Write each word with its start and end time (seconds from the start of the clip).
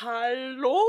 Hallo, 0.00 0.80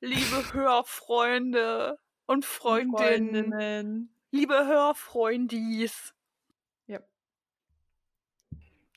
liebe 0.00 0.52
Hörfreunde 0.52 1.98
und 2.26 2.44
Freundinnen, 2.44 3.50
Freundinnen. 3.50 4.14
liebe 4.30 4.54
Hörfreundis. 4.54 6.14
Ja. 6.86 7.00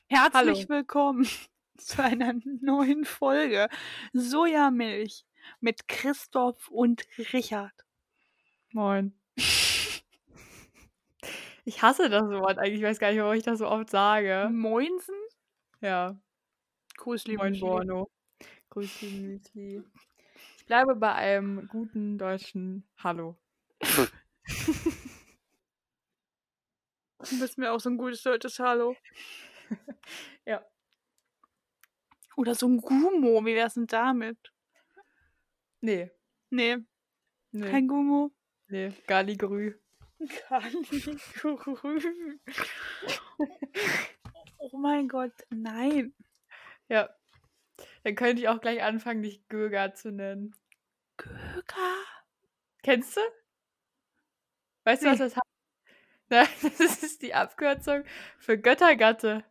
Herzlich 0.06 0.34
Hallo. 0.34 0.68
willkommen 0.68 1.28
zu 1.78 2.00
einer 2.00 2.34
neuen 2.44 3.04
Folge 3.04 3.68
Sojamilch 4.12 5.26
mit 5.58 5.88
Christoph 5.88 6.68
und 6.68 7.08
Richard. 7.32 7.74
Moin. 8.70 9.18
Ich 11.64 11.82
hasse 11.82 12.08
das 12.08 12.22
Wort 12.22 12.58
eigentlich. 12.58 12.78
Ich 12.78 12.84
weiß 12.86 13.00
gar 13.00 13.10
nicht, 13.10 13.20
warum 13.20 13.34
ich 13.34 13.42
das 13.42 13.58
so 13.58 13.66
oft 13.66 13.90
sage. 13.90 14.48
Moinsen? 14.52 15.16
Ja. 15.80 16.16
Grüß, 16.98 17.26
liebe 17.26 17.42
Moin. 17.42 17.58
Borno. 17.58 18.08
Grüß 18.78 18.98
die 19.00 19.10
Müsli. 19.10 19.82
Ich 20.56 20.66
bleibe 20.66 20.94
bei 20.94 21.12
einem 21.12 21.66
guten 21.66 22.16
deutschen 22.16 22.84
Hallo. 22.98 23.36
Du 23.80 24.06
bist 27.40 27.58
mir 27.58 27.72
auch 27.72 27.80
so 27.80 27.90
ein 27.90 27.96
gutes 27.96 28.22
deutsches 28.22 28.60
Hallo. 28.60 28.94
Ja. 30.46 30.64
Oder 32.36 32.54
so 32.54 32.68
ein 32.68 32.80
Gumo, 32.80 33.44
wie 33.44 33.56
wär's 33.56 33.74
denn 33.74 33.88
damit? 33.88 34.38
Nee. 35.80 36.12
Nee, 36.50 36.76
Nee. 37.50 37.70
kein 37.72 37.88
Gumo. 37.88 38.30
nee. 38.68 38.92
Galligrü. 39.08 39.74
Galligrü. 40.48 41.18
oh 44.58 44.78
mein 44.78 45.08
Gott, 45.08 45.34
nein. 45.50 46.14
Ja. 46.88 47.17
Dann 48.08 48.14
könnte 48.16 48.40
ich 48.40 48.48
auch 48.48 48.62
gleich 48.62 48.82
anfangen, 48.82 49.22
dich 49.22 49.46
Göger 49.50 49.92
zu 49.92 50.10
nennen. 50.10 50.56
Göger? 51.18 51.94
Kennst 52.82 53.18
du? 53.18 53.20
Weißt 54.84 55.02
du, 55.02 55.08
was 55.08 55.18
Nee. 55.18 55.24
das 55.26 55.36
heißt? 55.36 55.46
Nein, 56.30 56.48
das 56.78 57.02
ist 57.02 57.20
die 57.20 57.34
Abkürzung 57.34 58.04
für 58.38 58.56
Göttergatte. 58.56 59.44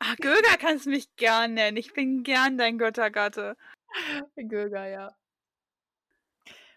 Ah, 0.00 0.16
Göger 0.20 0.58
kannst 0.60 0.84
du 0.84 0.90
mich 0.90 1.16
gern 1.16 1.54
nennen. 1.54 1.78
Ich 1.78 1.94
bin 1.94 2.24
gern 2.24 2.58
dein 2.58 2.76
Göttergatte. 2.76 3.56
Göger, 4.36 4.86
ja. 4.86 5.16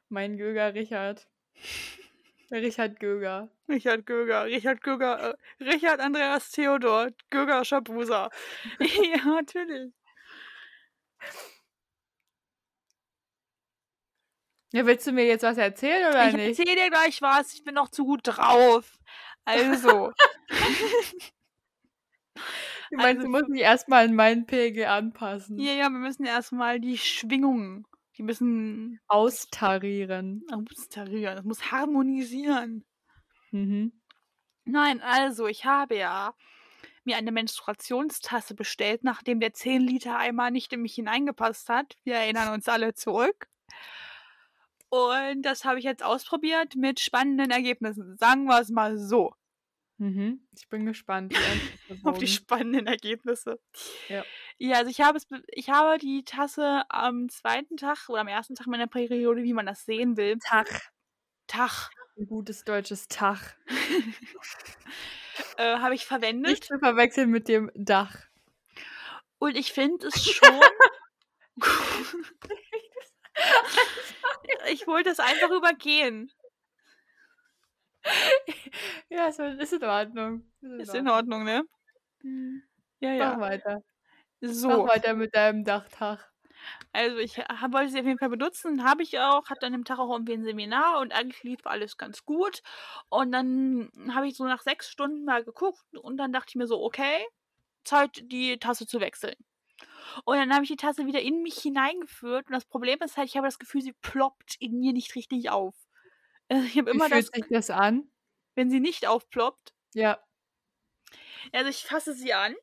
Mein 0.07 0.37
Göger 0.37 0.73
Richard. 0.75 1.27
Richard 2.51 3.01
Göger. 3.01 3.49
Richard 3.67 4.05
Göger, 4.05 4.45
Richard 4.45 4.81
Göger, 4.81 5.35
äh, 5.59 5.63
Richard 5.65 5.99
Andreas 5.99 6.51
Theodor, 6.51 7.09
Göger 7.29 7.65
Schabusa. 7.65 8.29
ja, 8.79 9.25
natürlich. 9.25 9.91
Ja, 14.73 14.85
willst 14.85 15.07
du 15.07 15.11
mir 15.11 15.25
jetzt 15.25 15.43
was 15.43 15.57
erzählen 15.57 16.09
oder 16.09 16.27
ich 16.27 16.33
nicht? 16.33 16.59
erzähl 16.59 16.75
dir 16.75 16.89
gleich 16.89 17.21
was, 17.21 17.53
ich 17.53 17.63
bin 17.63 17.73
noch 17.75 17.89
zu 17.89 18.05
gut 18.05 18.21
drauf. 18.23 18.99
Also, 19.45 20.11
Du 22.89 22.97
meinst, 22.97 23.17
also 23.17 23.23
du 23.23 23.29
musst 23.29 23.49
dich 23.49 23.61
erstmal 23.61 24.05
an 24.05 24.15
meinen 24.15 24.45
Pegel 24.45 24.85
anpassen. 24.85 25.57
ja, 25.59 25.73
ja, 25.73 25.89
wir 25.89 25.99
müssen 25.99 26.25
erstmal 26.25 26.79
die 26.79 26.97
Schwingungen, 26.97 27.85
die 28.17 28.23
müssen 28.23 28.99
Austarieren. 29.07 30.43
austarieren, 30.51 31.35
das 31.35 31.45
muss 31.45 31.71
harmonisieren. 31.71 32.85
Mhm. 33.51 33.91
Nein, 34.65 35.01
also 35.01 35.47
ich 35.47 35.65
habe 35.65 35.95
ja 35.97 36.33
mir 37.07 37.17
eine 37.17 37.31
Menstruationstasse 37.31 38.53
bestellt, 38.53 39.03
nachdem 39.03 39.39
der 39.39 39.53
10 39.53 39.81
Liter 39.81 40.17
Eimer 40.17 40.51
nicht 40.51 40.71
in 40.73 40.83
mich 40.83 40.93
hineingepasst 40.93 41.69
hat. 41.69 41.95
Wir 42.03 42.15
erinnern 42.15 42.53
uns 42.53 42.67
alle 42.67 42.93
zurück. 42.93 43.47
Und 44.89 45.41
das 45.41 45.65
habe 45.65 45.79
ich 45.79 45.85
jetzt 45.85 46.03
ausprobiert 46.03 46.75
mit 46.75 46.99
spannenden 46.99 47.49
Ergebnissen. 47.51 48.15
Sagen 48.17 48.45
wir 48.45 48.59
es 48.61 48.69
mal 48.69 48.97
so. 48.97 49.33
Mhm. 49.97 50.47
Ich 50.55 50.69
bin 50.69 50.85
gespannt. 50.85 51.33
Auf 52.03 52.19
die 52.19 52.27
spannenden 52.27 52.87
Ergebnisse. 52.87 53.59
Ja. 54.07 54.23
Ja, 54.59 54.77
also 54.77 54.91
ich 54.91 55.01
habe 55.01 55.17
es, 55.17 55.27
ich 55.47 55.69
habe 55.69 55.97
die 55.97 56.23
Tasse 56.23 56.83
am 56.89 57.29
zweiten 57.29 57.77
Tag 57.77 58.09
oder 58.09 58.21
am 58.21 58.27
ersten 58.27 58.55
Tag 58.55 58.67
meiner 58.67 58.87
Periode, 58.87 59.43
wie 59.43 59.53
man 59.53 59.65
das 59.65 59.85
sehen 59.85 60.17
will, 60.17 60.37
Tag. 60.37 60.91
Tag, 61.47 61.89
Ein 62.17 62.27
gutes 62.27 62.63
deutsches 62.63 63.07
Tag. 63.07 63.57
äh, 65.57 65.77
habe 65.77 65.95
ich 65.95 66.05
verwendet. 66.05 66.51
Nicht 66.51 66.65
zu 66.65 66.77
verwechseln 66.79 67.29
mit 67.29 67.47
dem 67.47 67.71
Dach. 67.75 68.15
Und 69.39 69.55
ich 69.55 69.71
finde 69.71 70.07
es 70.07 70.23
schon. 70.23 70.61
ich 74.71 74.87
wollte 74.87 75.09
es 75.09 75.19
einfach 75.19 75.51
übergehen. 75.51 76.31
Ja, 79.09 79.27
ist, 79.27 79.39
ist 79.39 79.73
in 79.73 79.83
Ordnung. 79.83 80.49
Ist 80.79 80.95
in 80.95 81.09
Ordnung, 81.09 81.43
ne? 81.43 81.63
Mhm. 82.21 82.63
Ja, 82.99 83.11
Mach 83.11 83.19
ja. 83.19 83.39
weiter. 83.39 83.83
So, 84.41 84.69
Mach 84.69 84.95
weiter 84.95 85.13
mit 85.13 85.35
deinem 85.35 85.63
Dachtag. 85.63 86.31
Also 86.93 87.17
ich 87.17 87.37
ha- 87.39 87.67
wollte 87.71 87.91
sie 87.91 87.99
auf 87.99 88.05
jeden 88.05 88.19
Fall 88.19 88.29
benutzen, 88.29 88.83
habe 88.83 89.03
ich 89.03 89.19
auch, 89.19 89.49
hatte 89.49 89.65
an 89.67 89.73
dem 89.73 89.85
Tag 89.85 89.99
auch 89.99 90.11
irgendwie 90.11 90.33
ein 90.33 90.43
Seminar 90.43 90.99
und 90.99 91.13
eigentlich 91.13 91.43
lief 91.43 91.65
alles 91.65 91.97
ganz 91.97 92.25
gut. 92.25 92.61
Und 93.09 93.31
dann 93.31 93.91
habe 94.13 94.27
ich 94.27 94.35
so 94.37 94.45
nach 94.45 94.61
sechs 94.61 94.89
Stunden 94.89 95.25
mal 95.25 95.43
geguckt 95.43 95.85
und 95.97 96.17
dann 96.17 96.31
dachte 96.33 96.47
ich 96.49 96.55
mir 96.55 96.67
so, 96.67 96.83
okay, 96.83 97.25
Zeit, 97.85 98.21
die 98.31 98.59
Tasse 98.59 98.87
zu 98.87 98.99
wechseln. 99.01 99.35
Und 100.25 100.37
dann 100.37 100.53
habe 100.53 100.63
ich 100.63 100.69
die 100.69 100.75
Tasse 100.77 101.05
wieder 101.07 101.21
in 101.21 101.41
mich 101.43 101.59
hineingeführt 101.59 102.47
und 102.47 102.53
das 102.53 102.65
Problem 102.65 102.99
ist 103.03 103.17
halt, 103.17 103.29
ich 103.29 103.37
habe 103.37 103.47
das 103.47 103.59
Gefühl, 103.59 103.81
sie 103.81 103.93
ploppt 104.01 104.55
in 104.59 104.79
mir 104.79 104.93
nicht 104.93 105.15
richtig 105.15 105.49
auf. 105.49 105.75
Also 106.49 106.65
ich 106.65 106.77
habe 106.77 106.91
Wie 106.91 106.99
immer 106.99 107.09
fühlt 107.09 107.27
das, 107.31 107.31
sich 107.33 107.45
das 107.49 107.69
an? 107.69 108.09
wenn 108.55 108.69
sie 108.69 108.81
nicht 108.81 109.07
aufploppt, 109.07 109.73
Ja. 109.93 110.23
Also 111.53 111.69
ich 111.69 111.83
fasse 111.83 112.13
sie 112.13 112.33
an 112.33 112.55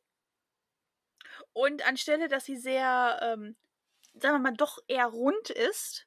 und 1.52 1.86
anstelle, 1.86 2.28
dass 2.28 2.44
sie 2.44 2.56
sehr, 2.56 3.18
ähm, 3.22 3.56
sagen 4.14 4.36
wir 4.36 4.50
mal, 4.50 4.56
doch 4.56 4.78
eher 4.88 5.06
rund 5.06 5.50
ist, 5.50 6.06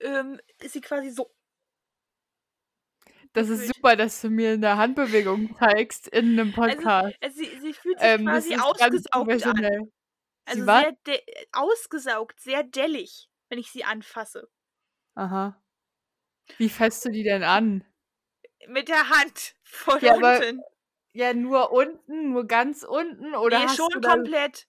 ähm, 0.00 0.40
ist 0.60 0.72
sie 0.74 0.80
quasi 0.80 1.10
so. 1.10 1.32
Das 3.32 3.48
ist 3.48 3.66
super, 3.66 3.96
dass 3.96 4.20
du 4.20 4.30
mir 4.30 4.52
eine 4.52 4.76
Handbewegung 4.76 5.54
zeigst 5.58 6.08
in 6.08 6.38
einem 6.38 6.52
Also, 6.66 6.82
Podcast. 6.82 7.16
also 7.20 7.36
sie, 7.38 7.60
sie 7.60 7.72
fühlt 7.74 8.00
sich 8.00 8.08
Ähm, 8.08 8.24
quasi 8.24 8.56
ausgesaugt 8.56 9.42
an. 9.44 9.66
Also 10.46 10.62
Sie 10.62 10.66
was? 10.66 10.82
sehr 11.06 11.22
ausgesaugt, 11.52 12.40
sehr 12.40 12.62
dellig, 12.64 13.28
wenn 13.50 13.58
ich 13.58 13.70
sie 13.70 13.84
anfasse. 13.84 14.48
Aha. 15.14 15.62
Wie 16.58 16.68
fasst 16.68 17.04
du 17.04 17.10
die 17.10 17.22
denn 17.24 17.42
an? 17.42 17.84
Mit 18.68 18.88
der 18.88 19.08
Hand 19.08 19.56
von 19.64 20.00
Ja, 20.00 20.12
aber 20.14 20.38
unten. 20.40 20.62
ja, 21.12 21.34
nur 21.34 21.72
unten, 21.72 22.32
nur 22.32 22.46
ganz 22.46 22.84
unten 22.84 23.34
oder 23.34 23.60
nee, 23.60 23.66
hast 23.66 23.76
schon 23.76 23.90
du 23.90 24.00
komplett. 24.00 24.68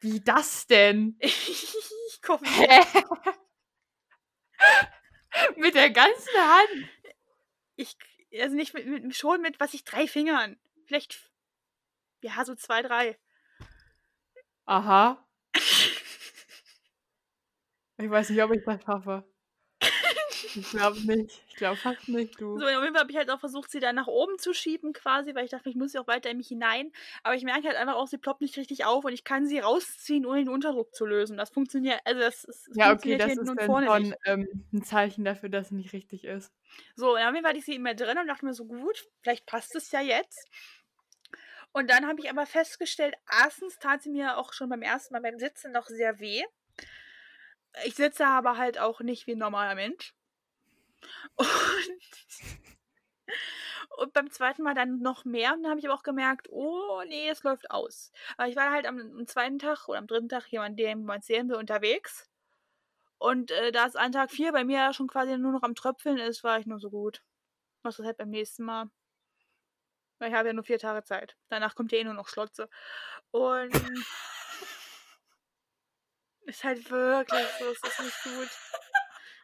Wie 0.00 0.20
das 0.20 0.66
denn? 0.66 1.16
ich 1.20 2.20
komme? 2.22 2.42
Mit 5.56 5.74
der 5.74 5.90
ganzen 5.90 6.38
Hand? 6.38 6.88
Ich, 7.76 7.96
also 8.40 8.56
nicht 8.56 8.74
mit, 8.74 8.86
mit, 8.86 9.14
schon 9.14 9.40
mit, 9.40 9.60
was 9.60 9.74
ich, 9.74 9.84
drei 9.84 10.08
Fingern. 10.08 10.58
Vielleicht, 10.84 11.30
ja, 12.22 12.44
so 12.44 12.54
zwei, 12.54 12.82
drei. 12.82 13.18
Aha. 14.66 15.24
Ich 18.00 18.08
weiß 18.08 18.30
nicht, 18.30 18.40
ob 18.40 18.52
ich 18.52 18.62
das 18.64 18.80
schaffe. 18.84 19.28
Ich 20.58 20.70
glaube 20.70 21.00
nicht. 21.00 21.44
Ich 21.48 21.56
glaube 21.56 21.80
fast 21.80 22.08
nicht, 22.08 22.40
du. 22.40 22.58
So, 22.58 22.64
auf 22.64 22.70
jeden 22.82 22.94
Fall 22.94 23.02
habe 23.02 23.10
ich 23.10 23.16
halt 23.16 23.30
auch 23.30 23.40
versucht, 23.40 23.70
sie 23.70 23.78
dann 23.80 23.94
nach 23.96 24.06
oben 24.06 24.38
zu 24.38 24.52
schieben 24.52 24.92
quasi, 24.92 25.34
weil 25.34 25.44
ich 25.44 25.50
dachte, 25.50 25.68
ich 25.68 25.76
muss 25.76 25.92
sie 25.92 25.98
auch 25.98 26.06
weiter 26.06 26.30
in 26.30 26.38
mich 26.38 26.48
hinein. 26.48 26.92
Aber 27.22 27.34
ich 27.34 27.44
merke 27.44 27.68
halt 27.68 27.76
einfach 27.76 27.94
auch, 27.94 28.06
sie 28.08 28.18
ploppt 28.18 28.40
nicht 28.40 28.56
richtig 28.56 28.84
auf 28.84 29.04
und 29.04 29.12
ich 29.12 29.24
kann 29.24 29.46
sie 29.46 29.58
rausziehen, 29.60 30.26
ohne 30.26 30.38
den 30.40 30.48
Unterdruck 30.48 30.94
zu 30.94 31.06
lösen. 31.06 31.36
Das 31.36 31.50
funktioniert, 31.50 32.00
also 32.04 32.20
das, 32.20 32.42
das 32.42 32.68
Ja, 32.74 32.92
okay, 32.92 33.16
das 33.16 33.36
ist 33.36 33.56
dann 33.56 33.76
schon 33.76 34.14
ähm, 34.24 34.64
ein 34.72 34.82
Zeichen 34.82 35.24
dafür, 35.24 35.48
dass 35.48 35.66
es 35.66 35.72
nicht 35.72 35.92
richtig 35.92 36.24
ist. 36.24 36.52
So, 36.96 37.14
und 37.14 37.20
auf 37.22 37.32
jeden 37.32 37.42
Fall 37.42 37.50
hatte 37.50 37.58
ich 37.58 37.64
sie 37.64 37.74
immer 37.76 37.94
drin 37.94 38.18
und 38.18 38.26
dachte 38.26 38.44
mir 38.44 38.52
so, 38.54 38.66
gut, 38.66 39.06
vielleicht 39.22 39.46
passt 39.46 39.74
es 39.74 39.90
ja 39.90 40.00
jetzt. 40.00 40.48
Und 41.72 41.88
dann 41.90 42.06
habe 42.06 42.20
ich 42.20 42.30
aber 42.30 42.46
festgestellt, 42.46 43.14
erstens 43.30 43.78
tat 43.78 44.02
sie 44.02 44.10
mir 44.10 44.36
auch 44.36 44.52
schon 44.52 44.68
beim 44.68 44.82
ersten 44.82 45.14
Mal 45.14 45.20
beim 45.22 45.38
Sitzen 45.38 45.72
noch 45.72 45.86
sehr 45.86 46.18
weh. 46.18 46.42
Ich 47.84 47.94
sitze 47.94 48.26
aber 48.26 48.56
halt 48.58 48.78
auch 48.78 49.00
nicht 49.00 49.26
wie 49.26 49.32
ein 49.32 49.38
normaler 49.38 49.74
Mensch. 49.74 50.14
Und, 51.34 51.46
und 53.98 54.12
beim 54.12 54.30
zweiten 54.30 54.62
Mal 54.62 54.74
dann 54.74 55.00
noch 55.00 55.24
mehr. 55.24 55.54
Und 55.54 55.62
dann 55.62 55.70
habe 55.70 55.80
ich 55.80 55.86
aber 55.86 55.94
auch 55.94 56.02
gemerkt, 56.02 56.48
oh 56.50 57.02
nee, 57.06 57.28
es 57.28 57.42
läuft 57.42 57.70
aus. 57.70 58.12
Aber 58.36 58.48
ich 58.48 58.56
war 58.56 58.70
halt 58.70 58.86
am, 58.86 58.98
am 58.98 59.26
zweiten 59.26 59.58
Tag 59.58 59.88
oder 59.88 59.98
am 59.98 60.06
dritten 60.06 60.28
Tag 60.28 60.46
jemand, 60.48 60.78
dem 60.78 61.04
man 61.04 61.22
sehen 61.22 61.48
will, 61.48 61.56
unterwegs. 61.56 62.28
Und 63.18 63.50
äh, 63.50 63.72
da 63.72 63.86
es 63.86 63.96
an 63.96 64.12
Tag 64.12 64.30
4 64.30 64.52
bei 64.52 64.64
mir 64.64 64.92
schon 64.92 65.08
quasi 65.08 65.36
nur 65.36 65.52
noch 65.52 65.62
am 65.62 65.74
Tröpfeln 65.74 66.18
ist, 66.18 66.44
war 66.44 66.58
ich 66.58 66.66
nur 66.66 66.78
so 66.78 66.90
gut. 66.90 67.22
Mach 67.82 67.94
das 67.94 68.06
halt 68.06 68.16
beim 68.16 68.30
nächsten 68.30 68.64
Mal. 68.64 68.90
Weil 70.18 70.30
ich 70.30 70.36
habe 70.36 70.48
ja 70.48 70.54
nur 70.54 70.64
vier 70.64 70.78
Tage 70.78 71.04
Zeit. 71.04 71.36
Danach 71.48 71.74
kommt 71.74 71.92
ja 71.92 71.98
eh 71.98 72.04
nur 72.04 72.14
noch 72.14 72.28
Schlotze. 72.28 72.68
Und 73.30 73.72
Ist 76.48 76.64
halt 76.64 76.90
wirklich 76.90 77.46
so, 77.58 77.66
es 77.66 77.82
ist 77.82 78.00
nicht 78.00 78.22
gut. 78.22 78.48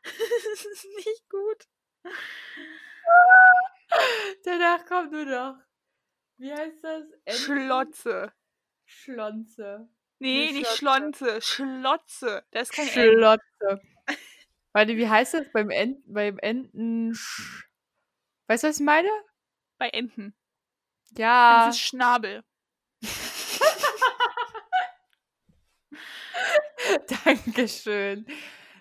Es 0.54 0.64
ist 0.64 0.84
nicht 0.96 1.28
gut. 1.28 1.64
Danach 4.44 4.84
kommt 4.86 5.12
nur 5.12 5.24
noch. 5.24 5.56
Wie 6.38 6.52
heißt 6.52 6.82
das? 6.82 7.04
Enten- 7.24 7.40
Schlotze. 7.42 8.32
Schlonze. 8.86 9.88
Nee, 10.18 10.52
nicht 10.52 10.68
Schlotze. 10.70 11.40
Schlonze. 11.40 11.42
Schlotze. 11.42 12.44
Das 12.50 12.70
ist 12.70 12.76
kein. 12.76 12.88
Schlotze. 12.88 13.80
Warte, 14.72 14.96
wie 14.96 15.08
heißt 15.08 15.34
das 15.34 15.50
beim 15.52 15.70
Enten? 15.70 16.12
Beim 16.12 16.38
Enten. 16.38 17.14
Sch 17.14 17.64
weißt 18.48 18.64
du, 18.64 18.68
was 18.68 18.78
ich 18.80 18.84
meine? 18.84 19.10
Bei 19.78 19.88
Enten. 19.88 20.34
Ja. 21.16 21.66
Das 21.66 21.76
ist 21.76 21.82
Schnabel. 21.82 22.42
Dankeschön. 27.24 28.26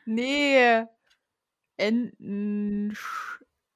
Nee. 0.05 0.85
Enten. 1.77 2.97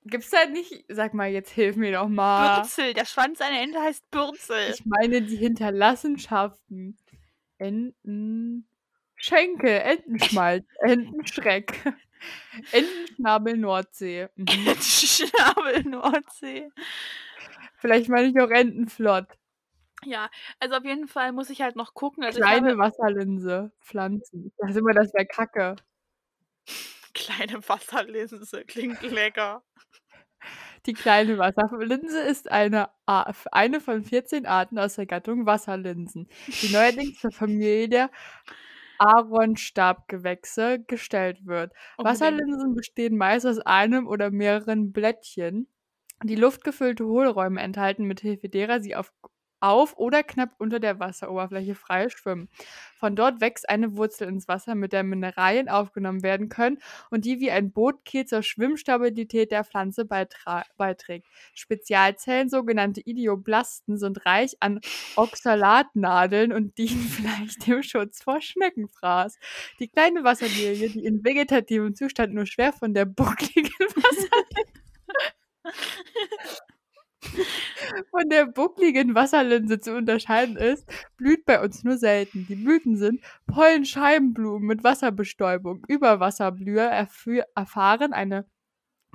Gibt's 0.06 0.30
da 0.30 0.46
nicht. 0.46 0.86
Sag 0.88 1.14
mal, 1.14 1.30
jetzt 1.30 1.50
hilf 1.52 1.76
mir 1.76 1.92
doch 1.92 2.08
mal. 2.08 2.62
Bürzel. 2.62 2.94
Der 2.94 3.06
Schwanz 3.06 3.42
einer 3.42 3.62
Ente 3.62 3.82
heißt 3.82 4.10
Bürzel. 4.10 4.74
Ich 4.74 4.86
meine 4.86 5.22
die 5.22 5.36
Hinterlassenschaften. 5.36 6.98
Enten. 7.58 8.68
Schenkel, 9.18 9.82
Entenschmalz, 9.82 10.66
Entenschreck. 10.82 11.74
Entenschnabel 12.72 13.58
Nordsee. 13.58 14.28
Mhm. 14.36 14.76
Schnabel 14.80 15.84
Nordsee. 15.84 16.70
Vielleicht 17.78 18.10
meine 18.10 18.28
ich 18.28 18.40
auch 18.40 18.50
Entenflott. 18.50 19.28
Ja, 20.06 20.30
also 20.60 20.76
auf 20.76 20.86
jeden 20.86 21.08
Fall 21.08 21.32
muss 21.32 21.50
ich 21.50 21.62
halt 21.62 21.76
noch 21.76 21.96
gucken. 21.96 22.24
Also 22.24 22.40
ich 22.40 22.46
Kleine 22.46 22.70
habe, 22.70 22.78
Wasserlinse, 22.78 23.72
Pflanzen. 23.82 24.48
Ich 24.48 24.54
dachte 24.58 24.80
immer, 24.80 24.94
das 24.94 25.14
wäre 25.14 25.26
Kacke. 25.26 25.76
Kleine 27.18 27.58
Wasserlinse. 27.70 28.64
Klingt 28.66 29.02
lecker. 29.02 29.64
Die 30.86 30.94
kleine 30.94 31.38
Wasserlinse 31.38 32.20
ist 32.22 32.50
eine, 32.52 32.90
eine 33.06 33.82
von 33.82 34.04
14 34.04 34.46
Arten 34.46 34.78
aus 34.78 34.96
der 34.96 35.06
Gattung 35.06 35.46
Wasserlinsen, 35.46 36.30
die 36.48 36.70
neuerdings 36.72 37.20
zur 37.20 37.32
Familie 37.32 37.90
der 37.90 38.12
Aaronstabgewächse 39.00 40.80
gestellt 40.88 41.46
wird. 41.46 41.74
Unbedingt. 41.98 42.22
Wasserlinsen 42.22 42.76
bestehen 42.76 43.18
meist 43.18 43.46
aus 43.46 43.60
einem 43.60 44.08
oder 44.08 44.32
mehreren 44.32 44.92
Blättchen, 44.92 45.68
die 46.24 46.36
luftgefüllte 46.36 47.06
Hohlräume 47.06 47.62
enthalten, 47.62 48.06
mithilfe 48.06 48.48
derer 48.48 48.80
sie 48.80 48.96
auf, 48.96 49.12
auf 49.60 49.98
oder 49.98 50.24
knapp 50.24 50.52
unter 50.58 50.80
der 50.80 51.00
Wasseroberfläche 51.00 51.76
frei 51.76 52.10
schwimmen. 52.10 52.50
Von 52.96 53.16
dort 53.16 53.42
wächst 53.42 53.70
eine 53.70 53.98
Wurzel 53.98 54.28
ins 54.28 54.48
Wasser, 54.48 54.76
mit 54.76 54.94
der 54.94 55.04
Mineralien 55.04 55.70
aufgenommen 55.70 56.24
werden 56.24 56.50
können 56.50 56.80
und 57.10 57.26
die 57.26 57.40
wie 57.40 57.52
ein 57.52 57.72
Bootkiel 57.72 58.26
zur 58.26 58.44
Schwimmstabilität 58.44 59.52
der 59.52 59.64
Pflanze 59.64 60.06
beiträgt. 60.06 61.28
Spezialzellen, 61.54 62.50
sogenannte 62.50 63.02
Idioblasten, 63.02 63.98
sind 63.98 64.26
reich 64.26 64.58
an 64.60 64.80
Oxalatnadeln 65.16 66.54
und 66.54 66.78
dienen 66.78 67.08
vielleicht 67.10 67.68
dem 67.68 67.84
Schutz 67.84 68.24
vor 68.24 68.42
Schneckenfraß. 68.42 69.38
Die 69.80 69.88
kleine 69.88 70.24
Wasserlilie, 70.24 70.90
die 70.90 71.06
in 71.06 71.24
vegetativem 71.24 71.96
Zustand 71.96 72.34
nur 72.34 72.46
schwer 72.46 72.74
von 72.74 72.94
der 72.94 73.06
buckligen 73.06 73.72
Wasserlinse 73.96 74.78
von 78.12 78.30
der 78.30 78.46
buckligen 78.46 79.16
Wasserlinse 79.16 79.80
zu 79.80 79.96
unterscheiden 79.96 80.58
ist, 80.58 80.88
blüht 81.18 81.46
bei 81.46 81.62
uns 81.62 81.84
nur 81.84 81.98
selten. 81.98 82.46
Die 82.48 82.56
Blüten 82.56 82.98
sind 82.98 83.22
Pollenscheibenblumen 83.48 84.68
mit 84.68 84.84
Wasserbestäubung. 84.84 85.86
Überwasserblüher 85.88 86.86
erfahren 87.56 88.14
eine 88.14 88.46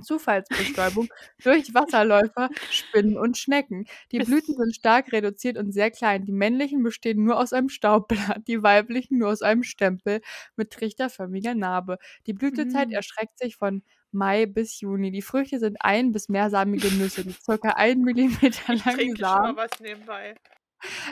Zufallsbestäubung 0.02 1.08
durch 1.43 1.75
Wasserläufer, 1.75 2.50
Spinnen 2.70 3.16
und 3.16 3.38
Schnecken. 3.38 3.87
Die 4.12 4.20
Blüten 4.20 4.54
sind 4.56 4.75
stark 4.75 5.12
reduziert 5.12 5.56
und 5.58 5.72
sehr 5.72 5.90
klein. 5.90 6.25
Die 6.25 6.32
männlichen 6.32 6.82
bestehen 6.82 7.25
nur 7.25 7.38
aus 7.40 7.52
einem 7.52 7.69
Staubblatt, 7.69 8.43
die 8.49 8.62
weiblichen 8.62 9.19
nur 9.19 9.31
aus 9.31 9.43
einem 9.43 9.62
Stempel 9.62 10.20
mit 10.56 10.70
trichterförmiger 10.72 11.54
Narbe. 11.54 11.99
Die 12.26 12.32
Blütezeit 12.34 12.90
Mm. 12.90 12.93
erstreckt 12.93 13.38
sich 13.38 13.56
von 13.56 13.82
Mai 14.12 14.46
bis 14.46 14.81
Juni. 14.81 15.10
Die 15.10 15.22
Früchte 15.22 15.58
sind 15.58 15.78
ein- 15.81 16.12
bis 16.12 16.28
mehrsamige 16.28 16.88
Nüsse, 16.93 17.25
die 17.25 17.34
ca. 17.34 17.70
1 17.70 18.02
mm 18.02 18.52
Ich 18.66 18.84
langen 18.84 18.87
trinke 18.87 19.25
schon 19.25 19.43
Samen 19.43 19.43
mal 19.43 19.56
was 19.56 19.81
nebenbei. 19.81 20.34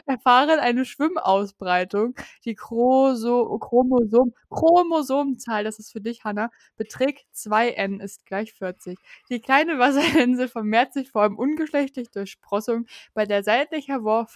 Erfahren 0.07 0.59
eine 0.59 0.85
Schwimmausbreitung. 0.85 2.15
Die 2.45 2.55
Chroso 2.55 3.59
Chromosom 3.59 4.35
Chromosomzahl, 4.51 5.65
das 5.65 5.79
ist 5.79 5.93
für 5.93 6.01
dich, 6.01 6.25
Hanna, 6.25 6.51
beträgt 6.77 7.27
2n 7.35 8.01
ist 8.01 8.27
gleich 8.27 8.53
40. 8.53 8.99
Die 9.31 9.41
kleine 9.41 9.79
Wasserlinse 9.79 10.49
vermehrt 10.49 10.93
sich 10.93 11.11
vor 11.11 11.23
allem 11.23 11.37
ungeschlechtlich 11.39 12.11
durch 12.11 12.31
Sprossung, 12.31 12.87
bei 13.15 13.27
der 13.27 13.43
seitlich 13.45 13.89
hervor, 13.89 14.29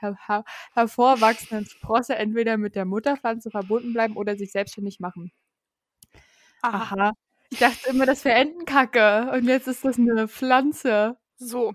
her, 0.00 0.16
her, 0.26 0.44
hervorwachsenden 0.74 1.66
Sprosse 1.66 2.16
entweder 2.16 2.56
mit 2.56 2.74
der 2.76 2.84
Mutterpflanze 2.84 3.50
verbunden 3.50 3.92
bleiben 3.92 4.16
oder 4.16 4.36
sich 4.36 4.52
selbstständig 4.52 5.00
machen. 5.00 5.32
Aha. 6.62 6.94
Aha. 6.94 7.12
Ich 7.50 7.58
dachte 7.58 7.90
immer, 7.90 8.06
das 8.06 8.24
wäre 8.24 8.36
Entenkacke 8.36 9.30
und 9.32 9.44
jetzt 9.46 9.66
ist 9.66 9.84
das 9.84 9.98
eine 9.98 10.28
Pflanze. 10.28 11.16
So. 11.36 11.74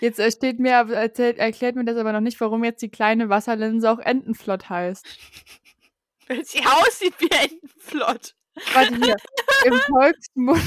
Jetzt 0.00 0.18
äh, 0.18 0.30
steht 0.30 0.58
mir, 0.58 0.72
erzählt, 0.72 1.38
erklärt 1.38 1.76
mir 1.76 1.84
das 1.84 1.96
aber 1.96 2.12
noch 2.12 2.20
nicht, 2.20 2.40
warum 2.40 2.64
jetzt 2.64 2.82
die 2.82 2.90
kleine 2.90 3.28
Wasserlinse 3.28 3.90
auch 3.90 3.98
Entenflott 3.98 4.68
heißt. 4.68 5.06
Weil 6.28 6.44
sie 6.44 6.60
aussieht 6.60 7.14
wie 7.18 7.30
Entenflott. 7.30 8.34
Warte 8.74 8.96
hier. 8.96 9.16
Im 9.64 9.74
Volksmund. 9.86 10.62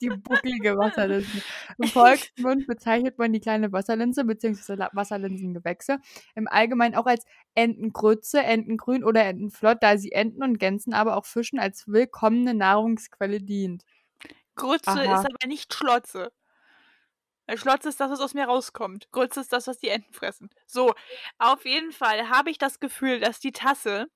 die 0.00 0.08
bucklige 0.08 0.76
Wasserlinse. 0.76 1.42
Im 1.78 1.88
Volksmund 1.88 2.66
bezeichnet 2.66 3.18
man 3.18 3.32
die 3.32 3.40
kleine 3.40 3.70
Wasserlinse 3.72 4.24
bzw. 4.24 4.88
Wasserlinsengewächse 4.92 5.98
im 6.34 6.48
Allgemeinen 6.48 6.96
auch 6.96 7.06
als 7.06 7.24
Entengrütze, 7.54 8.42
Entengrün 8.42 9.04
oder 9.04 9.24
Entenflott, 9.24 9.78
da 9.80 9.96
sie 9.96 10.12
Enten 10.12 10.42
und 10.42 10.58
Gänsen, 10.58 10.94
aber 10.94 11.16
auch 11.16 11.26
Fischen 11.26 11.58
als 11.58 11.86
willkommene 11.86 12.54
Nahrungsquelle 12.54 13.40
dient. 13.40 13.84
Grütze 14.56 14.90
Aha. 14.90 15.20
ist 15.20 15.26
aber 15.26 15.46
nicht 15.46 15.72
Schlotze. 15.72 16.32
Weil 17.50 17.58
Schlotze 17.58 17.88
ist 17.88 17.98
das, 17.98 18.12
was 18.12 18.20
aus 18.20 18.32
mir 18.32 18.44
rauskommt. 18.44 19.10
Grütze 19.10 19.40
ist 19.40 19.52
das, 19.52 19.66
was 19.66 19.76
die 19.76 19.88
Enten 19.88 20.12
fressen. 20.12 20.50
So, 20.66 20.94
auf 21.38 21.64
jeden 21.64 21.90
Fall 21.90 22.28
habe 22.28 22.48
ich 22.48 22.58
das 22.58 22.78
Gefühl, 22.78 23.18
dass 23.18 23.40
die 23.40 23.50
Tasse 23.50 24.06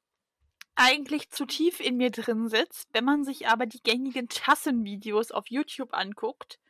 eigentlich 0.77 1.31
zu 1.31 1.45
tief 1.45 1.81
in 1.81 1.97
mir 1.97 2.13
drin 2.13 2.49
sitzt. 2.49 2.91
Wenn 2.93 3.05
man 3.05 3.25
sich 3.25 3.49
aber 3.49 3.67
die 3.67 3.83
gängigen 3.83 4.29
Tassenvideos 4.29 5.33
auf 5.33 5.49
YouTube 5.49 5.95
anguckt, 5.95 6.61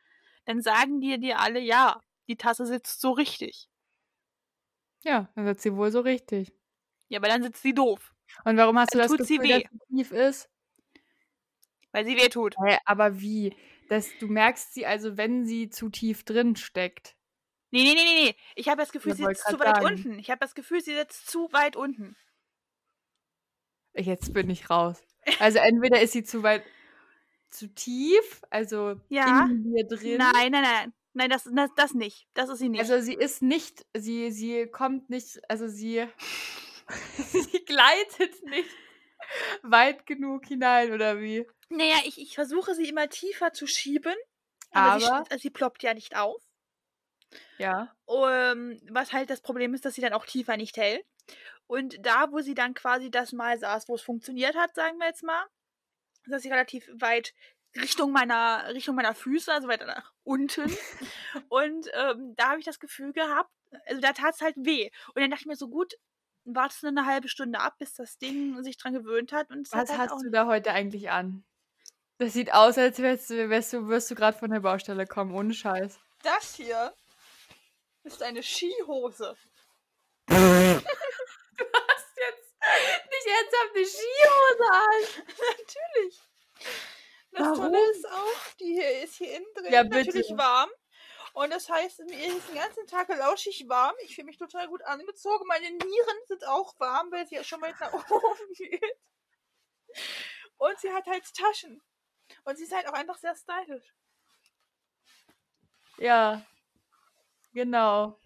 dann 0.47 0.63
sagen 0.63 1.03
die 1.03 1.21
dir 1.21 1.39
alle, 1.39 1.61
ja, 1.61 2.01
die 2.29 2.37
Tasse 2.37 2.65
sitzt 2.65 2.99
so 3.03 3.11
richtig. 3.11 3.69
Ja, 5.03 5.31
dann 5.35 5.45
sitzt 5.45 5.65
sie 5.65 5.77
wohl 5.77 5.91
so 5.93 6.01
richtig. 6.01 6.51
Ja, 7.09 7.19
aber 7.19 7.29
dann 7.29 7.43
sitzt 7.43 7.61
sie 7.61 7.75
doof, 7.75 8.15
Und 8.47 8.57
warum 8.57 8.79
hast 8.79 8.95
du 8.95 8.99
Dann 8.99 9.07
das 9.09 9.19
tut 9.19 9.27
sie 9.27 9.37
Gefühl, 9.37 9.61
dass 9.61 9.71
sie 9.91 9.97
tief 9.97 10.13
ist? 10.13 10.49
weil 11.93 12.07
sie 12.07 12.17
weh 12.17 12.29
tut. 12.31 12.57
Hä, 12.59 12.79
aber 12.87 13.21
wie? 13.21 13.55
Das, 13.89 14.09
du 14.19 14.29
merkst 14.29 14.75
sie 14.75 14.87
also, 14.87 15.17
wenn 15.17 15.45
sie 15.45 15.69
zu 15.71 15.89
tief 15.91 16.25
drin 16.25 16.57
steckt. 16.57 17.17
Nee, 17.71 17.83
nee, 17.83 17.95
nee, 17.95 18.05
nee, 18.05 18.25
nee. 18.27 18.37
Ich 18.55 18.69
habe 18.69 18.81
das 18.81 18.93
Gefühl, 18.93 19.15
sie 19.15 19.25
sitzt 19.25 19.47
zu 19.49 19.59
weit 19.59 19.77
sagen. 19.77 19.87
unten. 19.87 20.19
Ich 20.19 20.31
habe 20.31 20.39
das 20.41 20.55
Gefühl, 20.55 20.81
sie 20.81 20.95
sitzt 20.95 21.29
zu 21.29 21.53
weit 21.53 21.77
unten. 21.77 22.17
Jetzt 23.97 24.33
bin 24.33 24.49
ich 24.51 24.71
raus. 24.71 25.03
Also 25.39 25.59
entweder 25.59 26.01
ist 26.01 26.13
sie 26.13 26.23
zu 26.25 26.43
weit, 26.43 26.63
zu 27.51 27.69
tief, 27.69 28.43
also 28.51 29.01
Ja. 29.09 29.45
in 29.47 29.63
mir 29.71 29.87
drin. 29.87 30.19
Nein, 30.19 30.53
nein, 30.53 30.63
nein. 30.63 30.93
Nein, 31.15 31.31
das, 31.31 31.49
das, 31.53 31.71
das 31.77 31.95
nicht. 31.95 32.27
Das 32.35 32.49
ist 32.49 32.59
sie 32.59 32.69
nicht. 32.69 32.81
Also 32.81 33.01
sie 33.01 33.15
ist 33.15 33.41
nicht, 33.41 33.87
sie, 33.95 34.33
sie 34.33 34.67
kommt 34.67 35.11
nicht, 35.11 35.41
also 35.49 35.69
sie, 35.69 36.07
sie 37.17 37.65
gleitet 37.65 38.43
nicht 38.45 38.69
weit 39.63 40.07
genug 40.07 40.47
hinein, 40.47 40.93
oder 40.93 41.21
wie? 41.21 41.47
naja, 41.71 41.97
ich, 42.05 42.21
ich 42.21 42.35
versuche 42.35 42.75
sie 42.75 42.89
immer 42.89 43.09
tiefer 43.09 43.53
zu 43.53 43.67
schieben. 43.67 44.15
Aber, 44.71 45.01
sie, 45.01 45.07
Aber? 45.07 45.23
sch- 45.25 45.39
sie 45.39 45.51
ploppt 45.51 45.83
ja 45.83 45.95
nicht 45.95 46.17
auf. 46.17 46.43
Ja. 47.59 47.95
Ähm, 48.09 48.81
was 48.91 49.13
halt 49.13 49.31
das 49.31 49.41
Problem 49.41 49.75
ist, 49.75 49.85
dass 49.85 49.95
sie 49.95 50.01
dann 50.01 50.13
auch 50.13 50.27
tiefer 50.27 50.57
nicht 50.57 50.77
hält. 50.77 51.05
Und 51.67 52.05
da, 52.05 52.31
wo 52.31 52.41
sie 52.41 52.55
dann 52.55 52.75
quasi 52.75 53.11
das 53.11 53.33
Mal 53.33 53.59
saß, 53.59 53.89
wo 53.89 53.95
es 53.95 54.03
funktioniert 54.03 54.55
hat, 54.57 54.75
sagen 54.75 54.99
wir 54.99 55.07
jetzt 55.07 55.23
mal, 55.23 55.47
saß 56.27 56.43
sie 56.43 56.51
relativ 56.51 56.89
weit 56.95 57.33
Richtung 57.77 58.13
meiner, 58.13 58.69
Richtung 58.75 58.95
meiner 58.95 59.15
Füße, 59.15 59.53
also 59.53 59.67
weiter 59.69 59.87
nach 59.87 60.13
unten. 60.23 60.65
und 61.49 61.89
ähm, 61.95 62.35
da 62.37 62.51
habe 62.51 62.59
ich 62.61 62.67
das 62.67 62.79
Gefühl 62.79 63.13
gehabt, 63.13 63.51
also 63.87 64.01
da 64.01 64.13
tat 64.13 64.35
es 64.35 64.41
halt 64.43 64.57
weh. 64.59 64.91
Und 65.15 65.23
dann 65.23 65.31
dachte 65.31 65.43
ich 65.43 65.47
mir 65.47 65.57
so, 65.57 65.69
gut, 65.69 65.95
wartest 66.45 66.83
du 66.83 66.89
eine 66.89 67.07
halbe 67.07 67.29
Stunde 67.29 67.61
ab, 67.61 67.77
bis 67.79 67.95
das 67.95 68.19
Ding 68.19 68.63
sich 68.63 68.77
dran 68.77 68.95
gewöhnt 68.95 69.33
hat. 69.33 69.51
Und 69.51 69.71
hat 69.73 69.89
Was 69.89 69.99
halt 69.99 70.11
hast 70.11 70.25
du 70.25 70.31
da 70.31 70.47
heute 70.47 70.73
eigentlich 70.73 71.11
an? 71.11 71.45
Das 72.19 72.33
sieht 72.33 72.53
aus, 72.55 72.79
als 72.79 72.99
wärst 72.99 73.31
du, 73.31 73.49
wärst 73.49 73.73
du, 73.73 73.89
wirst 73.89 74.11
du 74.11 74.15
gerade 74.15 74.39
von 74.39 74.51
der 74.51 74.61
Baustelle 74.61 75.07
kommen, 75.07 75.35
ohne 75.35 75.53
Scheiß. 75.53 75.99
Das 76.23 76.55
hier 76.55 76.95
ist 78.05 78.23
eine 78.23 78.43
Skihose. 78.43 79.37
Was 80.27 80.83
jetzt? 82.17 82.55
ernsthaft 83.27 83.75
eine 83.75 83.85
Skihose 83.85 84.71
an? 84.73 85.03
Natürlich. 85.59 86.21
Das 87.33 87.47
Warum? 87.49 87.57
Tolle 87.57 87.91
ist 87.91 88.09
auch, 88.09 88.55
die 88.61 88.75
hier 88.75 89.03
ist 89.03 89.15
hier 89.17 89.37
innen 89.37 89.47
drin 89.57 89.73
Ja, 89.73 89.83
natürlich 89.83 90.31
warm. 90.37 90.71
Und 91.35 91.51
das 91.51 91.69
heißt, 91.69 91.99
mir 92.05 92.37
ist 92.37 92.49
den 92.49 92.55
ganzen 92.55 92.87
Tag 92.87 93.09
lauschig 93.09 93.65
warm. 93.69 93.95
Ich 94.05 94.15
fühle 94.15 94.27
mich 94.27 94.39
total 94.39 94.69
gut 94.69 94.83
angezogen. 94.85 95.45
Meine 95.49 95.69
Nieren 95.69 96.19
sind 96.29 96.47
auch 96.47 96.79
warm, 96.79 97.11
weil 97.11 97.27
sie 97.27 97.35
ja 97.35 97.43
schon 97.43 97.59
mal 97.59 97.75
nach 97.81 97.93
oben 98.11 98.55
geht. 98.55 98.99
Und 100.59 100.79
sie 100.79 100.93
hat 100.93 101.07
halt 101.07 101.25
Taschen. 101.35 101.83
Und 102.45 102.57
sie 102.57 102.63
ist 102.63 102.73
halt 102.73 102.87
auch 102.87 102.93
einfach 102.93 103.19
sehr 103.19 103.35
stylisch. 103.35 103.95
Ja. 105.99 106.47
Genau. 107.53 108.17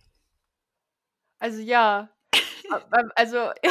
Also 1.39 1.61
ja. 1.61 2.15
Also. 3.17 3.53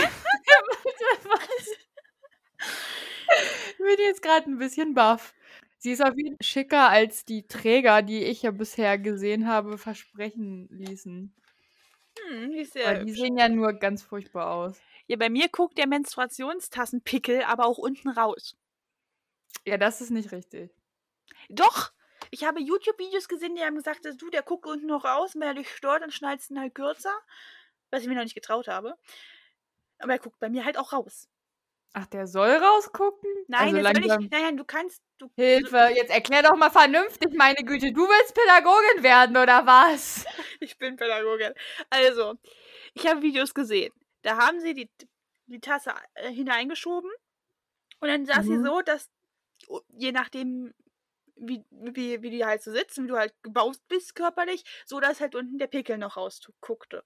Ich 3.69 3.77
bin 3.77 3.97
jetzt 3.99 4.23
gerade 4.23 4.49
ein 4.49 4.57
bisschen 4.57 4.95
baff. 4.95 5.35
Sie 5.79 5.91
ist 5.91 6.03
auf 6.03 6.15
jeden 6.15 6.35
Fall 6.35 6.45
schicker 6.45 6.89
als 6.89 7.23
die 7.25 7.47
Träger, 7.47 8.01
die 8.01 8.23
ich 8.23 8.41
ja 8.41 8.51
bisher 8.51 8.97
gesehen 8.97 9.47
habe, 9.47 9.77
versprechen 9.77 10.67
ließen. 10.71 11.33
Hm, 12.29 12.51
die 12.51 12.67
Weil 12.83 13.05
die 13.05 13.13
sehen 13.13 13.37
ja 13.37 13.47
nur 13.49 13.73
ganz 13.73 14.01
furchtbar 14.01 14.51
aus. 14.51 14.79
Ja, 15.07 15.15
bei 15.17 15.29
mir 15.29 15.47
guckt 15.49 15.77
der 15.77 15.87
Menstruationstassenpickel 15.87 17.43
aber 17.43 17.65
auch 17.65 17.77
unten 17.77 18.09
raus. 18.09 18.57
Ja, 19.65 19.77
das 19.77 20.01
ist 20.01 20.11
nicht 20.11 20.31
richtig. 20.31 20.71
Doch! 21.49 21.91
Ich 22.31 22.43
habe 22.43 22.59
YouTube-Videos 22.59 23.27
gesehen, 23.29 23.55
die 23.55 23.61
haben 23.61 23.75
gesagt, 23.75 24.03
dass 24.03 24.17
du, 24.17 24.29
der 24.29 24.41
guckt 24.41 24.65
unten 24.65 24.87
noch 24.87 25.05
raus, 25.05 25.35
wenn 25.35 25.43
er 25.43 25.53
dich 25.53 25.69
stört, 25.69 26.01
dann 26.01 26.11
schneidest 26.11 26.49
du 26.49 26.55
ihn 26.55 26.59
halt 26.59 26.75
kürzer. 26.75 27.13
Was 27.89 28.01
ich 28.01 28.09
mir 28.09 28.15
noch 28.15 28.23
nicht 28.23 28.35
getraut 28.35 28.67
habe. 28.67 28.97
Aber 29.99 30.13
er 30.13 30.19
guckt 30.19 30.39
bei 30.39 30.49
mir 30.49 30.65
halt 30.65 30.77
auch 30.77 30.93
raus. 30.93 31.27
Ach, 31.93 32.05
der 32.07 32.27
soll 32.27 32.49
rausgucken? 32.51 33.29
Nein, 33.47 33.75
also 33.75 33.81
langsam. 33.81 34.23
ich, 34.23 34.29
nein, 34.31 34.41
nein, 34.43 34.57
du 34.57 34.65
kannst. 34.65 35.01
Du, 35.17 35.29
Hilfe, 35.35 35.89
jetzt 35.95 36.11
erklär 36.11 36.43
doch 36.43 36.55
mal 36.55 36.69
vernünftig, 36.69 37.33
meine 37.35 37.55
Güte. 37.63 37.91
Du 37.91 38.01
willst 38.07 38.35
Pädagogin 38.35 39.03
werden, 39.03 39.35
oder 39.37 39.65
was? 39.65 40.25
Ich 40.59 40.77
bin 40.77 40.95
Pädagogin. 40.95 41.53
Also, 41.89 42.35
ich 42.93 43.05
habe 43.07 43.21
Videos 43.21 43.53
gesehen. 43.53 43.93
Da 44.23 44.37
haben 44.37 44.59
sie 44.59 44.73
die, 44.73 44.89
die 45.47 45.59
Tasse 45.59 45.93
äh, 46.15 46.31
hineingeschoben 46.31 47.09
und 47.99 48.07
dann 48.07 48.25
saß 48.25 48.45
sie 48.45 48.57
Mhm. 48.57 48.65
so, 48.65 48.81
dass 48.81 49.09
je 49.89 50.11
nachdem, 50.11 50.73
wie, 51.35 51.63
wie, 51.71 52.21
wie 52.21 52.29
die 52.29 52.45
halt 52.45 52.61
so 52.63 52.71
sitzen, 52.71 53.03
wie 53.05 53.09
du 53.09 53.17
halt 53.17 53.33
gebaut 53.43 53.79
bist 53.87 54.15
körperlich, 54.15 54.63
so 54.85 54.99
dass 54.99 55.21
halt 55.21 55.35
unten 55.35 55.57
der 55.59 55.67
Pickel 55.67 55.97
noch 55.97 56.17
rausguckte. 56.17 57.03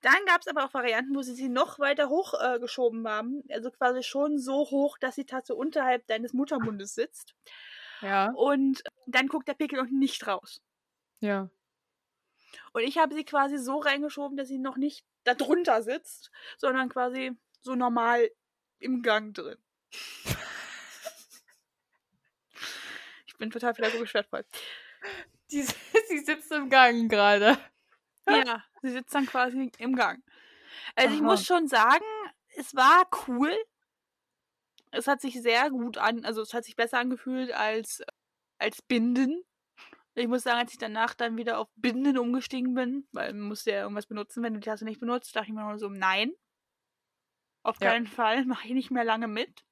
Dann 0.00 0.24
gab 0.26 0.40
es 0.40 0.48
aber 0.48 0.64
auch 0.64 0.74
Varianten, 0.74 1.14
wo 1.14 1.22
sie 1.22 1.34
sie 1.34 1.48
noch 1.48 1.78
weiter 1.78 2.08
hoch 2.08 2.34
äh, 2.34 2.58
haben. 2.58 3.42
Also 3.50 3.70
quasi 3.70 4.02
schon 4.02 4.38
so 4.38 4.70
hoch, 4.70 4.98
dass 4.98 5.14
die 5.14 5.26
Tasse 5.26 5.54
unterhalb 5.54 6.06
deines 6.06 6.32
Muttermundes 6.32 6.94
sitzt. 6.94 7.34
Ja, 8.00 8.30
Und 8.32 8.82
dann 9.06 9.28
guckt 9.28 9.48
der 9.48 9.54
Pickel 9.54 9.78
unten 9.78 9.98
nicht 9.98 10.26
raus. 10.26 10.60
ja. 11.20 11.48
Und 12.72 12.82
ich 12.82 12.98
habe 12.98 13.14
sie 13.14 13.24
quasi 13.24 13.58
so 13.58 13.78
reingeschoben, 13.78 14.36
dass 14.36 14.48
sie 14.48 14.58
noch 14.58 14.76
nicht 14.76 15.04
da 15.24 15.34
drunter 15.34 15.82
sitzt, 15.82 16.30
sondern 16.56 16.88
quasi 16.88 17.32
so 17.60 17.74
normal 17.74 18.30
im 18.78 19.02
Gang 19.02 19.34
drin. 19.34 19.58
Ich 23.26 23.36
bin 23.38 23.50
total 23.50 23.74
pädagogisch 23.74 24.14
wertvoll. 24.14 24.44
Die, 25.50 25.62
sie 26.08 26.18
sitzt 26.18 26.52
im 26.52 26.68
Gang 26.70 27.10
gerade. 27.10 27.58
Ja, 28.28 28.64
sie 28.82 28.90
sitzt 28.90 29.14
dann 29.14 29.26
quasi 29.26 29.70
im 29.78 29.96
Gang. 29.96 30.22
Also 30.96 31.14
ich 31.14 31.20
Aha. 31.20 31.26
muss 31.26 31.44
schon 31.44 31.68
sagen, 31.68 32.04
es 32.56 32.74
war 32.74 33.08
cool. 33.28 33.52
Es 34.90 35.08
hat 35.08 35.20
sich 35.20 35.40
sehr 35.42 35.70
gut 35.70 35.98
an, 35.98 36.24
also 36.24 36.40
es 36.42 36.54
hat 36.54 36.64
sich 36.64 36.76
besser 36.76 36.98
angefühlt 36.98 37.52
als, 37.52 38.02
als 38.58 38.80
Binden. 38.82 39.42
Ich 40.14 40.28
muss 40.28 40.44
sagen, 40.44 40.60
als 40.60 40.72
ich 40.72 40.78
danach 40.78 41.14
dann 41.14 41.36
wieder 41.36 41.58
auf 41.58 41.68
Binden 41.74 42.16
umgestiegen 42.18 42.74
bin, 42.74 43.08
weil 43.12 43.32
man 43.32 43.48
musste 43.48 43.72
ja 43.72 43.82
irgendwas 43.82 44.06
benutzen, 44.06 44.42
wenn 44.42 44.54
du 44.54 44.60
die 44.60 44.66
Tasse 44.66 44.84
nicht 44.84 45.00
benutzt, 45.00 45.34
dachte 45.34 45.48
ich 45.48 45.54
mir 45.54 45.64
nur 45.64 45.78
so, 45.78 45.88
nein. 45.88 46.32
Auf 47.64 47.80
Ja. 47.80 47.90
keinen 47.90 48.06
Fall, 48.06 48.44
mache 48.46 48.68
ich 48.68 48.74
nicht 48.74 48.90
mehr 48.92 49.04
lange 49.04 49.26
mit. 49.26 49.64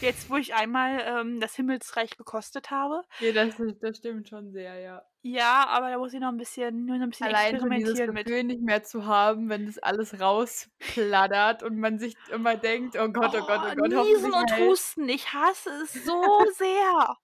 Jetzt, 0.00 0.30
wo 0.30 0.36
ich 0.36 0.54
einmal 0.54 1.00
ähm, 1.04 1.40
das 1.40 1.54
Himmelsreich 1.54 2.16
gekostet 2.16 2.70
habe. 2.70 3.02
Ja, 3.20 3.32
das, 3.32 3.54
das 3.80 3.98
stimmt 3.98 4.28
schon 4.28 4.50
sehr, 4.52 4.78
ja. 4.80 5.02
Ja, 5.22 5.66
aber 5.68 5.90
da 5.90 5.98
muss 5.98 6.14
ich 6.14 6.20
noch 6.20 6.28
ein 6.28 6.36
bisschen, 6.36 6.86
nur 6.86 6.96
noch 6.96 7.04
ein 7.04 7.10
bisschen 7.10 7.26
Allein 7.26 7.54
dieses 7.54 7.64
experimentieren 7.64 8.14
mit. 8.14 8.26
Gefühl 8.26 8.44
nicht 8.44 8.62
mehr 8.62 8.82
zu 8.84 9.06
haben, 9.06 9.48
wenn 9.48 9.66
das 9.66 9.78
alles 9.78 10.20
rausplattert 10.20 11.62
und 11.62 11.78
man 11.78 11.98
sich 11.98 12.14
immer 12.30 12.56
denkt, 12.56 12.96
oh 12.96 13.08
Gott, 13.08 13.34
oh 13.34 13.44
Gott, 13.46 13.60
oh 13.72 13.74
Gott, 13.74 13.88
Niesen 13.88 14.32
und 14.32 14.50
hält- 14.52 14.68
Husten, 14.70 15.08
ich 15.08 15.32
hasse 15.32 15.70
es 15.82 15.92
so 15.92 16.22
sehr. 16.54 17.16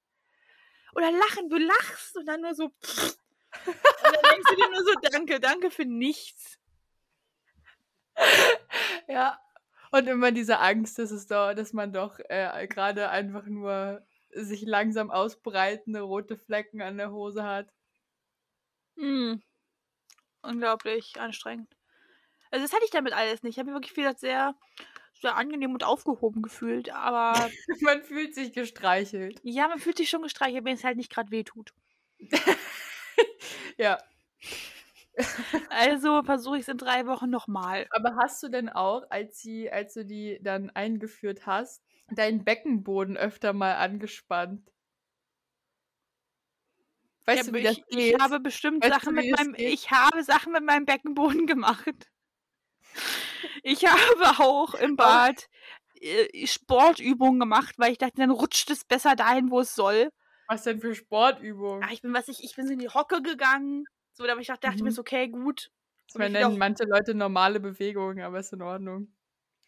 Oder 0.95 1.11
lachen, 1.13 1.49
du 1.49 1.57
lachst 1.57 2.17
und 2.17 2.27
dann 2.27 2.41
nur 2.41 2.55
so. 2.55 2.65
Und 3.65 4.15
dann 4.15 4.31
denkst 4.33 4.49
du 4.49 4.57
dir 4.57 4.71
nur 4.71 4.83
so, 4.83 4.95
danke, 5.11 5.39
danke 5.39 5.71
für 5.71 5.85
nichts. 5.85 6.59
Ja. 9.07 9.39
Und 9.93 10.09
immer 10.09 10.33
diese 10.33 10.59
Angst, 10.59 10.99
dass 10.99 11.11
es 11.11 11.27
doch, 11.27 11.55
dass 11.55 11.73
man 11.73 11.93
doch 11.93 12.19
äh, 12.29 12.67
gerade 12.67 13.11
einfach 13.11 13.47
nur 13.47 14.05
sich 14.35 14.63
langsam 14.63 15.11
ausbreitende 15.11 16.01
rote 16.01 16.37
Flecken 16.39 16.83
an 16.83 16.97
der 16.97 17.13
Hose 17.13 17.45
hat. 17.45 17.69
Hm. 18.97 19.43
Unglaublich 20.43 21.21
anstrengend. 21.21 21.77
Also 22.51 22.65
das 22.65 22.73
hatte 22.75 22.85
ich 22.85 22.91
damit 22.91 23.13
alles 23.15 23.43
nicht. 23.43 23.55
Ich 23.55 23.59
habe 23.59 23.71
mich 23.71 23.77
wirklich 23.77 23.93
viel 23.93 24.17
sehr, 24.19 24.55
sehr 25.21 25.37
angenehm 25.37 25.73
und 25.73 25.85
aufgehoben 25.85 26.43
gefühlt. 26.43 26.91
Aber 26.93 27.35
Man 27.81 28.03
fühlt 28.03 28.35
sich 28.35 28.53
gestreichelt. 28.53 29.41
ja, 29.45 29.69
man 29.69 29.79
fühlt 29.79 29.99
sich 29.99 30.11
schon 30.11 30.23
gestreichelt, 30.23 30.65
wenn 30.65 30.75
es 30.77 30.85
halt 30.85 30.97
nicht 30.97 31.13
gerade 31.13 31.31
weh 31.31 31.45
tut. 31.45 31.73
Ja. 33.79 33.99
Also 35.71 36.23
versuche 36.23 36.57
ich 36.57 36.63
es 36.63 36.69
in 36.69 36.79
drei 36.79 37.07
Wochen 37.07 37.31
nochmal. 37.31 37.87
Aber 37.91 38.17
hast 38.17 38.43
du 38.43 38.49
denn 38.49 38.69
auch, 38.69 39.05
als, 39.11 39.39
sie, 39.41 39.71
als 39.71 39.95
du 39.95 40.05
die 40.05 40.39
dann 40.43 40.71
eingeführt 40.71 41.47
hast, 41.47 41.85
deinen 42.11 42.45
Beckenboden 42.45 43.17
öfter 43.17 43.53
mal 43.53 43.75
angespannt? 43.77 44.71
Weißt 47.27 47.47
Ja, 47.47 47.49
du, 47.49 47.53
wie 47.53 47.63
das 47.63 47.77
ich, 47.79 47.85
geht? 47.91 48.15
ich 48.15 48.19
habe 48.21 48.39
bestimmt 48.41 48.85
Weißt 48.85 49.03
du, 49.03 49.07
Sachen 49.07 49.15
wie 49.15 49.15
mit 49.15 49.31
das 49.31 49.39
meinem, 49.39 49.55
geht? 49.57 49.75
ich 49.75 49.91
habe 49.91 50.23
Sachen 50.23 50.53
mit 50.53 50.63
meinem 50.65 50.85
Beckenboden 50.87 51.47
gemacht. 51.47 52.11
Ich 53.63 53.85
habe 53.87 54.43
auch 54.43 54.75
im 54.75 54.97
Bad 54.97 55.47
äh, 56.01 56.47
Sportübungen 56.47 57.41
gemacht, 57.41 57.75
weil 57.79 57.93
ich 57.93 57.99
dachte, 57.99 58.17
dann 58.19 58.31
rutscht 58.31 58.71
es 58.71 58.85
besser 58.85 59.17
dahin, 59.17 59.51
wo 59.51 59.61
es 59.61 59.75
soll. 59.75 60.11
Was 60.47 60.63
denn 60.63 60.81
für 60.81 60.95
Sportübungen? 60.95 61.83
Ach, 61.85 61.91
ich 61.91 62.01
bin 62.03 62.15
was 62.15 62.29
ich, 62.29 62.45
ich 62.45 62.55
bin 62.55 62.69
in 62.71 62.79
die 62.79 62.89
Hocke 62.89 63.23
gegangen, 63.23 63.85
so, 64.13 64.25
aber 64.25 64.41
ich 64.41 64.47
dachte, 64.49 64.67
dachte 64.67 64.79
Mhm. 64.79 64.85
mir 64.85 64.93
so, 64.93 65.01
okay, 65.03 65.29
gut. 65.29 65.71
Das 66.09 66.17
man 66.19 66.33
nennen 66.33 66.59
manche 66.59 66.85
Leute 66.85 67.15
normale 67.15 67.61
Bewegungen, 67.61 68.21
aber 68.23 68.41
ist 68.41 68.53
in 68.53 68.63
Ordnung. 68.63 69.15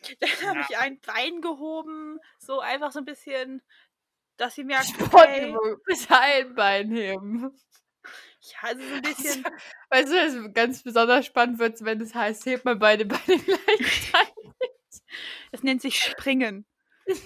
Dann 0.21 0.49
habe 0.49 0.61
ich 0.69 0.77
ein 0.79 1.01
Bein 1.01 1.41
gehoben, 1.41 2.19
so 2.39 2.61
einfach 2.61 2.93
so 2.93 2.99
ein 2.99 3.05
bisschen, 3.07 3.63
dass 4.37 4.55
sie 4.55 4.65
merken, 4.65 5.03
okay, 5.13 5.57
bis 5.87 6.09
ein 6.11 6.55
Bein 6.55 6.91
heben. 6.91 7.53
ja, 8.41 8.59
also 8.63 8.83
so 8.83 8.95
ein 8.95 9.03
bisschen, 9.03 9.45
Weißt 9.91 10.13
du, 10.13 10.47
was 10.47 10.55
ganz 10.55 10.83
besonders 10.83 11.25
spannend 11.27 11.59
wird, 11.59 11.83
wenn 11.85 12.01
es 12.01 12.15
heißt, 12.15 12.45
hebt 12.47 12.65
mal 12.65 12.77
beide 12.77 13.07
Beine 13.07 13.39
gleichzeitig. 13.39 14.35
das 15.53 15.63
nennt 15.63 15.81
sich 15.83 15.99
Springen. 15.99 16.67
Das 17.07 17.21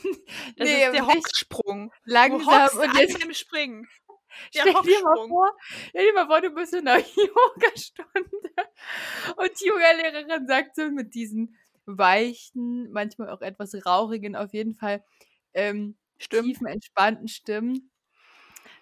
Nee, 0.69 0.85
ist 0.87 0.93
der 0.93 1.07
Hocksprung. 1.07 1.93
Langsam 2.05 2.69
und 2.79 2.97
jetzt 2.99 3.19
beim 3.21 3.33
Springen. 3.35 3.89
Der 4.55 4.63
Stell 4.63 4.75
dir 4.83 5.03
mal 5.03 5.29
vor, 5.29 5.51
stell 5.89 6.07
dir 6.07 6.13
mal 6.15 6.27
vor, 6.27 6.41
du 6.41 6.51
bist 6.51 6.75
in 6.75 6.87
einer 6.89 7.05
Yoga-Stunde 7.17 8.31
und 9.37 9.61
die 9.61 9.67
Yoga-Lehrerin 9.67 10.47
sagt 10.47 10.77
so 10.77 10.91
mit 10.91 11.15
diesen 11.15 11.57
weichen, 11.87 12.91
manchmal 12.93 13.31
auch 13.31 13.41
etwas 13.41 13.75
rauchigen, 13.87 14.37
auf 14.37 14.53
jeden 14.53 14.75
Fall 14.75 15.05
ähm, 15.55 15.97
Stimmt. 16.19 16.45
tiefen, 16.45 16.67
entspannten 16.67 17.29
Stimmen, 17.29 17.91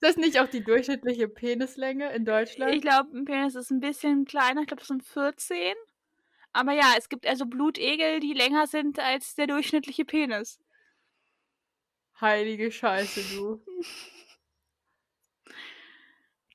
Ist 0.00 0.02
das 0.02 0.16
nicht 0.16 0.38
auch 0.38 0.48
die 0.48 0.62
durchschnittliche 0.62 1.28
Penislänge 1.28 2.12
in 2.12 2.24
Deutschland? 2.24 2.74
Ich 2.74 2.82
glaube, 2.82 3.16
ein 3.16 3.24
Penis 3.24 3.54
ist 3.54 3.70
ein 3.70 3.80
bisschen 3.80 4.26
kleiner. 4.26 4.60
Ich 4.60 4.66
glaube, 4.68 4.80
das 4.80 4.88
sind 4.88 5.02
14. 5.02 5.74
Aber 6.52 6.72
ja, 6.72 6.94
es 6.96 7.08
gibt 7.08 7.26
also 7.26 7.46
Blutegel, 7.46 8.20
die 8.20 8.32
länger 8.32 8.66
sind 8.66 8.98
als 8.98 9.34
der 9.34 9.46
durchschnittliche 9.46 10.04
Penis. 10.04 10.58
Heilige 12.20 12.70
Scheiße, 12.72 13.22
du. 13.36 13.64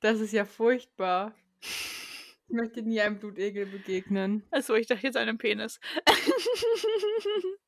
Das 0.00 0.20
ist 0.20 0.32
ja 0.32 0.44
furchtbar. 0.44 1.34
Ich 1.62 2.48
möchte 2.48 2.82
nie 2.82 3.00
einem 3.00 3.18
Blutegel 3.18 3.64
begegnen. 3.64 4.46
Achso, 4.50 4.74
ich 4.74 4.86
dachte 4.86 5.06
jetzt 5.06 5.16
einem 5.16 5.38
Penis. 5.38 5.80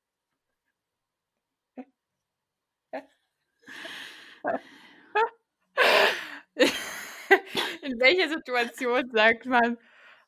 In 7.83 7.99
welcher 8.01 8.29
Situation 8.29 9.11
sagt 9.13 9.47
man, 9.47 9.79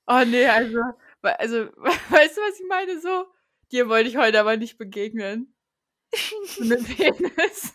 oh 0.06 0.22
nee, 0.26 0.46
also, 0.46 0.80
also, 1.22 1.56
weißt 1.76 2.36
du, 2.36 2.40
was 2.40 2.60
ich 2.60 2.66
meine? 2.68 3.00
So, 3.00 3.26
dir 3.72 3.88
wollte 3.88 4.08
ich 4.08 4.16
heute 4.16 4.40
aber 4.40 4.56
nicht 4.56 4.78
begegnen. 4.78 5.54
So 6.46 6.64
einem 6.64 6.84
Penis. 6.84 7.74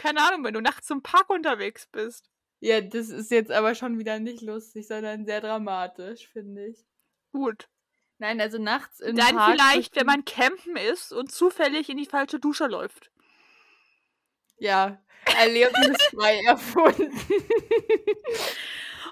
Keine 0.00 0.20
Ahnung, 0.20 0.44
wenn 0.44 0.54
du 0.54 0.60
nachts 0.60 0.90
im 0.90 1.02
Park 1.02 1.30
unterwegs 1.30 1.86
bist. 1.86 2.30
Ja, 2.60 2.80
das 2.80 3.08
ist 3.08 3.30
jetzt 3.30 3.50
aber 3.50 3.74
schon 3.74 3.98
wieder 3.98 4.18
nicht 4.18 4.42
lustig, 4.42 4.86
sondern 4.86 5.26
sehr 5.26 5.40
dramatisch, 5.40 6.28
finde 6.28 6.68
ich. 6.68 6.84
Gut. 7.32 7.68
Nein, 8.18 8.40
also 8.40 8.58
nachts 8.58 9.00
in 9.00 9.16
Dann 9.16 9.36
Park 9.36 9.52
vielleicht, 9.52 9.96
wenn 9.96 10.06
man 10.06 10.24
campen 10.24 10.76
ist 10.76 11.12
und 11.12 11.30
zufällig 11.30 11.90
in 11.90 11.98
die 11.98 12.06
falsche 12.06 12.40
Dusche 12.40 12.66
läuft. 12.66 13.10
Ja, 14.58 15.02
erlebnisfrei 15.38 16.40
erfunden. 16.46 17.12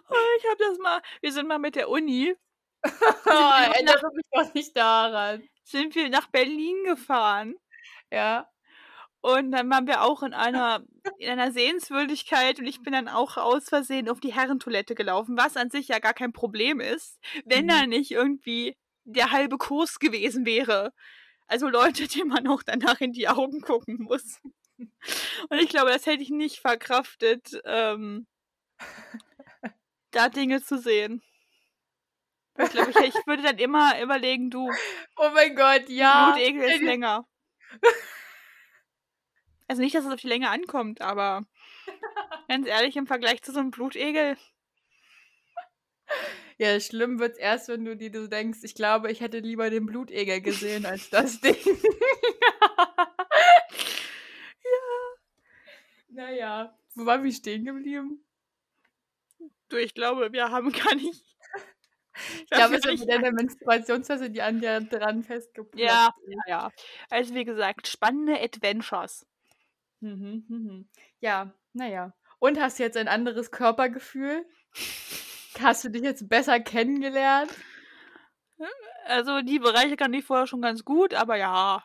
Oh, 0.07 0.37
ich 0.39 0.45
habe 0.45 0.57
das 0.59 0.79
mal, 0.79 1.03
wir 1.23 1.33
sind 1.33 1.49
mal 1.49 1.59
mit 1.59 1.77
der 1.77 1.89
Uni, 1.89 2.37
erinnere 3.27 4.11
mich 4.15 4.27
doch 4.33 4.55
nicht 4.55 4.77
daran. 4.77 5.49
sind 5.65 5.95
wir 5.95 6.09
nach 6.11 6.29
Berlin 6.29 6.77
gefahren. 6.85 7.55
Ja. 8.13 8.49
Und 9.21 9.53
dann 9.53 9.71
waren 9.71 9.87
wir 9.87 10.03
auch 10.03 10.23
in 10.23 10.35
einer, 10.35 10.85
in 11.19 11.31
einer 11.31 11.51
Sehenswürdigkeit 11.53 12.59
und 12.61 12.67
ich 12.67 12.83
bin 12.83 12.93
dann 12.93 13.09
auch 13.09 13.39
aus 13.39 13.71
Versehen 13.71 14.09
auf 14.11 14.21
die 14.21 14.35
Herrentoilette 14.35 14.95
gelaufen, 14.95 15.37
was 15.39 15.57
an 15.57 15.71
sich 15.71 15.89
ja 15.89 15.99
gar 15.99 16.15
kein 16.15 16.33
Problem 16.35 16.81
ist, 16.81 17.19
wenn 17.47 17.65
Mhm. 17.65 17.69
da 17.69 17.87
nicht 17.87 18.11
irgendwie 18.11 18.77
der 19.05 19.31
halbe 19.33 19.59
Kurs 19.59 19.99
gewesen 19.99 20.45
wäre. 20.47 20.93
Also 21.47 21.69
Leute, 21.69 22.07
denen 22.09 22.29
man 22.31 22.47
auch 22.49 22.63
danach 22.63 23.01
in 23.01 23.13
die 23.13 23.29
Augen 23.29 23.61
gucken 23.63 23.99
muss. 24.03 24.41
Und 25.49 25.59
ich 25.61 25.69
glaube, 25.71 25.91
das 25.91 26.07
hätte 26.07 26.23
ich 26.23 26.31
nicht 26.31 26.59
verkraftet, 26.61 27.61
ähm, 27.65 28.27
da 30.11 30.29
Dinge 30.29 30.63
zu 30.63 30.79
sehen. 30.79 31.23
Ich 32.57 32.71
glaube, 32.71 32.91
ich, 32.91 32.97
ich 32.97 33.27
würde 33.27 33.43
dann 33.43 33.59
immer 33.59 34.01
überlegen, 34.01 34.51
du, 34.51 34.71
Oh 35.17 35.31
mein 35.35 35.57
Gott, 35.57 35.89
ja. 35.89 36.33
Blutegel 36.33 36.63
ist 36.71 36.83
länger. 36.83 37.27
Also 39.67 39.81
nicht, 39.81 39.95
dass 39.95 40.05
es 40.05 40.13
auf 40.13 40.21
die 40.21 40.29
Länge 40.29 40.51
ankommt, 40.51 41.01
aber 41.01 41.47
ganz 42.49 42.67
ehrlich, 42.67 42.97
im 42.97 43.07
Vergleich 43.07 43.43
zu 43.43 43.51
so 43.51 43.61
einem 43.61 43.71
Blutegel, 43.71 44.37
Ja, 46.59 46.79
schlimm 46.79 47.19
wird's 47.19 47.39
erst, 47.39 47.69
wenn 47.69 47.85
du 47.85 47.97
dir 47.97 48.13
so 48.13 48.27
denkst, 48.29 48.61
ich 48.63 48.75
glaube, 48.75 49.11
ich 49.11 49.21
hätte 49.21 49.39
lieber 49.39 49.71
den 49.71 49.87
Blutegel 49.87 50.41
gesehen 50.41 50.87
als 50.87 51.11
das 51.11 51.41
Ding. 51.41 51.57
ja. 54.65 54.95
Naja, 56.09 56.79
wo 56.95 57.07
waren 57.07 57.25
wir 57.25 57.33
stehen 57.33 57.65
geblieben? 57.65 58.25
du, 59.69 59.77
ich 59.77 59.95
glaube, 59.95 60.33
wir 60.33 60.51
haben 60.51 60.71
gar 60.71 60.95
nicht. 60.95 61.34
Ich 62.45 62.51
glaube, 62.51 62.77
es 62.77 62.85
ist 62.85 62.91
nicht- 62.91 63.07
mit 63.07 63.23
der 63.25 63.33
Menstruationsphase, 63.33 64.31
die 64.31 64.41
an 64.43 64.61
dir 64.61 64.81
dran 64.81 65.23
festgeploppt 65.23 65.79
Ja, 65.79 66.15
ist. 66.27 66.37
ja. 66.47 66.71
Also 67.11 67.35
wie 67.35 67.45
gesagt, 67.45 67.89
spannende 67.89 68.41
Adventures. 68.41 69.27
Mhm, 70.01 70.45
mhm. 70.49 70.89
Ja, 71.21 71.53
naja. 71.73 72.13
Und 72.39 72.61
hast 72.61 72.79
du 72.79 72.83
jetzt 72.85 72.97
ein 72.97 73.09
anderes 73.09 73.51
Körpergefühl? 73.51 74.45
Hast 75.61 75.83
du 75.85 75.89
dich 75.89 76.03
jetzt 76.03 76.29
besser 76.29 76.61
kennengelernt? 76.61 77.51
Also 79.07 79.41
die 79.43 79.59
Bereiche 79.59 79.97
kann 79.97 80.15
ich 80.15 80.25
vorher 80.25 80.47
schon 80.47 80.63
ganz 80.63 80.85
gut, 80.85 81.15
aber 81.15 81.37
ja. 81.37 81.85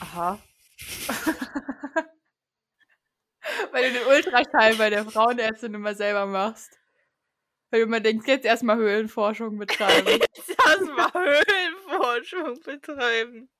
Aha. 0.00 0.38
Weil 3.72 3.92
du 3.92 3.98
den 3.98 4.06
Ultraschall 4.06 4.76
bei 4.76 4.90
der 4.90 5.04
Frauenärztin 5.04 5.74
immer 5.74 5.94
selber 5.94 6.26
machst. 6.26 6.78
Weil 7.70 7.80
du 7.80 7.86
immer 7.86 8.00
denkst, 8.00 8.26
jetzt 8.26 8.44
erstmal 8.44 8.76
Höhlenforschung 8.76 9.58
betreiben. 9.58 10.20
Das 10.66 10.80
war 10.96 11.12
Höhlenforschung 11.12 12.58
betreiben. 12.62 13.50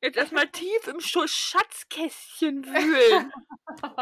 Jetzt 0.00 0.16
erstmal 0.16 0.48
tief 0.48 0.86
im 0.86 1.00
Schatzkästchen 1.00 2.64
wühlen. 2.64 3.32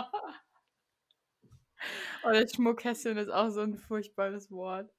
oh, 2.25 2.31
das 2.31 2.53
Schmuckkästchen 2.55 3.17
ist 3.17 3.31
auch 3.31 3.51
so 3.51 3.61
ein 3.61 3.79
furchtbares 3.79 4.51
Wort. 4.51 4.93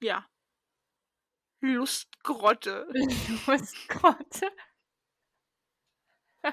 Ja. 0.00 0.26
Lustgrotte. 1.60 2.88
Lustgrotte. 3.46 4.50
ah, 6.42 6.52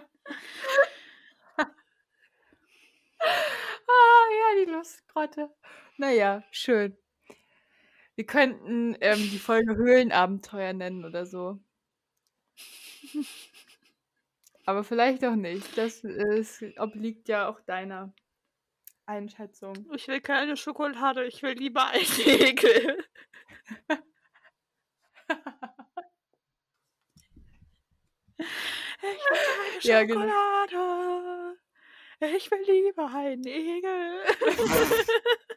ja, 3.88 4.65
die 4.65 4.72
Lustgrotte. 4.72 5.50
Naja, 6.00 6.44
schön. 6.52 6.98
Wir 8.16 8.26
könnten 8.26 8.96
ähm, 9.02 9.20
die 9.20 9.38
Folge 9.38 9.76
Höhlenabenteuer 9.76 10.72
nennen 10.72 11.04
oder 11.04 11.26
so. 11.26 11.60
Aber 14.66 14.86
vielleicht 14.86 15.26
auch 15.26 15.36
nicht. 15.36 15.78
Das 15.78 16.06
ist, 16.06 16.64
obliegt 16.78 17.28
ja 17.28 17.50
auch 17.50 17.60
deiner 17.60 18.14
Einschätzung. 19.08 19.74
Ich 19.94 20.08
will 20.08 20.22
keine 20.22 20.56
Schokolade, 20.56 21.26
ich 21.26 21.44
will 21.44 21.58
lieber 21.58 21.88
Eisegel. 21.88 23.06
Ich 29.82 29.90
will 29.90 29.92
keine 29.92 30.08
genau. 30.08 30.22
Schokolade. 30.22 31.58
Ich 32.38 32.50
will 32.50 32.64
lieber 32.66 33.14
einen 33.14 33.46
Egel. 33.46 34.24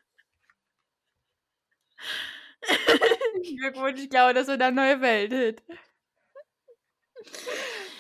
Glückwunsch, 3.59 4.01
ich 4.01 4.11
glaube, 4.11 4.35
das 4.35 4.46
wird 4.46 4.62
ein 4.62 4.75
neuer 4.75 5.01
Welthit. 5.01 5.62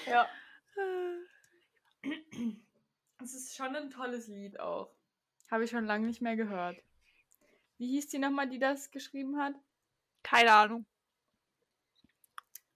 Ja. 0.06 0.28
Es 3.22 3.34
ist 3.34 3.54
schon 3.54 3.76
ein 3.76 3.90
tolles 3.90 4.26
Lied 4.28 4.58
auch. 4.58 4.90
Habe 5.50 5.64
ich 5.64 5.70
schon 5.70 5.86
lange 5.86 6.06
nicht 6.06 6.22
mehr 6.22 6.36
gehört. 6.36 6.76
Wie 7.78 7.88
hieß 7.88 8.08
die 8.08 8.18
nochmal, 8.18 8.48
die 8.48 8.58
das 8.58 8.90
geschrieben 8.90 9.38
hat? 9.38 9.54
Keine 10.22 10.52
Ahnung. 10.52 10.86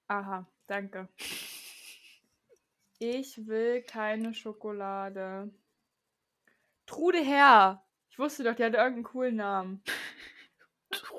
Aha, 0.08 0.46
danke. 0.66 1.08
Ich 2.98 3.46
will 3.46 3.82
keine 3.82 4.34
Schokolade. 4.34 5.50
Trude 6.86 7.18
Herr. 7.18 7.84
Ich 8.10 8.18
wusste 8.18 8.44
doch, 8.44 8.54
die 8.54 8.64
hatte 8.64 8.76
irgendeinen 8.76 9.04
coolen 9.04 9.36
Namen. 9.36 9.82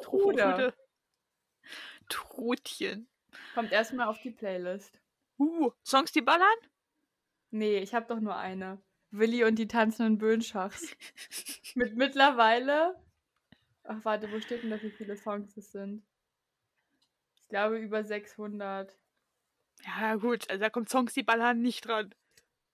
Trude. 0.08 0.74
Trutchen. 2.08 3.10
Kommt 3.54 3.72
erstmal 3.72 4.08
auf 4.08 4.22
die 4.22 4.32
Playlist. 4.32 4.98
Uh, 5.38 5.72
Songs, 5.86 6.12
die 6.12 6.22
ballern? 6.22 6.48
Nee, 7.52 7.80
ich 7.80 7.94
habe 7.94 8.08
doch 8.08 8.20
nur 8.20 8.38
eine. 8.38 8.82
Willi 9.12 9.44
und 9.44 9.56
die 9.56 9.68
tanzenden 9.68 10.18
Böhnschachs. 10.18 10.96
Mit 11.76 11.96
mittlerweile. 11.96 12.96
Ach, 13.84 14.04
warte, 14.04 14.32
wo 14.32 14.40
steht 14.40 14.64
denn 14.64 14.70
da, 14.70 14.82
wie 14.82 14.92
viele 14.92 15.16
Songs 15.16 15.56
es 15.58 15.72
sind? 15.72 16.06
Ich 17.36 17.48
glaube 17.48 17.78
über 17.78 18.04
600. 18.04 18.98
Ja, 19.86 20.16
gut, 20.16 20.50
also 20.50 20.62
da 20.62 20.70
kommt 20.70 20.90
Songs, 20.90 21.14
die 21.14 21.24
ballern 21.24 21.62
nicht 21.62 21.88
dran. 21.88 22.14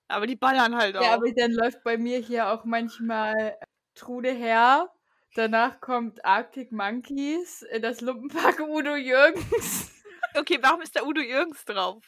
Aber 0.07 0.27
die 0.27 0.35
ballern 0.35 0.75
halt 0.75 0.97
auch. 0.97 1.03
Ja, 1.03 1.13
aber 1.13 1.31
dann 1.33 1.51
läuft 1.51 1.83
bei 1.83 1.97
mir 1.97 2.19
hier 2.19 2.49
auch 2.49 2.65
manchmal 2.65 3.57
Trude 3.95 4.31
her. 4.31 4.91
Danach 5.35 5.81
kommt 5.81 6.23
Arctic 6.23 6.71
Monkeys, 6.71 7.63
äh, 7.63 7.79
das 7.79 8.01
Lumpenpack 8.01 8.59
Udo 8.67 8.95
Jürgens. 8.95 9.91
Okay, 10.35 10.59
warum 10.61 10.81
ist 10.81 10.95
da 10.95 11.03
Udo 11.03 11.21
Jürgens 11.21 11.65
drauf? 11.65 12.03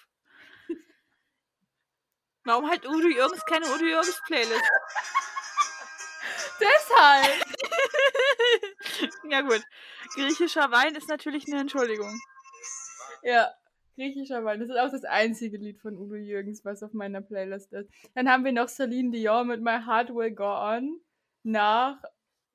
Warum 2.43 2.69
hat 2.69 2.85
Udo 2.85 3.07
Jürgens 3.07 3.43
keine 3.45 3.65
Udo 3.65 3.85
Jürgens 3.85 4.21
Playlist? 4.27 4.61
Deshalb. 6.59 7.45
ja 9.31 9.41
gut. 9.41 9.63
Griechischer 10.13 10.71
Wein 10.71 10.93
ist 10.93 11.09
natürlich 11.09 11.47
eine 11.47 11.61
Entschuldigung. 11.61 12.21
Ja, 13.23 13.51
griechischer 13.95 14.45
Wein. 14.45 14.59
Das 14.59 14.69
ist 14.69 14.77
auch 14.77 14.91
das 14.91 15.03
einzige 15.03 15.57
Lied 15.57 15.79
von 15.81 15.97
Udo 15.97 16.15
Jürgens, 16.15 16.63
was 16.63 16.83
auf 16.83 16.93
meiner 16.93 17.21
Playlist 17.21 17.73
ist. 17.73 17.89
Dann 18.13 18.29
haben 18.29 18.45
wir 18.45 18.51
noch 18.51 18.69
Celine 18.69 19.09
Dion 19.09 19.47
mit 19.47 19.61
My 19.61 19.79
Heart 19.83 20.13
Will 20.13 20.31
Go 20.31 20.45
On. 20.45 21.01
Nach 21.41 21.97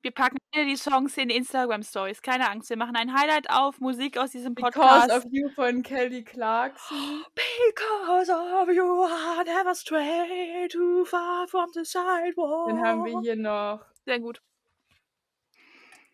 wir 0.01 0.11
packen 0.11 0.37
alle 0.53 0.65
die 0.65 0.75
Songs 0.75 1.17
in 1.17 1.29
Instagram 1.29 1.83
Stories. 1.83 2.21
Keine 2.21 2.49
Angst, 2.49 2.69
wir 2.69 2.77
machen 2.77 2.95
ein 2.95 3.13
Highlight 3.13 3.49
auf 3.49 3.79
Musik 3.79 4.17
aus 4.17 4.31
diesem 4.31 4.53
Because 4.55 4.73
Podcast. 4.73 5.11
of 5.11 5.25
You 5.31 5.49
von 5.49 5.81
Kelly 5.83 6.23
Clarkson. 6.23 6.97
Because 7.35 8.31
of 8.31 8.69
you, 8.69 9.05
I 9.05 9.43
never 9.45 9.73
stray 9.75 10.67
too 10.69 11.05
far 11.05 11.47
from 11.47 11.69
the 11.73 11.85
sidewalk. 11.85 12.69
Dann 12.69 12.81
haben 12.81 13.05
wir 13.05 13.19
hier 13.21 13.35
noch. 13.35 13.85
Sehr 14.05 14.19
gut. 14.19 14.41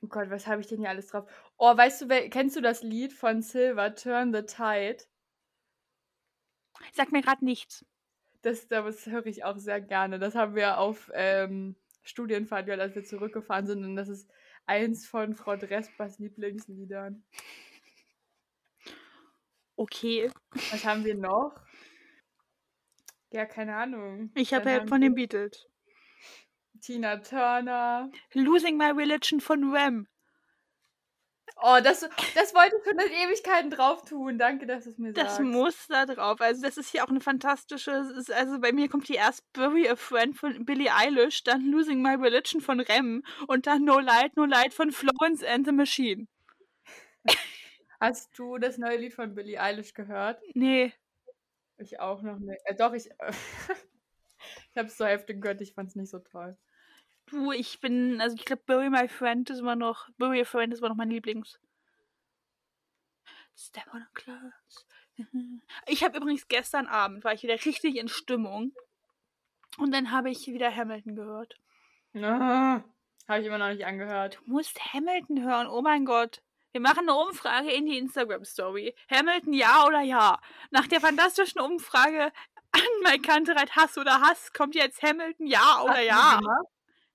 Oh 0.04 0.08
Gott, 0.08 0.30
was 0.30 0.46
habe 0.46 0.62
ich 0.62 0.68
denn 0.68 0.80
hier 0.80 0.90
alles 0.90 1.08
drauf? 1.08 1.28
Oh, 1.58 1.76
weißt 1.76 2.02
du, 2.02 2.30
kennst 2.30 2.56
du 2.56 2.62
das 2.62 2.84
Lied 2.84 3.14
von 3.14 3.42
Silver, 3.42 3.96
Turn 3.96 4.34
the 4.34 4.44
Tide? 4.44 4.98
Sag 6.94 7.12
mir 7.12 7.22
gerade 7.22 7.44
nichts. 7.44 7.84
Das, 8.44 8.68
das 8.68 9.08
höre 9.08 9.26
ich 9.26 9.44
auch 9.44 9.58
sehr 9.58 9.82
gerne. 9.82 10.20
Das 10.20 10.36
haben 10.36 10.54
wir 10.54 10.78
auf 10.78 11.10
ähm, 11.16 11.76
Studienfahrt 12.08 12.70
als 12.70 12.96
wir 12.96 13.04
zurückgefahren 13.04 13.68
sind. 13.68 13.84
Und 13.84 13.96
das 13.96 14.10
ist 14.10 14.30
eins 14.66 15.06
von 15.08 15.36
Frau 15.36 15.56
Drespas 15.56 16.20
Lieblingsliedern. 16.20 17.24
Okay. 19.76 20.32
Was 20.72 20.84
haben 20.86 21.06
wir 21.06 21.16
noch? 21.16 21.54
Ja, 23.32 23.46
keine 23.46 23.76
Ahnung. 23.76 24.32
Ich 24.36 24.54
habe 24.54 24.70
Help 24.70 24.90
von 24.90 25.02
den 25.02 25.14
Beatles. 25.14 25.68
Tina 26.82 27.18
Turner. 27.18 28.10
Losing 28.34 28.78
My 28.78 28.92
Religion 28.92 29.40
von 29.40 29.72
Wham. 29.74 30.08
Oh, 31.60 31.80
das, 31.84 32.02
das 32.36 32.54
wollte 32.54 32.76
ich 32.78 32.84
schon 32.84 33.00
seit 33.00 33.10
Ewigkeiten 33.10 33.72
drauf 33.72 34.04
tun. 34.04 34.38
Danke, 34.38 34.68
dass 34.68 34.84
du 34.84 34.92
es 34.92 34.98
mir 34.98 35.12
das 35.12 35.24
sagst. 35.24 35.40
Das 35.40 35.46
muss 35.46 35.88
da 35.88 36.06
drauf. 36.06 36.40
Also, 36.40 36.62
das 36.62 36.78
ist 36.78 36.90
hier 36.92 37.04
auch 37.04 37.10
eine 37.10 37.20
fantastische. 37.20 37.92
Also, 37.92 38.60
bei 38.60 38.72
mir 38.72 38.90
kommt 38.90 39.08
hier 39.08 39.18
erst 39.18 39.52
Bury 39.54 39.90
a 39.90 39.96
Friend 39.96 40.38
von 40.38 40.66
Billie 40.66 40.94
Eilish, 40.94 41.44
dann 41.44 41.66
Losing 41.72 42.02
My 42.02 42.14
Religion 42.14 42.62
von 42.62 42.80
Rem 42.80 43.24
und 43.48 43.66
dann 43.66 43.86
No 43.86 44.00
Light, 44.00 44.38
No 44.38 44.46
Light 44.46 44.74
von 44.74 44.92
Florence 44.92 45.44
and 45.44 45.66
the 45.66 45.72
Machine. 45.72 46.28
Hast 48.00 48.38
du 48.38 48.60
das 48.60 48.78
neue 48.78 48.98
Lied 48.98 49.14
von 49.14 49.34
Billie 49.34 49.60
Eilish 49.60 49.94
gehört? 49.94 50.40
Nee. 50.54 50.94
Ich 51.80 52.00
auch 52.00 52.22
noch 52.22 52.38
nicht. 52.38 52.62
Äh, 52.66 52.76
doch, 52.76 52.94
ich. 52.94 53.10
ich 53.20 54.78
habe 54.78 54.88
es 54.88 54.98
zur 54.98 55.08
Hälfte 55.08 55.38
gehört, 55.38 55.62
ich 55.62 55.74
fand 55.74 55.90
es 55.90 55.96
nicht 55.96 56.12
so 56.12 56.20
toll. 56.20 56.56
Du, 57.30 57.52
ich 57.52 57.80
bin, 57.82 58.22
also 58.22 58.36
ich 58.36 58.46
glaube, 58.46 58.64
Bury 58.66 58.90
My 58.90 59.08
Friend 59.08 59.50
ist 59.50 59.60
immer 59.60 59.76
noch, 59.76 60.08
Bury 60.18 60.42
a 60.42 60.46
Friend 60.46 60.72
ist 60.72 60.80
immer 60.80 60.90
noch 60.90 60.96
mein 60.96 61.10
Lieblings. 61.10 61.60
Step 63.56 63.94
on 63.94 64.02
a 64.02 64.08
Class. 64.14 64.86
Ich 65.88 66.04
habe 66.04 66.18
übrigens 66.18 66.48
gestern 66.48 66.86
Abend, 66.86 67.24
war 67.24 67.34
ich 67.34 67.44
wieder 67.44 67.56
richtig 67.56 67.96
in 67.96 68.08
Stimmung. 68.08 68.72
Und 69.78 69.92
dann 69.92 70.12
habe 70.12 70.30
ich 70.30 70.48
wieder 70.48 70.74
Hamilton 70.74 71.16
gehört. 71.16 71.56
Ah, 72.16 72.84
habe 73.28 73.40
ich 73.42 73.48
immer 73.48 73.58
noch 73.58 73.70
nicht 73.70 73.86
angehört. 73.86 74.40
Du 74.46 74.52
musst 74.52 74.80
Hamilton 74.94 75.44
hören, 75.44 75.68
oh 75.68 75.82
mein 75.82 76.06
Gott. 76.06 76.42
Wir 76.72 76.82
machen 76.82 77.10
eine 77.10 77.16
Umfrage 77.16 77.72
in 77.72 77.88
die 77.88 77.98
Instagram-Story. 77.98 78.96
Hamilton 79.10 79.54
ja 79.54 79.86
oder 79.86 80.02
ja? 80.02 80.40
Nach 80.70 80.88
der 80.88 81.02
fantastischen 81.02 81.60
Umfrage 81.60 82.32
an 82.72 82.82
mein 83.04 83.22
Kantereit 83.22 83.76
Hass 83.76 83.98
oder 83.98 84.22
Hass 84.22 84.54
kommt 84.54 84.76
jetzt 84.76 85.02
Hamilton 85.02 85.48
ja 85.48 85.82
oder 85.82 85.96
Hast 85.96 86.06
ja? 86.06 86.42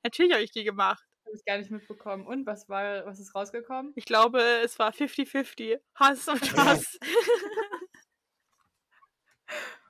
Natürlich 0.03 0.33
habe 0.33 0.43
ich 0.43 0.51
die 0.51 0.65
gemacht. 0.65 1.05
Habe 1.25 1.37
ich 1.37 1.45
gar 1.45 1.59
nicht 1.59 1.71
mitbekommen. 1.71 2.27
Und 2.27 2.47
was 2.47 2.69
war, 2.69 3.07
was 3.07 3.21
ist 3.21 3.35
rausgekommen? 3.35 3.93
Ich 3.95 4.05
glaube, 4.05 4.41
es 4.63 4.79
war 4.79 4.93
50-50. 4.93 5.81
Hass 5.95 6.29
und 6.29 6.57
Hass. 6.57 6.99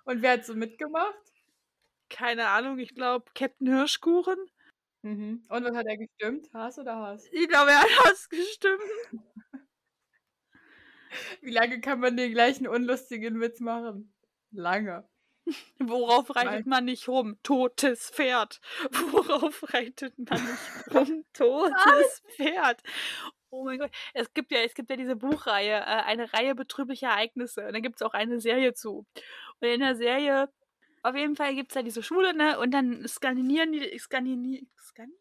und 0.05 0.23
wer 0.23 0.33
hat 0.33 0.45
so 0.45 0.55
mitgemacht? 0.55 1.15
Keine 2.11 2.49
Ahnung, 2.49 2.79
ich 2.79 2.95
glaube 2.95 3.31
Captain 3.35 3.67
Hirschkuchen. 3.69 4.37
Mhm. 5.03 5.45
Und 5.49 5.65
was 5.65 5.75
hat 5.75 5.87
er 5.87 5.97
gestimmt? 5.97 6.49
Hass 6.53 6.79
oder 6.79 6.97
Hass? 6.97 7.27
Ich 7.33 7.49
glaube, 7.49 7.71
er 7.71 7.81
hat 7.81 8.05
Hass 8.05 8.29
gestimmt. 8.29 8.83
Wie 11.41 11.51
lange 11.51 11.81
kann 11.81 12.01
man 12.01 12.17
den 12.17 12.33
gleichen 12.33 12.69
unlustigen 12.69 13.41
Witz 13.41 13.61
machen? 13.61 14.15
Lange. 14.51 15.09
Worauf 15.79 16.35
reitet 16.35 16.67
man 16.67 16.85
nicht 16.85 17.09
rum? 17.09 17.37
Totes 17.43 18.11
Pferd. 18.11 18.61
Worauf 19.11 19.73
reitet 19.73 20.15
man 20.19 20.41
nicht 20.41 20.95
rum? 20.95 21.25
Totes 21.33 22.23
Pferd. 22.37 22.83
Oh 23.51 23.65
mein 23.65 23.79
Gott. 23.79 23.91
Es 24.15 24.33
gibt 24.33 24.53
ja, 24.53 24.61
es 24.61 24.75
gibt 24.75 24.91
ja 24.91 24.97
diese 24.97 25.17
Buchreihe, 25.17 25.77
äh, 25.77 26.03
eine 26.05 26.33
Reihe 26.33 26.55
betrüblicher 26.55 27.09
Ereignisse. 27.09 27.67
Und 27.67 27.75
dann 27.75 27.83
gibt 27.83 27.97
es 27.97 28.03
auch 28.03 28.15
eine 28.15 28.41
Serie 28.41 28.75
zu. 28.75 29.07
Und 29.61 29.69
in 29.69 29.81
der 29.81 29.97
Serie, 29.97 30.49
auf 31.03 31.17
jeden 31.17 31.37
Fall 31.37 31.55
gibt 31.55 31.71
es 31.71 31.75
da 31.75 31.83
diese 31.83 32.03
Schule, 32.03 32.35
ne? 32.35 32.59
Und 32.59 32.71
dann 32.71 33.07
skandinieren 33.07 33.73
die, 33.73 33.99
skandinieren, 33.99 34.71
Skan 34.79 35.13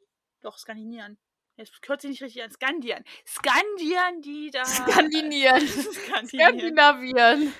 doch, 0.42 0.58
skandinieren. 0.58 1.18
Jetzt 1.58 1.74
hört 1.86 2.02
sich 2.02 2.12
nicht 2.12 2.24
richtig 2.24 2.44
an. 2.44 2.52
Skandieren. 2.52 3.04
Skandieren 3.28 4.22
die 4.22 4.50
da. 4.52 4.66
Skandinieren. 4.66 5.68
Skandinavieren. 6.28 7.54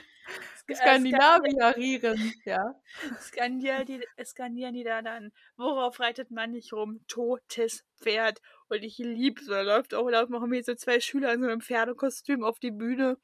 Skandinavierieren, 0.76 2.34
ja. 2.46 2.76
Skandieren 3.22 3.86
die, 3.86 4.02
skandieren 4.24 4.74
die 4.74 4.84
da 4.84 5.02
dann. 5.02 5.32
Worauf 5.58 6.00
reitet 6.00 6.32
man 6.32 6.52
nicht 6.52 6.74
rum? 6.74 7.02
Totes 7.08 7.84
Pferd. 8.02 8.42
Und 8.70 8.84
ich 8.84 8.98
liebe 8.98 9.42
so. 9.44 9.52
Da 9.52 9.62
läuft 9.62 9.94
auch, 9.94 10.10
machen 10.30 10.52
wir 10.52 10.64
so 10.64 10.76
zwei 10.76 11.00
Schüler 11.00 11.34
in 11.34 11.42
so 11.42 11.48
einem 11.48 11.62
Pferdekostüm 11.62 12.44
auf 12.44 12.60
die 12.60 12.72
Bühne. 12.72 13.18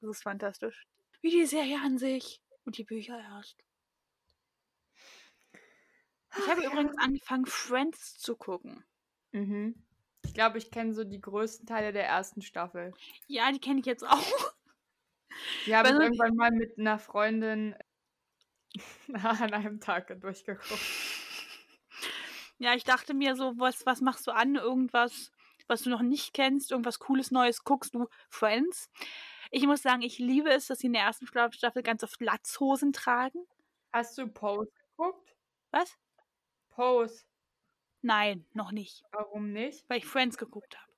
Das 0.00 0.10
ist 0.10 0.22
fantastisch. 0.22 0.86
Wie 1.20 1.30
die 1.30 1.46
Serie 1.46 1.78
an 1.84 1.98
sich. 1.98 2.40
Und 2.64 2.76
die 2.76 2.84
Bücher 2.84 3.18
erst. 3.18 3.64
Ich 6.36 6.48
habe 6.48 6.64
übrigens 6.64 6.96
angefangen, 6.98 7.46
Friends 7.46 8.18
zu 8.18 8.36
gucken. 8.36 8.84
Mhm. 9.32 9.74
Ich 10.24 10.34
glaube, 10.34 10.58
ich 10.58 10.70
kenne 10.70 10.92
so 10.92 11.04
die 11.04 11.20
größten 11.20 11.66
Teile 11.66 11.92
der 11.92 12.06
ersten 12.06 12.42
Staffel. 12.42 12.92
Ja, 13.26 13.50
die 13.50 13.60
kenne 13.60 13.80
ich 13.80 13.86
jetzt 13.86 14.06
auch. 14.06 14.52
Die 15.66 15.74
habe 15.74 15.88
ich 15.88 15.94
irgendwann 15.94 16.34
mal 16.34 16.50
mit 16.50 16.78
einer 16.78 16.98
Freundin 16.98 17.74
an 19.12 19.52
einem 19.52 19.80
Tag 19.80 20.20
durchgeguckt. 20.20 20.80
Ja, 22.58 22.74
ich 22.74 22.84
dachte 22.84 23.14
mir 23.14 23.36
so, 23.36 23.54
was, 23.58 23.86
was 23.86 24.00
machst 24.00 24.26
du 24.26 24.32
an? 24.32 24.56
Irgendwas, 24.56 25.30
was 25.68 25.82
du 25.82 25.90
noch 25.90 26.02
nicht 26.02 26.34
kennst, 26.34 26.72
irgendwas 26.72 26.98
Cooles 26.98 27.30
Neues, 27.30 27.62
guckst 27.62 27.94
du 27.94 28.08
Friends. 28.28 28.90
Ich 29.50 29.64
muss 29.66 29.82
sagen, 29.82 30.02
ich 30.02 30.18
liebe 30.18 30.50
es, 30.50 30.66
dass 30.66 30.80
sie 30.80 30.88
in 30.88 30.92
der 30.92 31.02
ersten 31.02 31.26
Staffel 31.26 31.82
ganz 31.82 32.02
oft 32.02 32.20
Latzhosen 32.20 32.92
tragen. 32.92 33.46
Hast 33.92 34.18
du 34.18 34.26
Pose 34.26 34.70
geguckt? 34.90 35.36
Was? 35.70 35.96
Pose. 36.68 37.24
Nein, 38.02 38.46
noch 38.52 38.72
nicht. 38.72 39.02
Warum 39.12 39.52
nicht? 39.52 39.88
Weil 39.88 39.98
ich 39.98 40.06
Friends 40.06 40.36
geguckt 40.36 40.76
habe. 40.76 40.92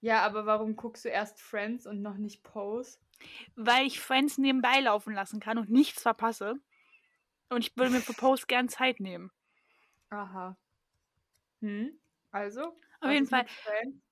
Ja, 0.00 0.22
aber 0.24 0.46
warum 0.46 0.76
guckst 0.76 1.04
du 1.04 1.08
erst 1.08 1.40
Friends 1.40 1.86
und 1.86 2.02
noch 2.02 2.16
nicht 2.16 2.44
Pose? 2.44 2.98
Weil 3.56 3.86
ich 3.86 4.00
Friends 4.00 4.38
nebenbei 4.38 4.80
laufen 4.80 5.14
lassen 5.14 5.40
kann 5.40 5.58
und 5.58 5.70
nichts 5.70 6.02
verpasse. 6.02 6.60
Und 7.48 7.66
ich 7.66 7.76
würde 7.76 7.90
mir 7.90 8.00
für 8.00 8.12
Pose 8.12 8.46
gern 8.46 8.68
Zeit 8.68 9.00
nehmen. 9.00 9.30
Aha. 10.10 10.56
Hm? 11.60 11.98
Also? 12.30 12.76
Auf 13.00 13.10
jeden 13.10 13.26
Fall. 13.26 13.46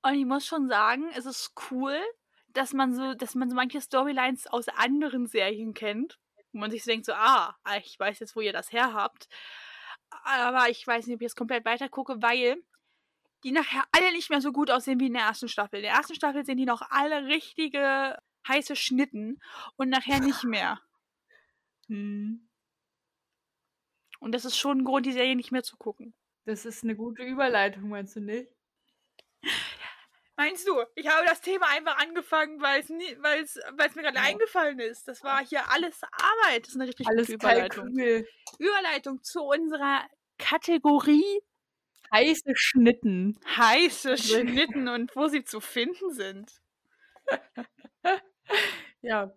Und 0.02 0.14
ich 0.14 0.24
muss 0.24 0.46
schon 0.46 0.68
sagen, 0.68 1.10
es 1.14 1.26
ist 1.26 1.52
cool, 1.70 1.98
dass 2.48 2.72
man 2.72 2.94
so, 2.94 3.14
dass 3.14 3.34
man 3.34 3.50
so 3.50 3.56
manche 3.56 3.80
Storylines 3.80 4.46
aus 4.46 4.68
anderen 4.68 5.26
Serien 5.26 5.74
kennt. 5.74 6.18
Wo 6.52 6.58
man 6.58 6.70
sich 6.70 6.84
so 6.84 6.90
denkt, 6.90 7.06
so, 7.06 7.12
ah, 7.12 7.54
ich 7.82 7.98
weiß 7.98 8.18
jetzt, 8.20 8.34
wo 8.34 8.40
ihr 8.40 8.52
das 8.52 8.72
her 8.72 8.94
habt. 8.94 9.28
Aber 10.24 10.70
ich 10.70 10.86
weiß 10.86 11.06
nicht, 11.06 11.16
ob 11.16 11.20
ich 11.20 11.26
jetzt 11.26 11.36
komplett 11.36 11.64
weiter 11.64 11.88
gucke, 11.88 12.22
weil 12.22 12.56
die 13.44 13.52
nachher 13.52 13.84
alle 13.92 14.12
nicht 14.12 14.30
mehr 14.30 14.40
so 14.40 14.52
gut 14.52 14.70
aussehen 14.70 14.98
wie 15.00 15.06
in 15.06 15.14
der 15.14 15.24
ersten 15.24 15.48
Staffel. 15.48 15.76
In 15.76 15.82
der 15.82 15.92
ersten 15.92 16.14
Staffel 16.14 16.44
sind 16.44 16.56
die 16.56 16.64
noch 16.64 16.82
alle 16.90 17.26
richtige 17.26 18.16
heiße 18.48 18.76
Schnitten 18.76 19.40
und 19.76 19.88
nachher 19.88 20.20
nicht 20.20 20.44
mehr. 20.44 20.80
Hm. 21.88 22.48
Und 24.20 24.32
das 24.32 24.44
ist 24.44 24.56
schon 24.56 24.78
ein 24.78 24.84
Grund, 24.84 25.06
die 25.06 25.12
Serie 25.12 25.36
nicht 25.36 25.52
mehr 25.52 25.62
zu 25.62 25.76
gucken. 25.76 26.14
Das 26.46 26.64
ist 26.64 26.82
eine 26.84 26.96
gute 26.96 27.22
Überleitung, 27.22 27.88
meinst 27.88 28.16
du 28.16 28.20
nicht? 28.20 28.48
Meinst 30.36 30.66
du? 30.68 30.82
Ich 30.94 31.06
habe 31.08 31.24
das 31.26 31.40
Thema 31.40 31.66
einfach 31.68 31.96
angefangen, 31.98 32.60
weil 32.60 32.80
es 32.80 32.88
nie- 32.90 33.16
weil 33.20 33.42
es 33.42 33.58
weil 33.72 33.88
es 33.88 33.94
mir 33.94 34.02
gerade 34.02 34.16
Ja. 34.18 34.22
eingefallen 34.24 34.78
ist. 34.80 35.08
Das 35.08 35.22
war 35.24 35.44
hier 35.46 35.70
alles 35.70 36.02
Arbeit. 36.02 36.62
Das 36.64 36.68
ist 36.70 36.74
eine 36.76 36.88
richtig 36.88 37.06
Alles 37.06 37.26
gute 37.26 37.34
Überleitung. 37.34 37.84
Kalkül. 37.86 38.28
Überleitung 38.58 39.22
zu 39.22 39.42
unserer 39.44 40.06
Kategorie 40.38 41.40
Heiße 42.12 42.52
Schnitten. 42.54 43.38
heiße 43.56 44.18
Schnitten 44.18 44.88
und 44.88 45.16
wo 45.16 45.26
sie 45.28 45.42
zu 45.44 45.60
finden 45.60 46.12
sind. 46.12 46.60
Ja, 49.02 49.32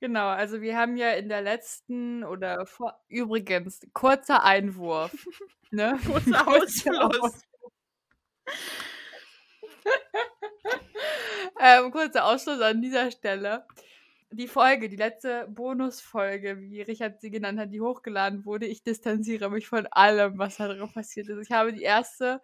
genau. 0.00 0.28
Also 0.28 0.60
wir 0.62 0.76
haben 0.76 0.96
ja 0.96 1.12
in 1.12 1.28
der 1.28 1.42
letzten 1.42 2.24
oder 2.24 2.66
vor 2.66 3.00
übrigens 3.08 3.80
kurzer 3.92 4.44
Einwurf. 4.44 5.12
Ne? 5.70 5.98
Kurzer 6.06 6.46
Ausfluss. 6.48 7.42
ähm, 11.60 11.90
kurzer 11.90 12.24
Ausschluss 12.26 12.60
an 12.60 12.82
dieser 12.82 13.10
Stelle. 13.10 13.66
Die 14.32 14.48
Folge, 14.48 14.88
die 14.88 14.96
letzte 14.96 15.46
Bonusfolge, 15.48 16.60
wie 16.60 16.82
Richard 16.82 17.20
sie 17.20 17.30
genannt 17.30 17.58
hat, 17.58 17.72
die 17.72 17.80
hochgeladen 17.80 18.44
wurde, 18.44 18.66
ich 18.66 18.82
distanziere 18.84 19.50
mich 19.50 19.68
von 19.68 19.86
allem, 19.88 20.38
was 20.38 20.56
da 20.58 20.68
drin 20.68 20.92
passiert 20.92 21.28
ist. 21.28 21.48
Ich 21.48 21.52
habe 21.52 21.72
die 21.72 21.82
erste, 21.82 22.40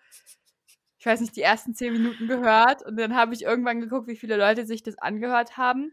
ich 0.99 1.07
weiß 1.07 1.21
nicht, 1.21 1.37
die 1.37 1.43
ersten 1.43 1.75
zehn 1.75 1.93
Minuten 1.93 2.27
gehört 2.27 2.83
und 2.85 2.97
dann 2.97 3.15
habe 3.15 3.35
ich 3.35 3.43
irgendwann 3.43 3.81
geguckt, 3.81 4.09
wie 4.09 4.17
viele 4.17 4.37
Leute 4.37 4.67
sich 4.67 4.83
das 4.83 4.99
angehört 4.99 5.57
haben. 5.57 5.93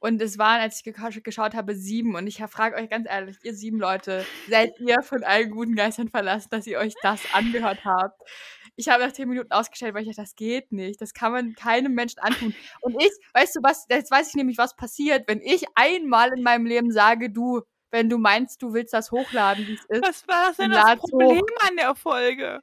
Und 0.00 0.20
es 0.20 0.36
waren, 0.36 0.60
als 0.60 0.82
ich 0.84 1.22
geschaut 1.22 1.54
habe, 1.54 1.76
sieben. 1.76 2.16
Und 2.16 2.26
ich 2.26 2.42
frage 2.48 2.74
euch 2.74 2.90
ganz 2.90 3.08
ehrlich, 3.08 3.36
ihr 3.44 3.54
sieben 3.54 3.78
Leute, 3.78 4.26
seid 4.50 4.72
ihr 4.80 5.00
von 5.02 5.22
allen 5.22 5.52
guten 5.52 5.76
Geistern 5.76 6.08
verlassen, 6.08 6.48
dass 6.50 6.66
ihr 6.66 6.80
euch 6.80 6.94
das 7.02 7.20
angehört 7.32 7.84
habt? 7.84 8.20
Ich 8.74 8.88
habe 8.88 9.04
nach 9.04 9.12
zehn 9.12 9.28
Minuten 9.28 9.52
ausgestellt, 9.52 9.94
weil 9.94 10.02
ich 10.02 10.08
dachte, 10.08 10.22
das 10.22 10.34
geht 10.34 10.72
nicht. 10.72 11.00
Das 11.00 11.14
kann 11.14 11.30
man 11.30 11.54
keinem 11.54 11.94
Menschen 11.94 12.18
antun. 12.18 12.52
Und 12.80 13.00
ich, 13.00 13.12
weißt 13.32 13.54
du 13.54 13.60
was, 13.62 13.86
jetzt 13.88 14.10
weiß 14.10 14.30
ich 14.30 14.34
nämlich, 14.34 14.58
was 14.58 14.74
passiert, 14.74 15.28
wenn 15.28 15.40
ich 15.40 15.66
einmal 15.76 16.30
in 16.36 16.42
meinem 16.42 16.66
Leben 16.66 16.90
sage, 16.90 17.30
du, 17.30 17.60
wenn 17.92 18.08
du 18.10 18.18
meinst, 18.18 18.60
du 18.60 18.72
willst 18.72 18.92
das 18.94 19.12
hochladen, 19.12 19.68
wie 19.68 19.74
es 19.74 19.84
ist. 19.84 20.02
Was 20.02 20.26
war 20.26 20.48
das 20.48 20.56
denn 20.56 20.72
das 20.72 20.96
Problem 20.96 21.44
an 21.68 21.76
der 21.76 21.94
Folge? 21.94 22.60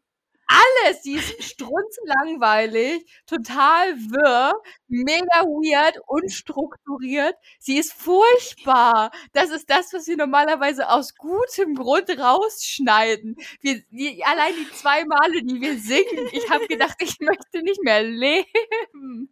Alles, 0.52 1.02
die 1.02 1.14
ist 1.14 1.44
strunzenlangweilig, 1.44 3.06
total 3.28 3.96
wirr, 3.96 4.54
mega 4.88 5.44
weird, 5.44 6.00
unstrukturiert. 6.08 7.36
Sie 7.60 7.78
ist 7.78 7.94
furchtbar. 7.94 9.12
Das 9.34 9.52
ist 9.52 9.70
das, 9.70 9.94
was 9.94 10.08
wir 10.08 10.18
normalerweise 10.18 10.90
aus 10.90 11.14
gutem 11.14 11.76
Grund 11.76 12.10
rausschneiden. 12.10 13.36
Wir, 13.62 13.84
wir, 13.92 14.26
allein 14.26 14.56
die 14.56 14.72
zwei 14.72 15.06
Male, 15.06 15.44
die 15.44 15.62
wir 15.62 15.78
singen, 15.78 16.30
ich 16.32 16.50
habe 16.50 16.66
gedacht, 16.68 16.96
ich 17.00 17.20
möchte 17.20 17.62
nicht 17.62 17.84
mehr 17.84 18.02
leben. 18.02 19.32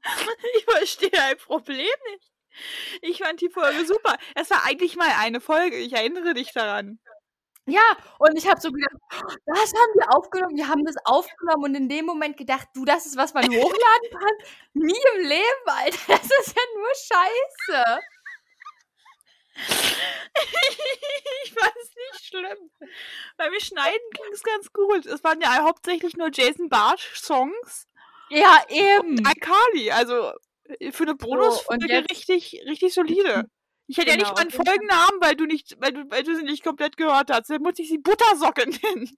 Ich 0.55 0.65
verstehe 0.65 1.09
dein 1.09 1.37
Problem 1.37 1.87
nicht. 2.11 2.31
Ich 3.01 3.17
fand 3.19 3.41
die 3.41 3.49
Folge 3.49 3.85
super. 3.85 4.17
Es 4.35 4.49
war 4.51 4.65
eigentlich 4.65 4.95
mal 4.95 5.11
eine 5.19 5.41
Folge. 5.41 5.77
Ich 5.77 5.93
erinnere 5.93 6.33
dich 6.35 6.53
daran. 6.53 6.99
Ja, 7.69 7.81
und 8.19 8.37
ich 8.37 8.47
habe 8.49 8.61
so 8.61 8.71
gedacht, 8.71 8.95
"Oh, 9.11 9.33
das 9.45 9.73
haben 9.73 9.93
wir 9.95 10.15
aufgenommen, 10.15 10.55
wir 10.55 10.67
haben 10.69 10.85
das 10.85 10.95
aufgenommen 11.03 11.65
und 11.65 11.75
in 11.75 11.89
dem 11.89 12.05
Moment 12.05 12.37
gedacht, 12.37 12.67
du, 12.73 12.85
das 12.85 13.05
ist, 13.05 13.17
was 13.17 13.33
man 13.33 13.43
hochladen 13.43 14.09
kann? 14.11 14.33
Nie 14.73 14.95
im 15.15 15.21
Leben, 15.27 15.65
Alter, 15.65 15.97
das 16.07 16.23
ist 16.39 16.55
ja 16.55 16.61
nur 16.75 16.89
Scheiße. 16.95 17.99
ich 21.43 21.53
fand 21.53 21.73
es 21.81 21.91
nicht 21.95 22.25
schlimm. 22.25 22.71
Beim 23.37 23.51
Schneiden 23.59 24.09
ging 24.13 24.31
es 24.33 24.43
ganz 24.43 24.71
gut. 24.71 25.05
Es 25.05 25.23
waren 25.23 25.41
ja 25.41 25.63
hauptsächlich 25.63 26.15
nur 26.15 26.29
Jason 26.31 26.69
Bartsch-Songs. 26.69 27.87
Ja, 28.29 28.63
eben. 28.69 29.25
Akali, 29.25 29.91
also 29.91 30.31
äh, 30.79 30.91
für 30.91 31.03
eine 31.03 31.15
Bonusfolge 31.15 31.87
jetzt- 31.87 32.11
richtig, 32.11 32.61
richtig 32.65 32.93
solide. 32.93 33.45
Ich 33.87 33.97
hätte 33.97 34.09
ja 34.09 34.15
Genau, 34.15 34.29
nicht 34.29 34.35
mal 34.35 34.41
einen 34.41 34.51
Folgennamen, 34.51 35.21
weil 35.21 35.35
du 35.35 35.45
nicht, 35.45 35.75
weil 35.79 35.93
du, 35.93 36.09
weil 36.09 36.23
du 36.23 36.35
sie 36.35 36.43
nicht 36.43 36.63
komplett 36.63 36.97
gehört 36.97 37.31
hast. 37.31 37.49
Dann 37.49 37.61
muss 37.61 37.79
ich 37.79 37.87
sie 37.89 37.97
Buttersocke 37.97 38.69
nennen. 38.69 39.17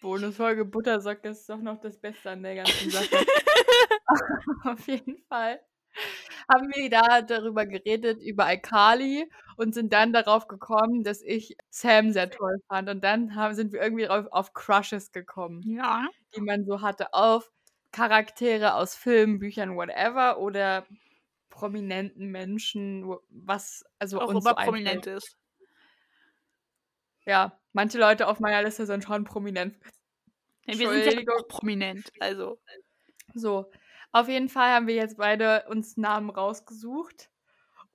Bonusfolge 0.00 0.64
Buttersocke 0.64 1.28
ist 1.30 1.48
doch 1.48 1.58
noch 1.58 1.80
das 1.80 1.98
Beste 1.98 2.30
an 2.30 2.42
der 2.42 2.56
ganzen 2.56 2.90
Sache. 2.90 3.06
Auf 4.64 4.86
jeden 4.86 5.18
Fall 5.28 5.60
haben 6.52 6.70
wir 6.74 6.90
da 6.90 7.22
darüber 7.22 7.66
geredet, 7.66 8.22
über 8.22 8.44
Alkali 8.44 9.28
und 9.56 9.74
sind 9.74 9.92
dann 9.92 10.12
darauf 10.12 10.46
gekommen, 10.46 11.02
dass 11.02 11.22
ich 11.22 11.56
Sam 11.70 12.12
sehr 12.12 12.30
toll 12.30 12.58
fand. 12.68 12.88
Und 12.90 13.02
dann 13.02 13.34
haben, 13.34 13.54
sind 13.54 13.72
wir 13.72 13.80
irgendwie 13.80 14.06
auf, 14.08 14.26
auf 14.30 14.52
Crushes 14.52 15.10
gekommen, 15.10 15.62
Ja. 15.64 16.06
die 16.36 16.42
man 16.42 16.64
so 16.66 16.82
hatte 16.82 17.14
auf 17.14 17.50
Charaktere 17.96 18.74
aus 18.74 18.94
Filmen, 18.94 19.38
Büchern, 19.38 19.74
whatever 19.74 20.38
oder 20.38 20.86
prominenten 21.48 22.26
Menschen, 22.30 23.10
was 23.30 23.86
also 23.98 24.20
Auch 24.20 24.28
uns 24.28 24.44
so 24.44 24.50
einfällt. 24.50 24.66
prominent 24.66 25.06
ist. 25.06 25.38
Ja, 27.24 27.58
manche 27.72 27.98
Leute 27.98 28.28
auf 28.28 28.38
meiner 28.38 28.62
Liste 28.62 28.84
sind 28.84 29.02
schon 29.02 29.24
prominent. 29.24 29.78
Ja, 30.66 30.78
wir 30.78 31.04
sind 31.04 31.26
ja 31.26 31.34
auch 31.38 31.48
prominent. 31.48 32.12
Also. 32.20 32.60
So, 33.34 33.70
auf 34.12 34.28
jeden 34.28 34.50
Fall 34.50 34.74
haben 34.74 34.88
wir 34.88 34.94
jetzt 34.94 35.16
beide 35.16 35.64
uns 35.70 35.96
Namen 35.96 36.28
rausgesucht 36.28 37.30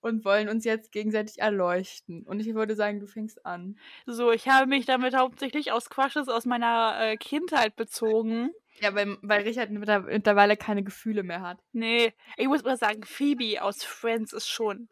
und 0.02 0.26
wollen 0.26 0.50
uns 0.50 0.66
jetzt 0.66 0.92
gegenseitig 0.92 1.40
erleuchten. 1.40 2.24
Und 2.24 2.40
ich 2.40 2.54
würde 2.54 2.76
sagen, 2.76 3.00
du 3.00 3.08
fängst 3.08 3.46
an. 3.46 3.78
So, 4.06 4.32
ich 4.32 4.50
habe 4.50 4.68
mich 4.68 4.86
damit 4.86 5.16
hauptsächlich 5.16 5.72
aus 5.72 5.90
Crushes 5.90 6.28
aus 6.28 6.46
meiner 6.46 6.98
äh, 7.00 7.18
Kindheit 7.18 7.76
bezogen. 7.76 8.52
Ja, 8.80 8.96
weil, 8.96 9.18
weil 9.22 9.44
Richard 9.44 9.70
mittlerweile 9.70 10.58
keine 10.58 10.84
Gefühle 10.84 11.24
mehr 11.24 11.42
hat. 11.42 11.60
Nee, 11.72 12.14
ich 12.38 12.48
muss 12.48 12.64
mal 12.64 12.78
sagen, 12.78 13.04
Phoebe 13.04 13.62
aus 13.62 13.84
Friends 13.84 14.34
ist 14.34 14.50
schon. 14.50 14.90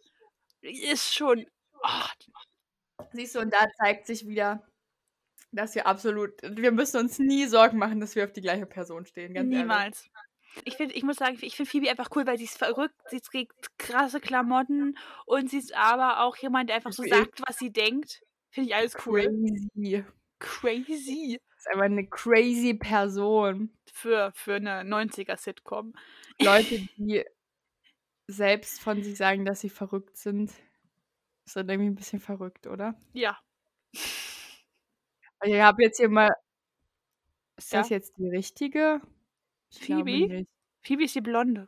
Ist 0.62 1.16
schon. 1.16 1.46
Oh, 1.82 3.06
Siehst 3.14 3.36
du, 3.36 3.40
und 3.40 3.54
da 3.54 3.66
zeigt 3.78 4.06
sich 4.06 4.28
wieder, 4.28 4.68
dass 5.52 5.74
wir 5.76 5.88
absolut, 5.88 6.32
wir 6.44 6.72
müssen 6.72 6.98
uns 6.98 7.18
nie 7.18 7.46
Sorgen 7.46 7.78
machen, 7.78 8.00
dass 8.00 8.16
wir 8.16 8.26
auf 8.26 8.34
die 8.34 8.42
gleiche 8.42 8.66
Person 8.66 9.06
stehen. 9.06 9.34
Ganz 9.34 9.52
ehrlich. 9.52 10.12
Ich, 10.66 10.76
find, 10.76 10.96
ich 10.96 11.04
muss 11.04 11.18
sagen, 11.18 11.38
ich 11.42 11.56
finde 11.56 11.70
Phoebe 11.72 11.90
einfach 11.90 12.10
cool, 12.16 12.26
weil 12.26 12.38
sie 12.38 12.46
ist 12.46 12.58
verrückt, 12.58 12.96
sie 13.10 13.22
trägt 13.22 13.78
krasse 13.78 14.20
Klamotten 14.20 14.98
und 15.26 15.50
sie 15.50 15.58
ist 15.60 15.74
aber 15.76 16.22
auch 16.24 16.36
jemand, 16.38 16.70
der 16.70 16.78
einfach 16.78 16.92
so 16.92 17.04
sagt, 17.04 17.42
was 17.48 17.58
sie 17.58 17.72
denkt. 17.72 18.22
Finde 18.50 18.70
ich 18.70 18.76
alles 18.76 18.96
cool. 19.06 19.22
Crazy. 19.76 20.04
Crazy. 20.40 21.40
Das 21.50 21.60
ist 21.60 21.68
einfach 21.68 21.86
eine 21.86 22.08
crazy 22.08 22.74
Person. 22.74 23.72
Für, 23.92 24.32
für 24.34 24.56
eine 24.56 24.84
90er-Sitcom. 24.84 25.94
Leute, 26.42 26.88
die 26.98 27.26
selbst 28.28 28.80
von 28.82 29.04
sich 29.04 29.18
sagen, 29.18 29.44
dass 29.46 29.60
sie 29.62 29.70
verrückt 29.70 30.16
sind, 30.16 30.52
sind 31.46 31.70
irgendwie 31.70 31.90
ein 31.90 31.96
bisschen 31.96 32.20
verrückt, 32.20 32.68
oder? 32.68 32.96
Ja. 33.14 33.38
Ich 35.44 35.54
habe 35.60 35.84
jetzt 35.84 35.98
hier 35.98 36.10
mal. 36.10 36.30
Ist 37.58 37.74
Ja. 37.74 37.80
das 37.80 37.90
jetzt 37.90 38.18
die 38.18 38.30
richtige? 38.30 39.02
Ich 39.72 39.80
Phoebe? 39.80 40.46
Phoebe 40.82 41.04
ist 41.04 41.16
die 41.16 41.22
Blonde. 41.22 41.68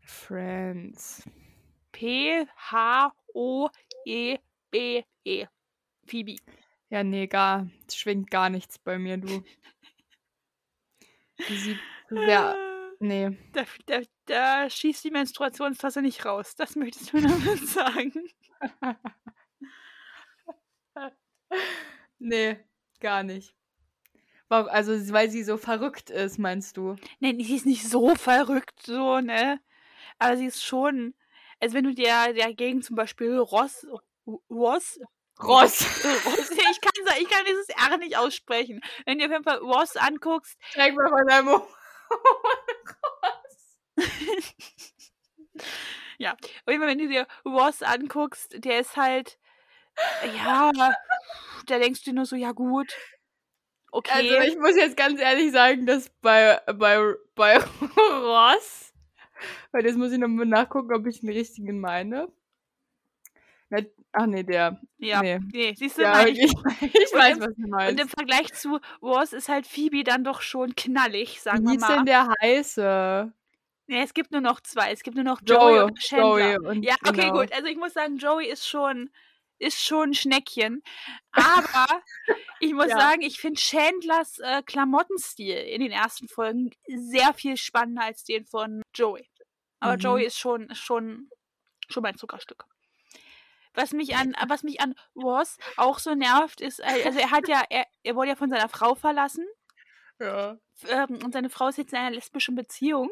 Friends. 0.00 1.22
P-H-O-E-B-E. 1.92 3.06
Phoebe. 6.06 6.36
Ja, 6.90 7.02
nee, 7.02 7.26
gar. 7.26 7.68
Es 7.88 7.96
schwingt 7.96 8.30
gar 8.30 8.50
nichts 8.50 8.78
bei 8.78 8.98
mir, 8.98 9.16
du. 9.16 9.42
Die 11.48 11.56
sieht 11.56 11.78
zu 12.08 12.16
sehr. 12.16 12.54
Äh, 12.54 12.66
Nee. 12.98 13.36
Da, 13.52 13.64
da, 13.84 14.00
da 14.24 14.70
schießt 14.70 15.04
die 15.04 15.10
Menstruationstasse 15.10 16.00
nicht 16.00 16.24
raus. 16.24 16.54
Das 16.56 16.76
möchtest 16.76 17.12
du 17.12 17.20
damit 17.20 17.68
sagen. 17.68 18.12
Nee, 22.18 22.58
gar 23.00 23.22
nicht. 23.22 23.55
Also, 24.48 24.92
weil 25.12 25.28
sie 25.30 25.42
so 25.42 25.56
verrückt 25.56 26.10
ist, 26.10 26.38
meinst 26.38 26.76
du? 26.76 26.96
Nee, 27.18 27.34
sie 27.42 27.56
ist 27.56 27.66
nicht 27.66 27.88
so 27.88 28.14
verrückt, 28.14 28.80
so, 28.84 29.20
ne? 29.20 29.60
Aber 30.18 30.36
sie 30.36 30.46
ist 30.46 30.64
schon. 30.64 31.14
Also, 31.60 31.74
wenn 31.74 31.84
du 31.84 31.94
dir 31.94 32.34
dagegen 32.34 32.82
zum 32.82 32.96
Beispiel 32.96 33.36
Ross. 33.38 33.86
Ross? 34.50 35.00
Ross! 35.42 35.84
Ross 36.24 36.50
ich 36.50 36.80
kann 36.80 36.92
ich 37.20 37.28
kann 37.28 37.44
dieses 37.44 37.68
R 37.68 37.98
nicht 37.98 38.16
aussprechen. 38.16 38.80
Wenn 39.04 39.18
du 39.18 39.26
auf 39.26 39.30
jeden 39.30 39.44
Fall 39.44 39.58
Ross 39.58 39.96
anguckst. 39.96 40.58
Zeig 40.72 40.94
mal 40.94 41.08
von 41.08 41.26
deinem 41.26 41.48
Ross. 41.48 41.62
ja, 46.18 46.32
auf 46.32 46.38
jeden 46.68 46.80
Fall, 46.80 46.88
wenn 46.88 46.98
du 46.98 47.08
dir 47.08 47.26
Ross 47.44 47.82
anguckst, 47.82 48.64
der 48.64 48.80
ist 48.80 48.96
halt, 48.96 49.38
ja, 50.36 50.70
da 51.66 51.78
denkst 51.78 52.04
du 52.04 52.12
nur 52.12 52.26
so, 52.26 52.36
ja 52.36 52.52
gut, 52.52 52.94
okay. 53.96 54.12
Also 54.38 54.48
ich 54.48 54.58
muss 54.58 54.76
jetzt 54.76 54.96
ganz 54.96 55.20
ehrlich 55.20 55.52
sagen, 55.52 55.86
dass 55.86 56.08
bei, 56.22 56.60
bei, 56.66 57.14
bei 57.34 57.58
Ross, 58.22 58.92
weil 59.72 59.82
das 59.82 59.96
muss 59.96 60.12
ich 60.12 60.18
nochmal 60.18 60.46
nachgucken, 60.46 60.94
ob 60.94 61.06
ich 61.06 61.20
den 61.20 61.30
richtigen 61.30 61.80
meine. 61.80 62.28
Ach 64.18 64.26
nee, 64.26 64.42
der. 64.42 64.80
Ja, 64.96 65.20
nee. 65.20 65.38
nee 65.52 65.74
siehst 65.76 65.98
du, 65.98 66.02
Ja, 66.02 66.26
ich, 66.26 66.38
ich. 66.40 66.54
ich 66.94 67.12
weiß, 67.12 67.38
was 67.38 67.54
du 67.54 67.64
Und 67.64 67.70
meinst. 67.70 68.00
im 68.00 68.08
Vergleich 68.08 68.52
zu 68.54 68.80
Ross 69.02 69.34
ist 69.34 69.50
halt 69.50 69.66
Phoebe 69.66 70.04
dann 70.04 70.24
doch 70.24 70.40
schon 70.40 70.74
knallig, 70.74 71.42
sagen 71.42 71.64
Wie 71.66 71.72
wir 71.72 71.80
mal. 71.80 71.96
denn 71.96 72.06
der 72.06 72.28
heiße? 72.40 73.32
Nee, 73.88 74.02
es 74.02 74.14
gibt 74.14 74.32
nur 74.32 74.40
noch 74.40 74.60
zwei. 74.62 74.90
Es 74.90 75.02
gibt 75.02 75.16
nur 75.16 75.24
noch 75.24 75.40
Joey, 75.44 75.76
Joey, 75.76 75.82
und 75.84 75.98
Chandler. 75.98 76.54
Joey 76.54 76.66
und 76.66 76.82
ja, 76.82 76.94
okay, 77.06 77.20
genau. 77.28 77.40
gut. 77.40 77.52
Also 77.52 77.66
ich 77.66 77.76
muss 77.76 77.92
sagen, 77.92 78.16
Joey 78.16 78.46
ist 78.46 78.66
schon, 78.66 79.10
ist 79.58 79.82
schon 79.84 80.10
ein 80.10 80.14
Schneckchen. 80.14 80.82
Aber 81.32 82.02
ich 82.60 82.72
muss 82.72 82.88
Ja. 82.88 82.98
sagen, 83.00 83.22
ich 83.22 83.38
finde 83.40 83.60
Chandlers 83.60 84.38
äh, 84.38 84.62
Klamottenstil 84.62 85.56
in 85.56 85.80
den 85.80 85.92
ersten 85.92 86.28
Folgen 86.28 86.70
sehr 86.86 87.34
viel 87.34 87.56
spannender 87.56 88.02
als 88.04 88.24
den 88.24 88.44
von 88.46 88.82
Joey. 88.94 89.28
Aber 89.80 89.94
Mhm. 89.94 90.00
Joey 90.00 90.24
ist 90.26 90.38
schon, 90.38 90.74
schon, 90.74 91.30
schon 91.88 92.02
mein 92.02 92.16
Zuckerstück. 92.16 92.64
Was 93.74 93.92
mich 93.92 94.16
an, 94.16 94.34
was 94.48 94.62
mich 94.62 94.80
an 94.80 94.94
Ross 95.14 95.58
auch 95.76 95.98
so 95.98 96.14
nervt, 96.14 96.60
ist, 96.60 96.80
äh, 96.80 97.02
also 97.04 97.18
er 97.18 97.30
hat 97.30 97.48
ja, 97.48 97.62
er, 97.68 97.86
er 98.02 98.16
wurde 98.16 98.28
ja 98.30 98.36
von 98.36 98.48
seiner 98.50 98.68
Frau 98.68 98.94
verlassen 98.94 99.46
Ja. 100.18 100.58
ähm, 100.88 101.18
und 101.24 101.32
seine 101.32 101.50
Frau 101.50 101.68
ist 101.68 101.78
jetzt 101.78 101.92
in 101.92 101.98
einer 101.98 102.14
lesbischen 102.14 102.54
Beziehung. 102.54 103.10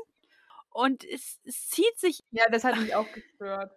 Und 0.71 1.05
es, 1.05 1.39
es 1.45 1.69
zieht 1.69 1.97
sich 1.99 2.21
ja, 2.33 2.45
das 2.51 2.65
hat 2.65 2.75
mich 2.81 2.95
auch 2.95 3.11
gestört. 3.13 3.73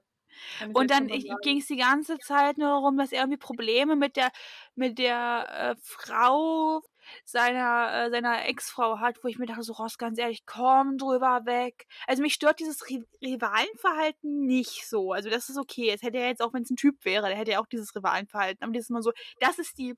Und 0.73 0.91
dann 0.91 1.07
mal 1.07 1.19
ging 1.41 1.59
es 1.59 1.67
die 1.67 1.77
ganze 1.77 2.17
Zeit 2.19 2.57
nur 2.57 2.67
darum, 2.69 2.97
dass 2.97 3.11
er 3.11 3.21
irgendwie 3.21 3.37
Probleme 3.37 3.95
mit 3.95 4.15
der, 4.15 4.31
mit 4.75 4.97
der 4.97 5.47
äh, 5.49 5.75
Frau 5.81 6.81
seiner, 7.25 8.05
äh, 8.05 8.09
seiner 8.09 8.45
Ex-Frau 8.45 8.99
hat, 8.99 9.23
wo 9.23 9.27
ich 9.27 9.37
mir 9.37 9.45
dachte, 9.45 9.63
so 9.63 9.73
Ross, 9.73 9.97
ganz 9.97 10.19
ehrlich, 10.19 10.45
komm 10.45 10.97
drüber 10.97 11.45
weg. 11.45 11.87
Also 12.05 12.21
mich 12.21 12.33
stört 12.33 12.59
dieses 12.59 12.87
Ri 12.89 13.03
Rivalenverhalten 13.21 14.45
nicht 14.45 14.87
so. 14.87 15.13
Also 15.13 15.29
das 15.29 15.49
ist 15.49 15.57
okay. 15.57 15.89
Es 15.89 16.01
hätte 16.01 16.19
ja 16.19 16.27
jetzt 16.27 16.41
auch, 16.41 16.53
wenn 16.53 16.63
es 16.63 16.69
ein 16.69 16.75
Typ 16.75 17.03
wäre, 17.05 17.27
der 17.27 17.37
hätte 17.37 17.51
ja 17.51 17.59
auch 17.59 17.67
dieses 17.67 17.95
Rivalenverhalten. 17.95 18.63
Aber 18.63 18.73
das 18.73 18.83
ist 18.83 18.89
immer 18.89 19.01
so, 19.01 19.11
das 19.39 19.59
ist 19.59 19.77
die 19.77 19.95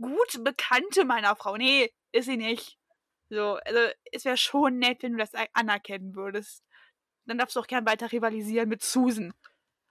gut 0.00 0.44
Bekannte 0.44 1.04
meiner 1.04 1.36
Frau. 1.36 1.56
Nee, 1.56 1.92
ist 2.12 2.26
sie 2.26 2.36
nicht. 2.36 2.78
So, 3.30 3.58
also 3.64 3.80
es 4.12 4.24
wäre 4.24 4.36
schon 4.36 4.78
nett, 4.78 5.02
wenn 5.02 5.12
du 5.12 5.18
das 5.18 5.30
anerkennen 5.54 6.14
würdest. 6.14 6.62
Dann 7.26 7.38
darfst 7.38 7.56
du 7.56 7.60
auch 7.60 7.66
gern 7.66 7.86
weiter 7.86 8.10
rivalisieren 8.12 8.68
mit 8.68 8.82
Susan. 8.82 9.32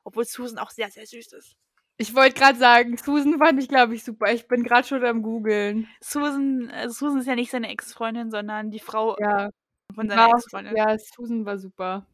Obwohl 0.04 0.26
Susan 0.26 0.58
auch 0.58 0.72
sehr, 0.72 0.90
sehr 0.90 1.06
süß 1.06 1.34
ist. 1.34 1.56
Ich 1.98 2.16
wollte 2.16 2.40
gerade 2.40 2.58
sagen, 2.58 2.98
Susan 2.98 3.38
fand 3.38 3.62
ich, 3.62 3.70
glaube 3.70 3.94
ich, 3.94 4.04
super. 4.04 4.34
Ich 4.34 4.48
bin 4.48 4.64
gerade 4.64 4.88
schon 4.88 5.06
am 5.06 5.22
googeln. 5.22 5.88
Susan, 6.02 6.68
äh, 6.70 6.90
Susan 6.90 7.20
ist 7.20 7.28
ja 7.28 7.36
nicht 7.36 7.52
seine 7.52 7.70
Ex-Freundin, 7.70 8.32
sondern 8.32 8.72
die 8.72 8.80
Frau 8.80 9.16
Ja, 9.20 9.52
von 9.94 10.10
seiner 10.10 10.30
Ex-Freundin. 10.30 10.76
ja, 10.76 10.98
Susan 10.98 11.46
war 11.46 11.60
super. 11.60 12.08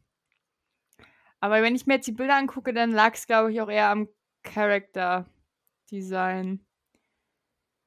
Aber 1.40 1.62
wenn 1.62 1.74
ich 1.74 1.86
mir 1.86 1.94
jetzt 1.94 2.06
die 2.06 2.12
Bilder 2.12 2.36
angucke, 2.36 2.74
dann 2.74 2.90
lag 2.90 3.14
es, 3.14 3.26
glaube 3.26 3.50
ich, 3.52 3.60
auch 3.62 3.70
eher 3.70 3.88
am 3.88 4.08
Character-Design. 4.42 6.66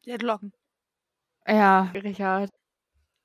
Die 0.05 0.13
hat 0.13 0.23
Locken. 0.23 0.53
Ja, 1.45 1.91
Richard. 1.93 2.49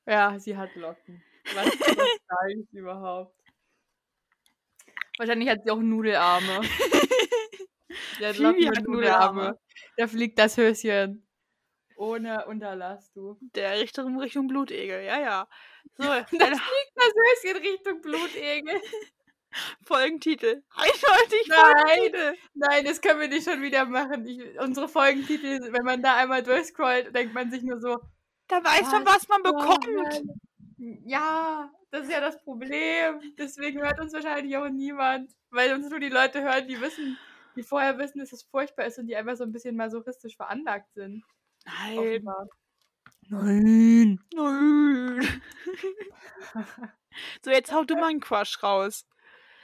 Ja, 0.07 0.39
sie 0.39 0.57
hat 0.57 0.75
Locken. 0.75 1.23
Was, 1.55 1.67
was 1.67 2.19
sage 2.29 2.55
ich 2.61 2.73
überhaupt? 2.73 3.35
Wahrscheinlich 5.19 5.49
hat 5.49 5.63
sie 5.65 5.71
auch 5.71 5.81
Nudelarme. 5.81 6.61
Hat 8.21 8.37
Phoebe 8.37 8.69
hat 8.69 8.85
Nudelarme. 8.85 9.43
Nudelarme. 9.43 9.59
Da 9.97 10.07
fliegt 10.07 10.39
das 10.39 10.57
Höschen. 10.57 11.27
Ohne 11.97 12.47
Unterlass, 12.47 13.11
du. 13.13 13.39
Der 13.55 13.79
Richtung 13.79 14.19
Richtung 14.21 14.49
Blutegel, 14.49 15.03
ja, 15.05 15.21
ja. 15.21 15.49
So, 15.97 16.05
Das 16.05 16.29
fliegt 16.31 16.93
das 16.95 17.13
Höschen 17.15 17.63
Richtung 17.63 18.01
Blutegel. 18.03 18.81
Folgentitel. 19.83 20.63
Eindeutig 20.75 21.49
Nein. 21.49 21.59
Folgentitel. 21.59 22.35
Nein, 22.55 22.85
das 22.85 23.01
können 23.01 23.21
wir 23.21 23.29
nicht 23.29 23.49
schon 23.49 23.63
wieder 23.63 23.87
machen. 23.87 24.27
Ich, 24.27 24.43
unsere 24.61 24.89
Folgentitel, 24.89 25.73
wenn 25.73 25.85
man 25.85 26.03
da 26.03 26.17
einmal 26.17 26.43
durchscrollt, 26.43 27.15
denkt 27.15 27.33
man 27.33 27.51
sich 27.51 27.63
nur 27.63 27.81
so, 27.81 27.99
Da 28.49 28.63
weiß 28.63 28.91
man, 28.93 29.07
Was 29.07 29.29
man 29.29 29.43
bekommt. 29.43 30.23
Ja, 30.79 31.71
das 31.91 32.03
ist 32.05 32.13
ja 32.13 32.21
das 32.21 32.43
Problem. 32.43 33.21
Deswegen 33.39 33.81
hört 33.81 33.99
uns 33.99 34.13
wahrscheinlich 34.13 34.57
auch 34.57 34.69
niemand, 34.69 35.33
weil 35.51 35.75
uns 35.75 35.89
nur 35.89 36.01
die 36.01 36.11
Leute 36.11 36.43
hören, 36.43 36.69
die 36.69 36.81
wissen, 36.81 37.17
die 37.57 37.63
vorher 37.63 37.99
wissen, 37.99 38.19
dass 38.19 38.33
es 38.33 38.43
furchtbar 38.43 38.87
ist 38.87 38.99
und 38.99 39.07
die 39.07 39.17
einfach 39.17 39.37
so 39.37 39.45
ein 39.45 39.53
bisschen 39.53 39.77
masochistisch 39.77 40.37
veranlagt 40.37 40.93
sind. 40.93 41.25
Nein. 41.65 41.99
Offenbar. 41.99 42.49
Nein. 43.29 44.21
Nein. 44.35 45.43
so, 47.43 47.51
jetzt 47.51 47.73
hau 47.73 47.85
du 47.85 47.95
mal 47.95 48.11
einen 48.11 48.21
Crush 48.21 48.63
raus. 48.63 49.07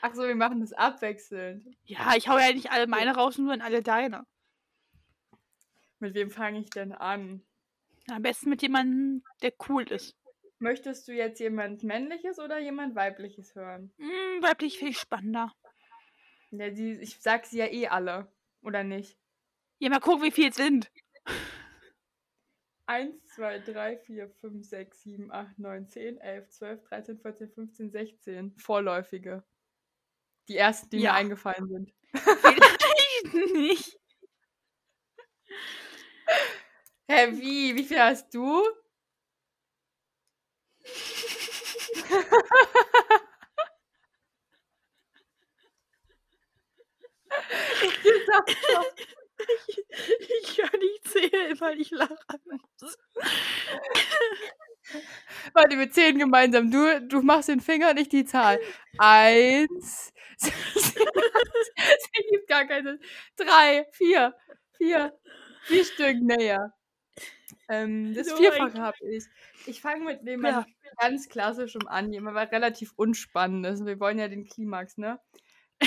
Ach 0.01 0.15
so, 0.15 0.27
wir 0.27 0.35
machen 0.35 0.61
das 0.61 0.73
abwechselnd. 0.73 1.77
Ja, 1.85 2.15
ich 2.17 2.29
hau 2.29 2.39
ja 2.39 2.53
nicht 2.53 2.73
alle 2.73 2.87
meine 2.87 3.15
raus, 3.15 3.39
nur 3.39 3.55
in 3.55 3.63
alle 3.63 3.83
deine. 3.83 4.27
Mit 6.01 6.15
wem 6.15 6.31
fange 6.31 6.59
ich 6.61 6.71
denn 6.71 6.93
an? 6.93 7.43
Am 8.11 8.23
besten 8.23 8.51
mit 8.51 8.63
jemandem, 8.63 9.23
der 9.43 9.53
cool 9.69 9.85
ist. 9.85 10.17
Möchtest 10.63 11.09
du 11.09 11.13
jetzt 11.13 11.41
jemand 11.41 11.83
männliches 11.83 12.39
oder 12.39 12.61
jemand 12.61 12.95
weibliches 12.95 13.57
hören? 13.57 13.93
Hm, 13.99 14.43
weiblich 14.43 14.79
viel 14.79 14.95
spannender. 14.95 15.53
Ja, 16.53 16.71
die, 16.71 16.93
ich 17.01 17.21
sag 17.21 17.47
sie 17.47 17.59
ja 17.59 17.67
eh 17.67 17.89
alle, 17.89 18.33
oder 18.63 18.85
nicht? 18.85 19.19
Ja, 19.81 19.91
mal 19.91 19.99
gucken, 19.99 20.23
wie 20.23 20.31
viel 20.31 20.51
es 20.51 20.55
sind. 20.55 20.89
1, 22.87 23.27
2, 23.35 23.59
3, 23.59 23.99
4, 23.99 24.31
5, 24.41 24.65
6, 24.65 25.03
7, 25.03 25.33
8, 25.33 25.59
9, 25.59 25.89
10, 25.89 26.19
11, 26.19 26.49
12, 26.51 26.85
13, 26.85 27.19
14, 27.19 27.51
15, 27.51 27.91
16. 27.91 28.55
Vorläufige. 28.57 29.43
Die 30.49 30.59
ersten, 30.59 30.91
die 30.91 30.99
Ja. 30.99 31.13
mir 31.13 31.19
eingefallen 31.19 31.69
sind. 31.69 31.93
Vielleicht 32.15 33.55
nicht. 33.55 33.99
Hä, 37.09 37.33
wie? 37.33 37.75
Wie 37.75 37.85
viel 37.85 37.99
hast 38.01 38.33
du? 38.33 38.63
Ich 47.83 48.15
Ich 50.43 50.57
kann 50.57 50.81
nicht 50.81 51.09
zählen, 51.09 51.61
weil 51.61 51.81
ich 51.81 51.91
lachen 51.91 52.17
muss. 52.81 52.97
Warte, 55.55 55.79
wir 55.79 55.91
zählen 55.91 56.19
gemeinsam. 56.19 56.71
Du, 56.71 57.01
du 57.09 57.23
machst 57.23 57.49
den 57.49 57.61
Finger, 57.61 57.95
nicht 57.95 58.13
die 58.13 58.25
Zahl. 58.25 58.61
Eins. 58.99 60.13
Das 61.77 62.11
gibt 62.31 62.49
gar 62.49 62.67
keinen 62.67 62.85
Sinn. 62.87 63.01
Drei, 63.37 63.87
vier, 63.93 64.35
vier, 64.77 65.13
vier 65.65 65.85
Stück 65.85 66.17
näher. 66.23 66.73
Ähm, 67.69 68.15
das 68.15 68.33
Oh 68.33 68.37
Vierfache 68.37 68.81
habe 68.81 68.97
ich. 69.11 69.25
Ich 69.67 69.81
fange 69.81 70.05
mit 70.05 70.27
jemand 70.27 70.67
ganz 70.99 71.29
klassischem 71.29 71.87
an, 71.87 72.13
jemand 72.13 72.37
was 72.37 72.51
relativ 72.53 72.93
Unspannendes. 72.97 73.85
Wir 73.85 73.99
wollen 74.01 74.19
ja 74.19 74.29
den 74.29 74.47
Klimax, 74.47 74.99
ne? 74.99 75.21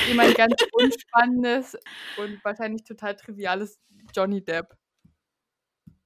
Jemand 0.08 0.36
ganz 0.38 0.56
Unspannendes 0.74 1.78
und 2.18 2.44
wahrscheinlich 2.44 2.84
total 2.84 3.16
triviales 3.16 3.80
Johnny 4.14 4.44
Depp. 4.44 4.76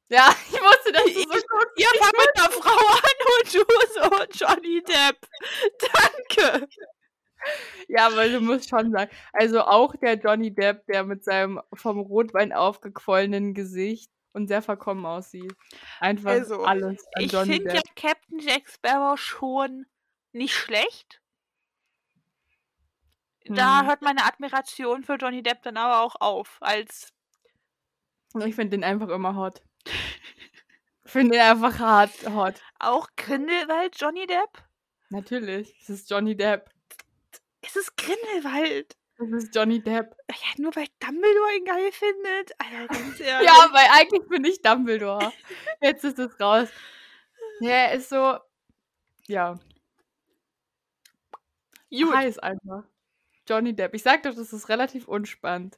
Ja, 0.10 0.30
ich 0.48 0.60
wusste, 0.60 0.92
dass 0.92 1.06
du 1.06 1.20
so 1.20 1.40
guckst. 1.48 1.78
Ihr 1.78 2.00
fangt 2.00 2.18
mit 2.18 2.30
einer 2.36 2.52
Frau 2.52 2.72
an 2.72 3.28
und 3.38 3.54
du 3.54 4.38
so 4.38 4.46
Johnny 4.46 4.84
Depp. 4.84 5.18
Danke. 6.50 6.68
Ja, 7.88 8.16
weil 8.16 8.34
du 8.34 8.42
musst 8.42 8.70
schon 8.70 8.92
sagen. 8.92 9.12
Also 9.34 9.62
auch 9.62 9.96
der 9.96 10.16
Johnny 10.16 10.54
Depp, 10.54 10.86
der 10.88 11.06
mit 11.06 11.24
seinem 11.24 11.62
vom 11.74 12.00
Rotwein 12.00 12.52
aufgequollenen 12.54 13.54
Gesicht 13.54 14.12
und 14.34 14.48
sehr 14.48 14.62
verkommen 14.62 15.06
aussieht. 15.06 15.54
Einfach 16.00 16.32
Also, 16.32 16.64
alles 16.64 17.04
an 17.14 17.24
Ich 17.24 17.36
finde 17.36 17.76
ja. 17.76 17.82
Captain 17.96 18.40
Jack 18.40 18.70
Sparrow 18.70 19.20
schon 19.20 19.86
nicht 20.32 20.54
schlecht. 20.56 21.22
Da 23.46 23.82
Hm. 23.82 23.88
hört 23.88 24.02
meine 24.02 24.26
Admiration 24.26 25.04
für 25.04 25.16
Johnny 25.16 25.42
Depp 25.42 25.64
dann 25.64 25.78
aber 25.78 26.02
auch 26.02 26.16
auf, 26.20 26.58
als 26.62 27.14
Ich 28.46 28.56
finde 28.56 28.72
den 28.78 28.84
einfach 28.84 29.10
immer 29.10 29.36
hot. 29.36 29.62
Ich 31.06 31.12
finde 31.12 31.38
den 31.38 31.42
einfach 31.42 31.80
hart 31.80 32.12
hot. 32.30 32.62
auch 32.80 33.08
Grindelwald 33.16 34.00
Johnny 34.00 34.28
Depp. 34.28 34.64
Natürlich, 35.10 35.76
es 35.82 35.90
ist 35.90 36.10
Johnny 36.12 36.36
Depp. 36.38 36.70
Es 37.62 37.76
ist 37.76 37.98
Grindelwald. 37.98 38.96
Das 39.20 39.44
ist 39.44 39.54
Johnny 39.56 39.82
Depp. 39.82 40.16
Ja, 40.30 40.36
nur 40.58 40.76
weil 40.76 40.88
Dumbledore 41.00 41.56
ihn 41.58 41.66
geil 41.66 41.92
findet. 41.92 42.52
Alter. 42.58 43.00
Ja, 43.44 43.68
weil 43.72 43.88
eigentlich 43.92 44.28
bin 44.30 44.46
ich 44.46 44.62
Dumbledore. 44.62 45.32
Jetzt 45.82 46.04
ist 46.06 46.20
es 46.20 46.40
raus. 46.40 46.70
Ja, 47.60 47.70
er 47.72 47.94
ist 47.94 48.10
so. 48.10 48.38
Ja, 49.28 49.60
Gut. 51.92 52.16
heiß 52.16 52.40
einfach. 52.40 52.84
Johnny 53.48 53.76
Depp. 53.76 53.94
Ich 53.96 54.04
sag 54.04 54.24
doch, 54.24 54.36
das 54.36 54.54
ist 54.54 54.70
relativ 54.70 55.08
unspannend. 55.08 55.78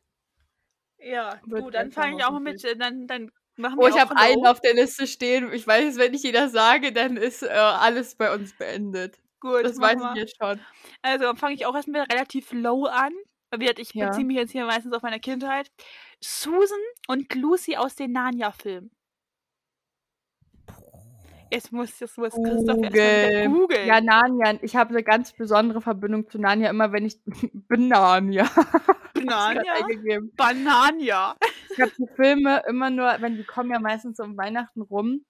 Ja, 1.00 1.40
Wird 1.46 1.64
gut, 1.64 1.74
dann 1.74 1.92
fange 1.92 2.18
ich 2.18 2.26
auch 2.26 2.40
mit, 2.40 2.64
dann, 2.78 3.08
dann 3.08 3.32
machen 3.58 3.80
Oh, 3.80 3.84
wir 3.84 3.90
ich 3.90 3.96
auch 3.96 4.00
habe 4.00 4.18
einen 4.18 4.46
auf 4.46 4.60
der 4.62 4.74
Liste 4.76 5.08
stehen. 5.08 5.52
Ich 5.54 5.66
weiß, 5.66 5.98
wenn 5.98 6.14
ich 6.14 6.24
jeder 6.24 6.50
sage, 6.50 6.92
dann 6.92 7.18
ist 7.18 7.44
äh, 7.44 7.48
alles 7.50 8.16
bei 8.16 8.34
uns 8.34 8.56
beendet. 8.56 9.20
Gut, 9.40 9.66
Das 9.66 9.80
weiß 9.80 9.98
ich 10.12 10.16
jetzt 10.22 10.38
schon. 10.40 10.60
Also, 11.02 11.34
fange 11.36 11.56
ich 11.56 11.66
auch 11.66 11.74
erstmal 11.76 12.04
relativ 12.04 12.52
low 12.52 12.86
an. 12.86 13.14
Weil 13.52 13.80
ich 13.80 13.94
Ja. 13.94 14.08
beziehe 14.08 14.26
mich 14.26 14.38
jetzt 14.38 14.52
hier 14.52 14.66
meistens 14.66 14.94
auf 14.94 15.02
meine 15.02 15.20
Kindheit. 15.20 15.72
Susan 16.22 16.80
und 17.08 17.34
Lucy 17.36 17.76
aus 17.76 17.96
den 17.96 18.12
Narnia-Filmen. 18.14 18.92
Jetzt 21.52 21.74
muss, 21.74 22.00
jetzt 22.00 22.18
muss 22.18 22.34
Christoph 22.34 22.78
Google. 22.78 23.50
googeln. 23.50 23.86
Ja, 23.88 24.00
Narnia. 24.00 24.58
Ich 24.62 24.78
habe 24.78 24.92
eine 24.92 25.04
ganz 25.04 25.34
besondere 25.34 25.82
Verbindung 25.82 26.30
zu 26.30 26.40
Narnia, 26.40 26.70
immer 26.70 26.94
wenn 26.94 27.06
ich 27.06 27.18
Banania 27.68 28.46
Narnia? 29.22 29.74
eingegeben. 29.74 30.32
Banania. 30.38 31.36
Ich 31.74 31.82
habe 31.82 31.92
die 31.98 32.08
Filme 32.16 32.64
immer 32.70 32.90
nur, 32.90 33.18
wenn 33.20 33.36
die 33.36 33.44
kommen 33.44 33.70
ja 33.72 33.80
meistens 33.80 34.20
um 34.22 34.38
Weihnachten 34.38 34.82
rum, 34.82 35.26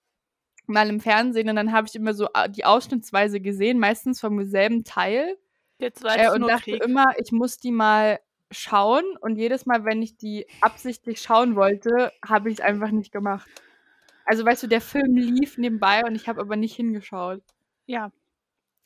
mal 0.68 0.90
im 0.90 1.00
Fernsehen 1.00 1.50
und 1.50 1.56
dann 1.56 1.72
habe 1.72 1.88
ich 1.88 1.96
immer 1.96 2.14
so 2.14 2.28
äh, 2.36 2.48
die 2.52 2.66
ausschnittsweise 2.66 3.42
gesehen, 3.42 3.80
meistens 3.80 4.20
vom 4.20 4.46
selben 4.46 4.84
Teil. 4.84 5.38
Jetzt 5.82 6.04
war 6.04 6.18
Äh, 6.18 6.30
und 6.32 6.42
nur 6.42 6.50
dachte 6.50 6.72
Krieg. 6.72 6.84
immer, 6.84 7.06
ich 7.18 7.32
muss 7.32 7.58
die 7.58 7.72
mal 7.72 8.20
schauen. 8.52 9.04
Und 9.20 9.36
jedes 9.38 9.66
Mal, 9.66 9.84
wenn 9.86 10.02
ich 10.02 10.16
die 10.18 10.46
absichtlich 10.62 11.22
schauen 11.22 11.56
wollte, 11.56 12.12
habe 12.26 12.50
ich 12.50 12.60
es 12.60 12.64
einfach 12.64 12.92
nicht 12.92 13.12
gemacht. 13.12 13.50
Also 14.26 14.46
weißt 14.46 14.64
du, 14.64 14.68
der 14.68 14.82
Film 14.82 15.16
lief 15.18 15.58
nebenbei 15.58 16.04
und 16.06 16.16
ich 16.16 16.28
habe 16.28 16.40
aber 16.42 16.56
nicht 16.56 16.76
hingeschaut. 16.76 17.44
Ja, 17.86 18.12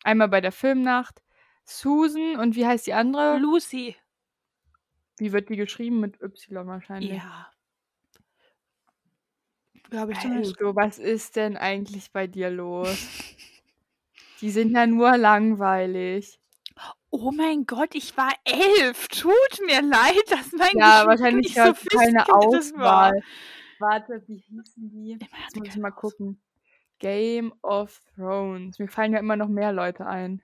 Einmal 0.03 0.27
bei 0.29 0.39
der 0.39 0.51
Filmnacht. 0.51 1.23
Susan 1.63 2.37
und 2.37 2.55
wie 2.55 2.65
heißt 2.67 2.85
die 2.85 2.93
andere? 2.93 3.37
Lucy. 3.39 3.95
Wie 5.17 5.31
wird 5.33 5.49
die 5.49 5.55
geschrieben? 5.55 5.99
Mit 5.99 6.21
Y 6.21 6.67
wahrscheinlich. 6.67 7.17
Ja. 7.23 7.51
Glaube 9.89 10.11
ich 10.13 10.19
zumindest. 10.19 10.61
Udo, 10.61 10.75
was 10.75 10.99
ist 10.99 11.35
denn 11.35 11.57
eigentlich 11.57 12.11
bei 12.11 12.27
dir 12.27 12.51
los? 12.51 13.07
Die 14.41 14.51
sind 14.51 14.71
ja 14.73 14.85
nur 14.85 15.17
langweilig. 15.17 16.39
Oh 17.17 17.31
mein 17.31 17.65
Gott, 17.65 17.95
ich 17.95 18.15
war 18.17 18.31
elf. 18.43 19.07
Tut 19.07 19.33
mir 19.65 19.81
leid, 19.81 20.23
dass 20.29 20.51
mein 20.51 20.69
Ja, 20.73 21.05
Geschmack 21.05 21.07
wahrscheinlich 21.07 21.55
nicht 21.55 21.55
so 21.55 21.73
keine 21.97 22.25
sophisticated 22.25 22.77
war. 22.79 23.13
Auswahl. 23.13 23.23
Warte, 23.79 24.23
wie 24.27 24.37
hießen 24.37 24.89
die? 24.91 25.19
Jetzt 25.39 25.55
muss 25.55 25.69
ich 25.69 25.77
mal 25.77 25.91
Auswahl. 25.91 25.91
gucken. 25.91 26.41
Game 26.99 27.53
of 27.61 28.01
Thrones. 28.15 28.79
Mir 28.79 28.87
fallen 28.89 29.13
ja 29.13 29.19
immer 29.19 29.35
noch 29.37 29.47
mehr 29.49 29.71
Leute 29.73 30.05
ein. 30.07 30.41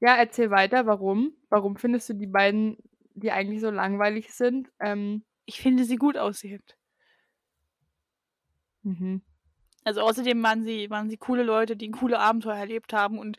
Ja, 0.00 0.16
erzähl 0.16 0.50
weiter. 0.50 0.86
Warum? 0.86 1.34
Warum 1.48 1.76
findest 1.76 2.08
du 2.08 2.14
die 2.14 2.26
beiden, 2.26 2.76
die 3.14 3.32
eigentlich 3.32 3.60
so 3.60 3.70
langweilig 3.70 4.32
sind? 4.34 4.70
Ähm, 4.80 5.24
Ich 5.44 5.60
finde 5.60 5.84
sie 5.84 5.96
gut 5.96 6.16
aussehend. 6.16 6.76
mhm. 8.82 9.22
Also 9.84 10.00
außerdem 10.00 10.42
waren 10.42 10.64
sie, 10.64 10.90
waren 10.90 11.08
sie 11.08 11.16
coole 11.16 11.44
Leute, 11.44 11.76
die 11.76 11.90
coole 11.92 12.18
Abenteuer 12.18 12.56
erlebt 12.56 12.92
haben 12.92 13.18
und 13.20 13.38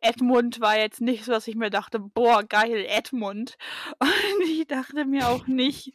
Edmund 0.00 0.60
war 0.60 0.78
jetzt 0.78 1.00
nicht 1.00 1.24
so, 1.24 1.32
dass 1.32 1.46
ich 1.46 1.56
mir 1.56 1.70
dachte, 1.70 1.98
boah, 1.98 2.42
geil, 2.42 2.86
Edmund. 2.88 3.56
Und 4.00 4.48
ich 4.48 4.66
dachte 4.66 5.04
mir 5.04 5.28
auch 5.28 5.46
nicht 5.46 5.92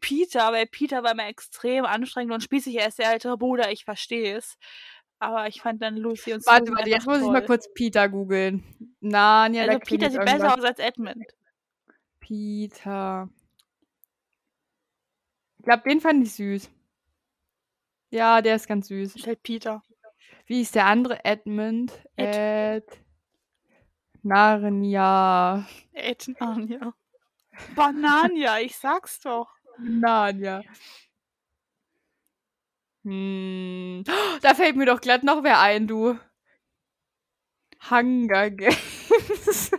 Peter, 0.00 0.52
weil 0.52 0.66
Peter 0.66 1.02
war 1.02 1.12
immer 1.12 1.26
extrem 1.26 1.86
anstrengend 1.86 2.34
und 2.34 2.42
spießig. 2.42 2.76
Er 2.76 2.88
ist 2.88 2.98
der 2.98 3.10
ältere 3.10 3.38
Bruder, 3.38 3.72
ich 3.72 3.86
verstehe 3.86 4.36
es. 4.36 4.58
Aber 5.18 5.48
ich 5.48 5.62
fand 5.62 5.80
dann 5.80 5.96
Lucy 5.96 6.34
und 6.34 6.46
Warte, 6.46 6.72
warte, 6.72 6.90
jetzt 6.90 7.06
muss 7.06 7.22
ich 7.22 7.26
mal 7.26 7.44
kurz 7.44 7.72
Peter 7.72 8.10
googeln. 8.10 8.62
Narnia, 9.00 9.64
Also 9.64 9.78
Peter 9.78 10.10
sieht 10.10 10.22
besser 10.22 10.58
aus 10.58 10.62
als 10.62 10.78
Edmund. 10.78 11.24
Peter. 12.20 13.30
Ich 15.58 15.64
glaube, 15.64 15.88
den 15.88 16.00
fand 16.02 16.22
ich 16.26 16.34
süß. 16.34 16.70
Ja, 18.10 18.42
der 18.42 18.56
ist 18.56 18.68
ganz 18.68 18.88
süß. 18.88 19.16
Ist 19.16 19.26
halt 19.26 19.42
Peter. 19.42 19.82
Wie 20.44 20.60
ist 20.60 20.74
der 20.74 20.84
andere? 20.84 21.24
Edmund? 21.24 21.92
Ed. 22.16 22.36
Ed. 22.36 23.03
Narnia. 24.24 25.66
Ed, 25.92 26.28
Narnia. 26.40 26.94
Banania, 27.76 28.58
ich 28.60 28.76
sag's 28.76 29.20
doch. 29.20 29.48
Narnia. 29.78 30.62
Hm. 33.04 34.04
Oh, 34.08 34.38
Da 34.40 34.54
fällt 34.54 34.76
mir 34.76 34.86
doch 34.86 35.00
glatt 35.00 35.22
noch 35.24 35.42
wer 35.44 35.60
ein, 35.60 35.86
du. 35.86 36.18
Hunger 37.90 38.50
Games. 38.50 39.70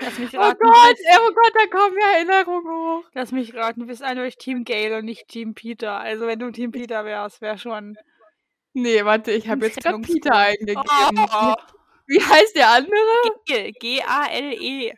Lass 0.00 0.18
mich 0.18 0.36
Oh 0.36 0.40
raten. 0.40 0.58
Gott, 0.60 0.96
oh 1.20 1.30
Gott, 1.34 1.52
da 1.54 1.66
kommen 1.78 1.96
ja 2.00 2.08
Erinnerungen 2.16 2.70
hoch. 2.70 3.04
Lass 3.14 3.32
mich 3.32 3.54
raten, 3.54 3.80
du 3.80 3.86
bist 3.86 4.02
eindeutig 4.02 4.36
Team 4.36 4.64
Gale 4.64 4.98
und 4.98 5.04
nicht 5.04 5.28
Team 5.28 5.54
Peter. 5.54 5.98
Also 5.98 6.26
wenn 6.26 6.38
du 6.38 6.50
Team 6.50 6.72
Peter 6.72 7.04
wärst, 7.04 7.40
wäre 7.40 7.58
schon. 7.58 7.96
Nee, 8.74 9.04
warte, 9.04 9.32
ich 9.32 9.48
habe 9.48 9.66
jetzt 9.66 9.82
gerade. 9.82 10.00
Peter 10.00 10.34
eingegeben. 10.34 10.82
Oh, 10.86 11.54
Wie 12.06 12.20
heißt 12.20 12.56
der 12.56 12.70
andere? 12.70 13.40
Gale. 13.46 13.72
G-A-L-E. 13.72 14.94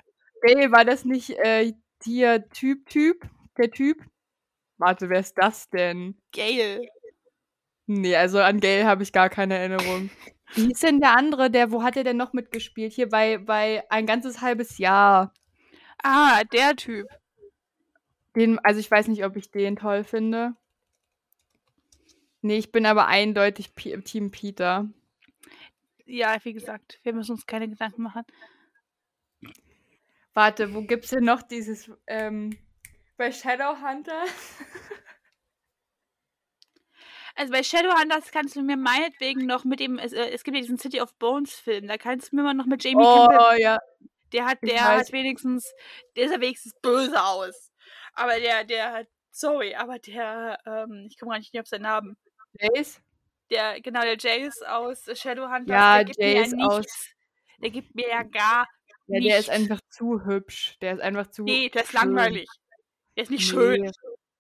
War 0.71 0.85
das 0.85 1.05
nicht 1.05 1.31
äh, 1.31 1.73
hier 2.03 2.49
Typ, 2.51 2.89
Typ? 2.89 3.29
Der 3.57 3.71
Typ? 3.71 4.03
Warte, 4.79 5.09
wer 5.09 5.21
ist 5.21 5.35
das 5.39 5.71
denn? 5.71 6.21
Gale. 6.33 6.87
Nee, 7.87 8.17
also 8.17 8.41
an 8.41 8.61
Gale 8.61 8.87
habe 8.87 9.03
ich 9.03 9.13
gar 9.13 9.29
keine 9.29 9.57
Erinnerung. 9.57 10.11
Wie 10.55 10.73
ist 10.73 10.83
denn 10.83 11.01
der 11.01 11.17
andere, 11.17 11.51
der, 11.51 11.73
wo 11.73 11.83
hat 11.83 11.97
er 11.97 12.05
denn 12.05 12.17
noch 12.17 12.33
mitgespielt? 12.33 12.93
Hier 12.93 13.09
bei, 13.09 13.39
bei 13.39 13.85
ein 13.91 14.07
ganzes 14.07 14.41
halbes 14.41 14.79
Jahr. 14.79 15.33
Ah, 16.03 16.45
der 16.45 16.77
Typ. 16.77 17.07
Den, 18.37 18.59
also 18.61 18.81
ich 18.81 18.91
weiß 18.91 19.09
nicht, 19.09 19.25
ob 19.25 19.37
ich 19.37 19.51
den 19.51 19.77
toll 19.77 20.05
finde. 20.05 20.55
Nee, 22.43 22.59
ich 22.59 22.73
bin 22.73 22.85
aber 22.85 23.07
eindeutig 23.07 23.75
P 23.75 23.97
Team 24.03 24.31
Peter. 24.31 24.89
Ja, 26.07 26.37
wie 26.45 26.53
gesagt, 26.53 27.01
wir 27.03 27.13
müssen 27.15 27.33
uns 27.33 27.47
keine 27.47 27.69
Gedanken 27.69 28.03
machen. 28.03 28.25
Warte, 30.35 30.75
wo 30.75 30.83
gibt's 30.83 31.11
denn 31.11 31.25
noch 31.25 31.43
dieses, 31.43 31.91
ähm, 32.07 32.59
bei 33.17 33.31
Shadowhunter? 33.33 34.25
Also 37.37 37.53
bei 37.53 37.65
Shadowhunters 37.65 38.31
kannst 38.31 38.55
du 38.55 38.63
mir 38.63 38.77
meinetwegen 38.77 39.45
noch 39.45 39.65
mit 39.65 39.81
dem, 39.81 39.99
es, 39.99 40.13
äh, 40.13 40.31
es 40.31 40.45
gibt 40.45 40.57
ja 40.57 40.61
diesen 40.61 40.79
City 40.79 41.01
of 41.01 41.13
Bones 41.17 41.55
Film, 41.55 41.89
da 41.89 41.97
kannst 41.97 42.31
du 42.31 42.37
mir 42.37 42.43
mal 42.43 42.55
noch 42.55 42.67
mit 42.67 42.85
Jamie 42.85 43.05
Oh, 43.05 43.27
Campbell, 43.27 43.61
ja. 43.61 43.79
der 44.33 44.47
hat, 44.47 44.59
der 44.63 44.85
hat 44.85 45.11
wenigstens, 45.11 45.75
der 46.15 46.29
sah 46.29 46.41
wenigstens 46.41 46.75
böse 46.81 47.21
aus. 47.21 47.73
Aber 48.13 48.39
der, 48.39 48.63
der 48.63 48.93
hat, 48.93 49.09
sorry, 49.33 49.75
aber 49.75 49.99
der, 49.99 50.59
ähm, 50.65 51.09
ich 51.11 51.19
komme 51.19 51.33
gar 51.33 51.39
nicht 51.39 51.59
auf 51.59 51.67
seinen 51.67 51.83
Namen. 51.83 52.17
Jace? 52.61 53.01
Der, 53.51 53.81
genau, 53.81 54.01
der 54.03 54.17
Jace 54.19 54.63
aus 54.67 55.05
Shadowhunters, 55.15 55.69
Ja, 55.69 55.97
der 55.99 56.05
gibt 56.07 56.19
mir 56.19 56.33
ja 56.33 56.41
Jace 56.41 56.55
aus- 56.61 56.77
nichts. 56.79 57.11
Der 57.63 57.71
gibt 57.71 57.95
mir 57.95 58.09
ja 58.09 58.23
gar 58.23 58.67
Ja, 59.07 59.21
der 59.21 59.39
ist 59.39 59.49
nichts. 59.49 59.49
einfach 59.51 59.81
zu 59.91 60.25
hübsch. 60.25 60.77
Der 60.81 60.95
ist 60.95 61.01
einfach 61.01 61.27
zu. 61.31 61.45
Nee, 61.45 61.69
der 61.69 61.83
ist 61.83 61.91
schön. 61.91 62.01
langweilig. 62.01 62.49
Der 63.17 63.23
ist 63.25 63.31
nicht 63.31 63.53
Nee, 63.53 63.61
schön. 63.61 63.93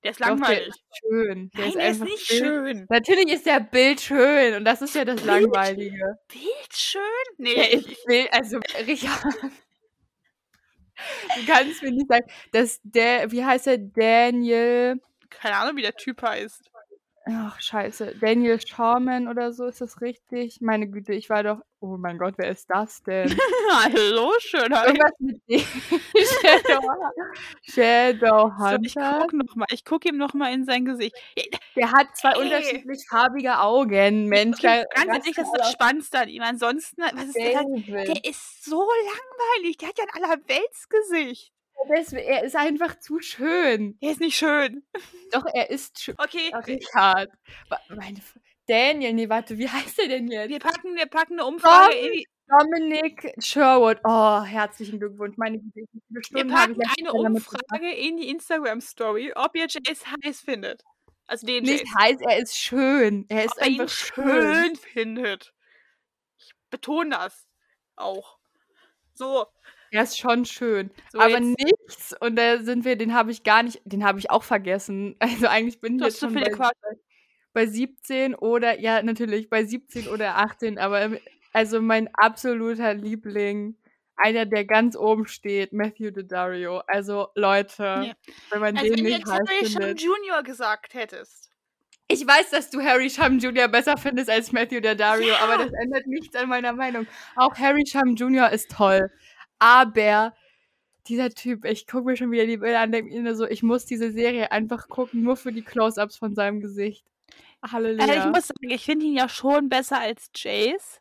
Der 0.02 0.10
ist 0.10 0.20
Doch, 0.20 0.26
der 0.26 0.36
langweilig. 0.36 0.68
ist 0.68 0.82
schön. 0.98 1.50
Der 1.50 1.60
Nein, 1.60 1.68
ist 1.68 1.76
der 1.78 1.88
ist 1.90 2.00
nicht 2.02 2.28
Bild- 2.28 2.40
schön. 2.40 2.86
Natürlich 2.90 3.28
ist 3.32 3.46
der 3.46 3.60
Bild 3.60 4.00
schön 4.00 4.54
und 4.54 4.64
das 4.64 4.82
ist 4.82 4.94
ja 4.94 5.04
das 5.04 5.16
Bild? 5.16 5.26
Langweilige. 5.26 6.18
Bild 6.28 6.72
schön? 6.74 7.00
Nee, 7.38 7.54
Der 7.54 7.72
ich, 7.74 7.92
ist 7.92 8.04
Bild, 8.04 8.32
also 8.32 8.58
Richard. 8.86 9.24
Du 11.36 11.46
kannst 11.46 11.82
mir 11.82 11.90
nicht 11.90 12.06
sagen, 12.08 12.26
dass 12.52 12.80
der, 12.82 13.30
wie 13.32 13.44
heißt 13.44 13.66
er, 13.66 13.78
Daniel, 13.78 15.00
keine 15.30 15.56
Ahnung, 15.56 15.76
wie 15.76 15.82
der 15.82 15.94
Typ 15.96 16.22
heißt. 16.22 16.70
Ach 17.26 17.60
scheiße, 17.60 18.16
Daniel 18.20 18.60
Sharman 18.60 19.28
oder 19.28 19.52
so, 19.52 19.66
ist 19.66 19.80
das 19.80 20.00
richtig? 20.00 20.60
Meine 20.60 20.88
Güte, 20.88 21.14
ich 21.14 21.30
war 21.30 21.42
doch, 21.42 21.60
oh 21.80 21.96
mein 21.96 22.18
Gott, 22.18 22.34
wer 22.36 22.50
ist 22.50 22.68
das 22.68 23.02
denn? 23.02 23.34
Hallo, 23.70 24.32
Schönheit. 24.40 24.86
Irgendwas 24.86 25.12
mit 25.20 25.40
dem 25.48 25.60
Shadow, 27.62 28.52
So, 28.58 28.76
ich 28.82 28.94
guck 28.94 29.32
noch 29.32 29.56
mal. 29.56 29.66
Ich 29.70 29.84
guck 29.84 30.04
ihm 30.04 30.16
noch 30.16 30.34
mal 30.34 30.52
in 30.52 30.64
sein 30.64 30.84
Gesicht. 30.84 31.14
Der 31.76 31.92
hat 31.92 32.14
zwei 32.16 32.32
Ey. 32.32 32.42
unterschiedlich 32.42 33.06
farbige 33.08 33.58
Augen, 33.60 34.26
Mensch. 34.26 34.60
Ganz 34.60 34.86
ehrlich, 34.94 35.34
das 35.34 35.46
ist 35.46 35.56
das 35.56 35.72
Spannendste 35.72 36.18
an 36.20 36.28
ihm. 36.28 36.42
Ansonsten, 36.42 37.02
was 37.02 37.24
ist? 37.24 37.36
David. 37.36 38.08
Der 38.08 38.24
ist 38.30 38.64
so 38.64 38.80
langweilig. 38.80 39.78
Der 39.78 39.88
hat 39.88 39.98
ja 39.98 40.04
ein 40.04 40.22
Allerweltsgesicht. 40.22 41.53
Er 41.88 42.42
ist 42.44 42.56
einfach 42.56 42.98
zu 43.00 43.20
schön. 43.20 43.98
Der 44.00 44.12
ist 44.12 44.20
nicht 44.20 44.36
schön. 44.36 44.84
Doch, 45.32 45.44
er 45.52 45.70
ist 45.70 46.00
schön. 46.00 46.14
Okay, 46.18 46.52
Richard. 46.66 47.30
Meine 47.88 48.20
Daniel, 48.66 49.12
nee, 49.12 49.28
warte, 49.28 49.58
wie 49.58 49.68
heißt 49.68 49.98
er 49.98 50.08
denn 50.08 50.28
jetzt? 50.28 50.48
wir 50.48 50.58
packen, 50.58 50.96
wir 50.96 51.06
packen 51.06 51.34
eine 51.34 51.44
Umfrage 51.44 51.94
in 51.96 52.12
die, 52.12 52.26
Dominic 52.48 53.34
Sherwood. 53.38 53.98
Oh, 54.04 54.42
herzlichen 54.42 54.98
Glückwunsch. 54.98 55.36
Meine 55.36 55.58
Güte, 55.58 55.86
Wir 56.30 56.46
packen 56.46 56.78
eine. 56.98 57.12
Umfrage 57.12 57.90
in 57.92 58.16
die 58.16 58.28
Instagram-Story, 58.28 59.32
ob 59.34 59.56
ihr 59.56 59.66
Jace 59.68 60.04
heiß 60.24 60.40
findet. 60.40 60.82
Also 61.26 61.46
den 61.46 61.64
Nicht 61.64 61.84
Jace. 61.86 61.94
heiß, 61.98 62.16
er 62.20 62.38
ist 62.38 62.56
schön. 62.58 63.24
Er 63.28 63.44
ist 63.44 63.52
Ob 63.56 63.60
er 63.62 63.66
ihn 63.68 63.80
einfach 63.80 63.94
schön. 63.94 64.24
schön 64.54 64.76
findet. 64.76 65.54
Ich 66.38 66.52
betone 66.70 67.10
das 67.10 67.46
auch. 67.96 68.38
So, 69.14 69.46
Er 69.94 70.02
ist 70.02 70.18
schon 70.18 70.44
schön. 70.44 70.90
so 71.12 71.18
aber 71.20 71.30
jetzt. 71.40 71.56
nichts. 71.58 72.14
Und 72.20 72.36
da 72.36 72.58
sind 72.62 72.84
wir, 72.84 72.96
den 72.96 73.14
habe 73.14 73.30
ich 73.30 73.44
gar 73.44 73.62
nicht, 73.62 73.80
den 73.84 74.04
habe 74.04 74.18
ich 74.18 74.28
auch 74.30 74.42
vergessen. 74.42 75.14
Also 75.20 75.46
eigentlich 75.46 75.80
bin 75.80 75.96
ich 75.98 76.04
jetzt 76.04 76.18
zu 76.18 76.26
schon 76.30 76.34
bei, 76.34 76.50
bei 77.52 77.66
17 77.66 78.34
oder, 78.34 78.80
ja, 78.80 79.02
natürlich, 79.02 79.48
bei 79.48 79.64
17 79.64 80.08
oder 80.08 80.36
18, 80.38 80.78
aber 80.78 81.00
im- 81.02 81.18
also 81.52 81.80
mein 81.80 82.08
absoluter 82.14 82.92
Liebling, 82.94 83.76
einer, 84.16 84.46
der 84.46 84.64
ganz 84.64 84.96
oben 84.96 85.26
steht, 85.28 85.72
Matthew 85.72 86.10
Daddario. 86.10 86.82
Also 86.88 87.28
Leute, 87.36 87.82
Ja. 87.82 88.12
wenn 88.50 88.60
man 88.60 88.76
Als 88.76 88.82
den 88.82 88.90
wenn 88.92 88.96
du 88.96 89.02
nicht 89.04 89.18
jetzt 89.20 89.30
Harry 89.32 89.66
Shum. 89.66 89.96
Jr. 89.96 90.42
gesagt 90.42 90.94
hättest. 90.94 91.50
Ich 92.08 92.26
weiß, 92.26 92.50
dass 92.50 92.70
du 92.70 92.82
Harry 92.82 93.08
Shum 93.08 93.38
Jr. 93.38 93.66
besser 93.68 93.96
findest 93.96 94.28
als 94.28 94.52
Matthew 94.52 94.80
Daddario, 94.80 95.28
Ja. 95.28 95.38
aber 95.42 95.64
das 95.64 95.72
ändert 95.72 96.06
nichts 96.06 96.34
an 96.36 96.48
meiner 96.48 96.72
Meinung. 96.72 97.06
Auch 97.36 97.54
Harry 97.56 97.84
Shum 97.86 98.14
Jr. 98.16 98.50
ist 98.50 98.70
toll. 98.70 99.10
Aber 99.64 100.34
dieser 101.06 101.30
Typ, 101.30 101.64
ich 101.64 101.86
gucke 101.86 102.04
mir 102.04 102.16
schon 102.16 102.30
wieder 102.30 102.44
die 102.44 102.58
Bilder 102.58 102.80
an, 102.80 102.92
denke 102.92 103.18
mir 103.18 103.34
so, 103.34 103.46
ich 103.46 103.62
muss 103.62 103.86
diese 103.86 104.12
Serie 104.12 104.52
einfach 104.52 104.88
gucken, 104.90 105.22
nur 105.22 105.38
für 105.38 105.52
die 105.52 105.62
Close-Ups 105.62 106.18
von 106.18 106.34
seinem 106.34 106.60
Gesicht. 106.60 107.06
Halleluja. 107.62 108.04
Also 108.04 108.14
ich 108.20 108.26
muss 108.26 108.46
sagen, 108.48 108.70
ich 108.70 108.84
finde 108.84 109.06
ihn 109.06 109.14
ja 109.14 109.26
schon 109.26 109.70
besser 109.70 109.98
als 109.98 110.30
Jace. 110.34 111.00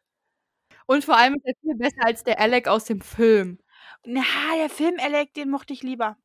Und 0.85 1.03
vor 1.03 1.17
allem 1.17 1.35
ist 1.35 1.45
er 1.45 1.53
viel 1.59 1.75
besser 1.75 2.05
als 2.05 2.23
der 2.23 2.39
Alec 2.39 2.69
aus 2.69 2.85
dem 2.85 3.01
Film. 3.01 3.59
Na, 4.05 4.21
der 4.57 4.69
Film 4.69 4.95
Alec, 4.97 5.33
den 5.33 5.49
mochte 5.49 5.73
ich 5.73 5.83
lieber. 5.83 6.15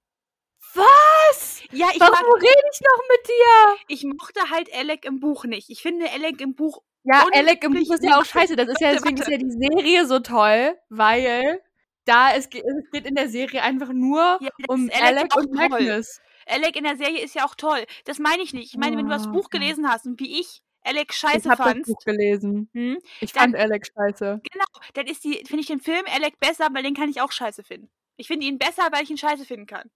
Was? 0.74 1.62
Ja, 1.72 1.88
ich, 1.92 1.98
Warum 1.98 2.12
mag, 2.12 2.42
rede 2.42 2.68
ich 2.72 2.80
noch 2.80 3.02
mit 3.08 3.26
dir? 3.26 3.84
ich 3.88 4.04
mochte 4.04 4.50
halt 4.50 4.72
Alec 4.72 5.04
im 5.06 5.18
Buch 5.18 5.44
nicht. 5.44 5.70
Ich 5.70 5.82
finde 5.82 6.08
Alec 6.12 6.40
im 6.40 6.54
Buch. 6.54 6.82
Ja, 7.02 7.26
Alec 7.32 7.64
im 7.64 7.72
Buch 7.72 7.94
ist 7.94 8.04
ja 8.04 8.20
auch 8.20 8.24
scheiße. 8.24 8.54
Das 8.54 8.68
ist 8.68 8.80
ja, 8.80 8.92
deswegen 8.92 9.16
ist 9.20 9.28
ja 9.28 9.38
die 9.38 9.50
Serie 9.50 10.06
so 10.06 10.20
toll, 10.20 10.78
weil 10.88 11.60
da 12.08 12.32
es, 12.34 12.48
ge- 12.48 12.62
es 12.62 12.90
geht 12.90 13.06
in 13.06 13.14
der 13.14 13.28
Serie 13.28 13.62
einfach 13.62 13.92
nur 13.92 14.38
Ja, 14.40 14.50
um 14.68 14.90
Alec 14.92 15.34
Alec 15.34 15.36
und. 15.36 15.52
Magnus. 15.52 16.20
Alec 16.46 16.76
in 16.76 16.84
der 16.84 16.96
Serie 16.96 17.22
ist 17.22 17.34
ja 17.34 17.44
auch 17.44 17.54
toll. 17.54 17.84
Das 18.06 18.18
meine 18.18 18.42
ich 18.42 18.54
nicht. 18.54 18.72
Ich 18.72 18.78
meine, 18.78 18.96
wenn 18.96 19.04
du 19.06 19.10
das 19.12 19.26
Oh, 19.26 19.32
Buch 19.32 19.50
gelesen 19.50 19.88
hast 19.90 20.06
und 20.06 20.18
wie 20.18 20.40
ich 20.40 20.62
Alec 20.82 21.08
Ich 21.10 21.16
scheiße 21.18 21.50
habe 21.50 21.74
das 21.74 21.86
Buch 21.86 22.00
gelesen. 22.04 22.70
hm, 22.72 22.98
Ich 23.20 23.32
Dann- 23.32 23.52
fand 23.52 23.56
Alec 23.56 23.86
scheiße. 23.94 24.40
genau, 24.50 24.64
dann 24.94 25.06
ist 25.06 25.24
die, 25.24 25.34
finde 25.46 25.60
ich 25.60 25.66
den 25.66 25.80
Film 25.80 26.04
Alec 26.14 26.38
besser, 26.40 26.68
weil 26.72 26.82
den 26.82 26.94
kann 26.94 27.10
ich 27.10 27.20
auch 27.20 27.32
scheiße 27.32 27.62
finden. 27.64 27.90
Ich 28.16 28.26
finde 28.28 28.46
ihn 28.46 28.58
besser, 28.58 28.88
weil 28.90 29.02
ich 29.02 29.10
ihn 29.10 29.18
scheiße 29.18 29.44
finden 29.44 29.66
kann. 29.66 29.90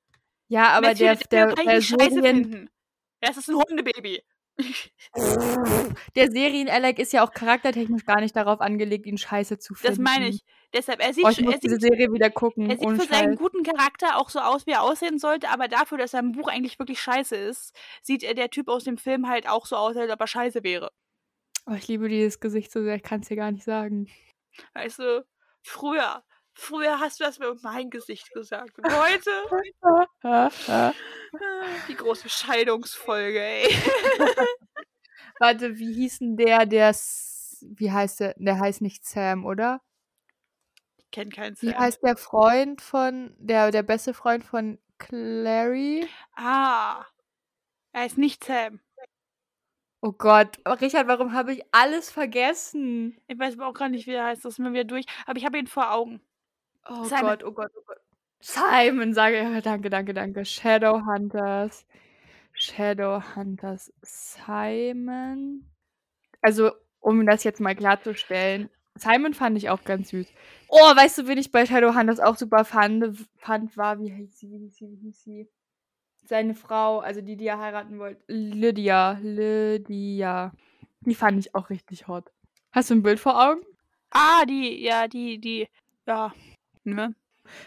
Ja, 0.49 0.69
aber 0.69 0.93
der, 0.95 1.17
der, 1.17 1.55
kann 1.55 1.65
der, 1.67 1.79
ich 1.79 1.91
nicht 1.91 2.01
scheiße 2.03 2.15
Serien, 2.15 2.45
finden. 2.45 2.71
Das 3.21 3.37
ist 3.39 3.49
ein 3.49 3.57
Hundebaby. 3.57 4.23
der 6.17 6.31
Serien-Alec 6.31 6.99
ist 6.99 7.13
ja 7.13 7.25
auch 7.25 7.33
charaktertechnisch 7.33 8.05
gar 8.05 8.21
nicht 8.21 8.37
darauf 8.37 8.61
angelegt, 8.61 9.07
ihn 9.07 9.19
scheiße 9.19 9.59
zu 9.59 9.75
finden. 9.75 9.97
Das 9.97 10.03
meine 10.03 10.29
ich. 10.29 10.43
Deshalb, 10.75 11.01
er 11.01 11.13
sieht, 11.13 11.25
Oh, 11.25 11.29
ich 11.29 11.41
muss 11.41 11.55
er 11.55 11.61
diese 11.61 11.75
sieht, 11.77 11.83
Serie 11.83 12.13
wieder 12.13 12.31
gucken. 12.31 12.71
er 12.71 12.79
sieht 12.79 12.89
für 12.89 13.07
seinen 13.07 13.31
Scheiß. 13.33 13.39
guten 13.39 13.63
Charakter 13.63 14.17
auch 14.19 14.31
so 14.31 14.41
aus, 14.41 14.67
wie 14.67 14.71
er 14.73 14.83
aussehen 14.83 15.19
sollte, 15.19 15.51
aber 15.51 15.69
dafür, 15.69 15.99
dass 15.99 16.15
er 16.15 16.21
im 16.21 16.33
Buch 16.33 16.49
eigentlich 16.49 16.79
wirklich 16.79 17.01
scheiße 17.01 17.37
ist, 17.37 17.75
sieht 18.03 18.23
er 18.23 18.35
der 18.35 18.49
Typ 18.51 18.69
aus 18.69 18.85
dem 18.85 18.97
Film 18.99 19.29
halt 19.29 19.49
auch 19.49 19.67
so 19.67 19.77
aus, 19.77 19.97
als 19.97 20.11
ob 20.11 20.21
er 20.21 20.27
scheiße 20.27 20.63
wäre. 20.65 20.91
Oh, 21.67 21.75
ich 21.75 21.89
liebe 21.89 22.09
dieses 22.09 22.41
Gesicht 22.41 22.73
so 22.73 22.83
sehr, 22.83 22.97
ich 22.97 23.03
kann 23.03 23.21
es 23.21 23.29
dir 23.29 23.37
gar 23.37 23.53
nicht 23.53 23.65
sagen. 23.65 24.09
Weißt 24.75 24.99
du, 24.99 25.25
früher, 25.63 26.23
früher 26.55 27.01
hast 27.01 27.21
du 27.21 27.25
das 27.25 27.39
mit 27.39 27.63
meinem 27.63 27.91
Gesicht 27.91 28.33
gesagt. 28.33 28.79
Und 28.79 28.93
heute, 28.93 29.31
die 31.89 31.97
große 31.97 32.29
Scheidungsfolge, 32.29 33.41
ey. 33.41 33.69
Warte, 35.39 35.79
wie 35.79 35.93
hieß 35.95 36.19
denn 36.21 36.37
der, 36.37 36.67
der, 36.67 36.95
wie 36.95 37.91
heißt 37.91 38.21
der, 38.21 38.35
der 38.37 38.61
heißt 38.61 38.81
nicht 38.81 39.05
Sam, 39.05 39.45
oder? 39.45 39.81
Ich 40.99 41.11
kenne 41.11 41.31
keinen 41.31 41.57
Wie 41.61 41.71
Sam. 41.71 41.79
heißt 41.79 42.03
der 42.03 42.17
Freund 42.17 42.81
von, 42.81 43.35
der, 43.39 43.71
der 43.71 43.83
beste 43.83 44.15
Freund 44.15 44.45
von 44.45 44.79
Clary? 44.99 46.09
Ah, 46.37 47.05
er 47.93 48.07
ist 48.07 48.19
nicht 48.19 48.45
Sam. 48.45 48.81
Oh 50.05 50.13
Gott, 50.13 50.59
Richard, 50.81 51.07
warum 51.07 51.33
habe 51.33 51.53
ich 51.53 51.63
alles 51.71 52.11
vergessen? 52.11 53.21
Ich 53.29 53.39
weiß 53.39 53.55
aber 53.55 53.69
auch 53.69 53.75
gar 53.75 53.89
nicht, 53.89 54.09
wie 54.09 54.15
er 54.15 54.25
heißt. 54.27 54.45
Das 54.45 54.55
ist 54.55 54.59
mir 54.59 54.73
wieder 54.73 54.83
durch. 54.85 55.07
Aber 55.27 55.39
ich 55.39 55.45
habe 55.45 55.59
ihn 55.59 55.69
vor 55.69 55.93
Augen. 55.93 56.21
Oh 56.89 57.05
Simon. 57.05 57.25
Gott, 57.25 57.45
oh 57.45 57.53
Gott, 57.53 57.71
oh 57.77 57.83
Gott. 57.87 57.99
Simon, 58.41 59.15
sage 59.15 59.41
ich. 59.41 59.63
Danke, 59.63 59.89
danke, 59.89 60.15
danke. 60.15 60.45
Shadowhunters. 60.45 61.87
Shadowhunters. 62.53 63.93
Simon. 64.03 65.65
Also, 66.41 66.73
um 67.01 67.25
das 67.25 67.45
jetzt 67.45 67.61
mal 67.61 67.77
klarzustellen, 67.77 68.69
Simon 68.97 69.33
fand 69.33 69.57
ich 69.57 69.71
auch 69.71 69.85
ganz 69.85 70.11
süß. 70.11 70.27
Oh, 70.69 70.77
weißt 70.77 71.19
du, 71.19 71.29
wen 71.29 71.39
ich 71.39 71.53
bei 71.53 71.67
Shadowhunters 71.67 72.21
auch 72.21 72.37
super 72.37 72.65
fand, 72.65 73.27
fand 73.37 73.77
war, 73.77 74.01
wie 74.01 74.11
hieß 74.11 74.39
sie, 74.39 74.51
wie 74.51 74.59
hieß 74.59 74.77
sie, 74.77 74.91
wie 74.91 74.97
hieß 74.97 75.23
sie? 75.23 75.49
Seine 76.25 76.55
Frau, 76.55 77.01
also 77.01 77.21
die, 77.21 77.37
die 77.37 77.47
er 77.47 77.59
heiraten 77.59 77.99
wollte. 77.99 78.23
Lydia. 78.27 79.19
Lydia. 79.23 80.53
Die 81.01 81.15
fand 81.15 81.39
ich 81.39 81.55
auch 81.55 81.71
richtig 81.71 82.07
hot. 82.07 82.31
Hast 82.71 82.91
du 82.91 82.95
ein 82.95 83.03
Bild 83.03 83.19
vor 83.19 83.41
Augen? 83.41 83.63
Ah, 84.11 84.45
die, 84.45 84.83
ja, 84.83 85.09
die, 85.09 85.39
die, 85.39 85.69
ja, 86.07 86.33
ne? 86.85 87.15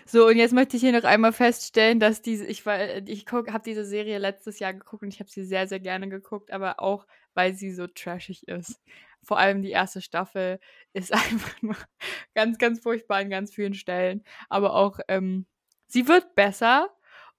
So, 0.06 0.28
und 0.28 0.38
jetzt 0.38 0.54
möchte 0.54 0.78
ich 0.78 0.84
hier 0.84 0.94
noch 0.94 1.04
einmal 1.04 1.34
feststellen, 1.34 2.00
dass 2.00 2.22
diese, 2.22 2.46
ich 2.46 2.66
war, 2.66 2.80
ich 3.08 3.26
habe 3.32 3.64
diese 3.66 3.86
Serie 3.86 4.18
letztes 4.20 4.60
Jahr 4.60 4.74
geguckt 4.74 5.04
und 5.04 5.10
ich 5.14 5.20
habe 5.20 5.30
sie 5.30 5.46
sehr, 5.46 5.68
sehr 5.68 5.80
gerne 5.80 6.10
geguckt, 6.10 6.52
aber 6.52 6.80
auch, 6.80 7.06
weil 7.34 7.54
sie 7.56 7.72
so 7.74 7.88
trashig 7.88 8.48
ist. 8.48 8.82
Vor 9.24 9.38
allem 9.40 9.62
die 9.62 9.72
erste 9.72 10.02
Staffel 10.02 10.60
ist 10.94 11.14
einfach 11.14 11.62
nur 11.62 11.76
ganz, 12.36 12.58
ganz 12.58 12.82
furchtbar 12.82 13.18
an 13.18 13.30
ganz 13.30 13.54
vielen 13.54 13.74
Stellen. 13.74 14.24
Aber 14.50 14.76
auch, 14.76 15.00
ähm, 15.08 15.46
sie 15.88 16.08
wird 16.08 16.36
besser 16.36 16.90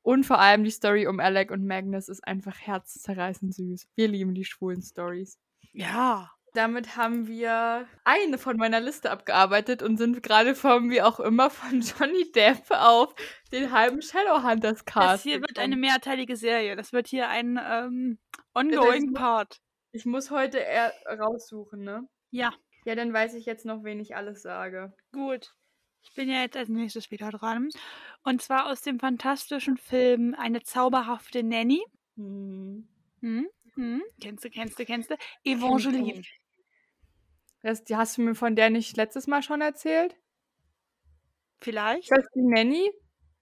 und 0.02 0.24
vor 0.24 0.38
allem 0.40 0.64
die 0.64 0.70
Story 0.70 1.06
um 1.06 1.20
Alec 1.20 1.50
und 1.50 1.66
Magnus 1.66 2.08
ist 2.08 2.26
einfach 2.26 2.58
herzzerreißend 2.60 3.54
süß. 3.54 3.88
Wir 3.96 4.08
lieben 4.08 4.34
die 4.34 4.44
schwulen 4.44 4.82
Stories. 4.82 5.38
Ja. 5.72 6.35
Damit 6.56 6.96
haben 6.96 7.26
wir 7.26 7.86
eine 8.04 8.38
von 8.38 8.56
meiner 8.56 8.80
Liste 8.80 9.10
abgearbeitet 9.10 9.82
und 9.82 9.98
sind 9.98 10.22
gerade 10.22 10.54
vom, 10.54 10.88
wie 10.88 11.02
auch 11.02 11.20
immer, 11.20 11.50
von 11.50 11.80
Johnny 11.82 12.32
Depp 12.32 12.70
auf 12.70 13.14
den 13.52 13.72
halben 13.72 14.00
Shadowhunters 14.00 14.86
Cast. 14.86 15.06
Das 15.06 15.22
hier 15.22 15.42
wird 15.42 15.58
eine 15.58 15.76
mehrteilige 15.76 16.34
Serie. 16.34 16.74
Das 16.74 16.94
wird 16.94 17.08
hier 17.08 17.28
ein 17.28 17.60
ähm, 17.62 18.18
ongoing 18.54 19.12
Part. 19.12 19.60
Ich 19.92 20.06
muss 20.06 20.30
heute 20.30 20.56
eher 20.56 20.94
raussuchen, 21.06 21.84
ne? 21.84 22.08
Ja, 22.30 22.54
Ja, 22.86 22.94
dann 22.94 23.12
weiß 23.12 23.34
ich 23.34 23.44
jetzt 23.44 23.66
noch, 23.66 23.84
wen 23.84 24.00
ich 24.00 24.16
alles 24.16 24.40
sage. 24.40 24.94
gut. 25.12 25.54
Ich 26.04 26.14
bin 26.14 26.30
ja 26.30 26.40
jetzt 26.40 26.56
als 26.56 26.70
nächstes 26.70 27.10
wieder 27.10 27.30
dran. 27.32 27.68
Und 28.22 28.40
zwar 28.40 28.70
aus 28.70 28.80
dem 28.80 28.98
fantastischen 28.98 29.76
Film 29.76 30.34
Eine 30.38 30.62
zauberhafte 30.62 31.42
Nanny. 31.42 31.84
Hm. 32.16 32.88
Hm? 33.20 33.46
Hm? 33.74 34.02
Kennst 34.22 34.44
du, 34.44 34.48
kennst 34.48 34.78
du, 34.78 34.86
kennst 34.86 35.10
du? 35.10 35.16
Evangeline. 35.44 36.22
Das, 37.66 37.82
die 37.82 37.96
hast 37.96 38.16
du 38.16 38.22
mir 38.22 38.36
von 38.36 38.54
der 38.54 38.70
nicht 38.70 38.96
letztes 38.96 39.26
Mal 39.26 39.42
schon 39.42 39.60
erzählt? 39.60 40.14
Vielleicht? 41.58 42.04
Ist 42.04 42.16
das 42.16 42.24
die 42.32 42.42
Nanny? 42.42 42.92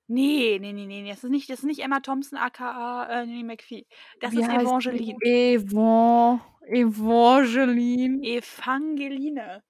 Nee, 0.07 0.57
nee, 0.59 0.73
nee, 0.73 0.87
nee. 0.87 1.07
Das 1.07 1.23
ist 1.25 1.29
nicht, 1.29 1.51
das 1.51 1.59
ist 1.59 1.67
nicht 1.67 1.81
Emma 1.81 2.01
Thompson 2.01 2.39
aka 2.39 3.05
äh, 3.05 3.27
Nanny 3.27 3.43
McPhee. 3.43 3.87
Das 4.21 4.33
Wie 4.33 4.41
ist? 4.41 4.49
Evangeline. 4.49 5.19
Evan 5.21 6.41
Evangeline. 6.63 8.23
Evangeline. 8.23 9.63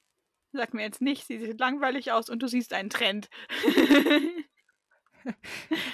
Sag 0.53 0.73
mir 0.73 0.83
jetzt 0.83 1.03
nicht, 1.03 1.27
sie 1.27 1.45
sieht 1.45 1.59
langweilig 1.59 2.13
aus 2.13 2.31
und 2.31 2.41
du 2.41 2.47
siehst 2.47 2.75
einen 2.75 2.91
Trend. 2.91 3.29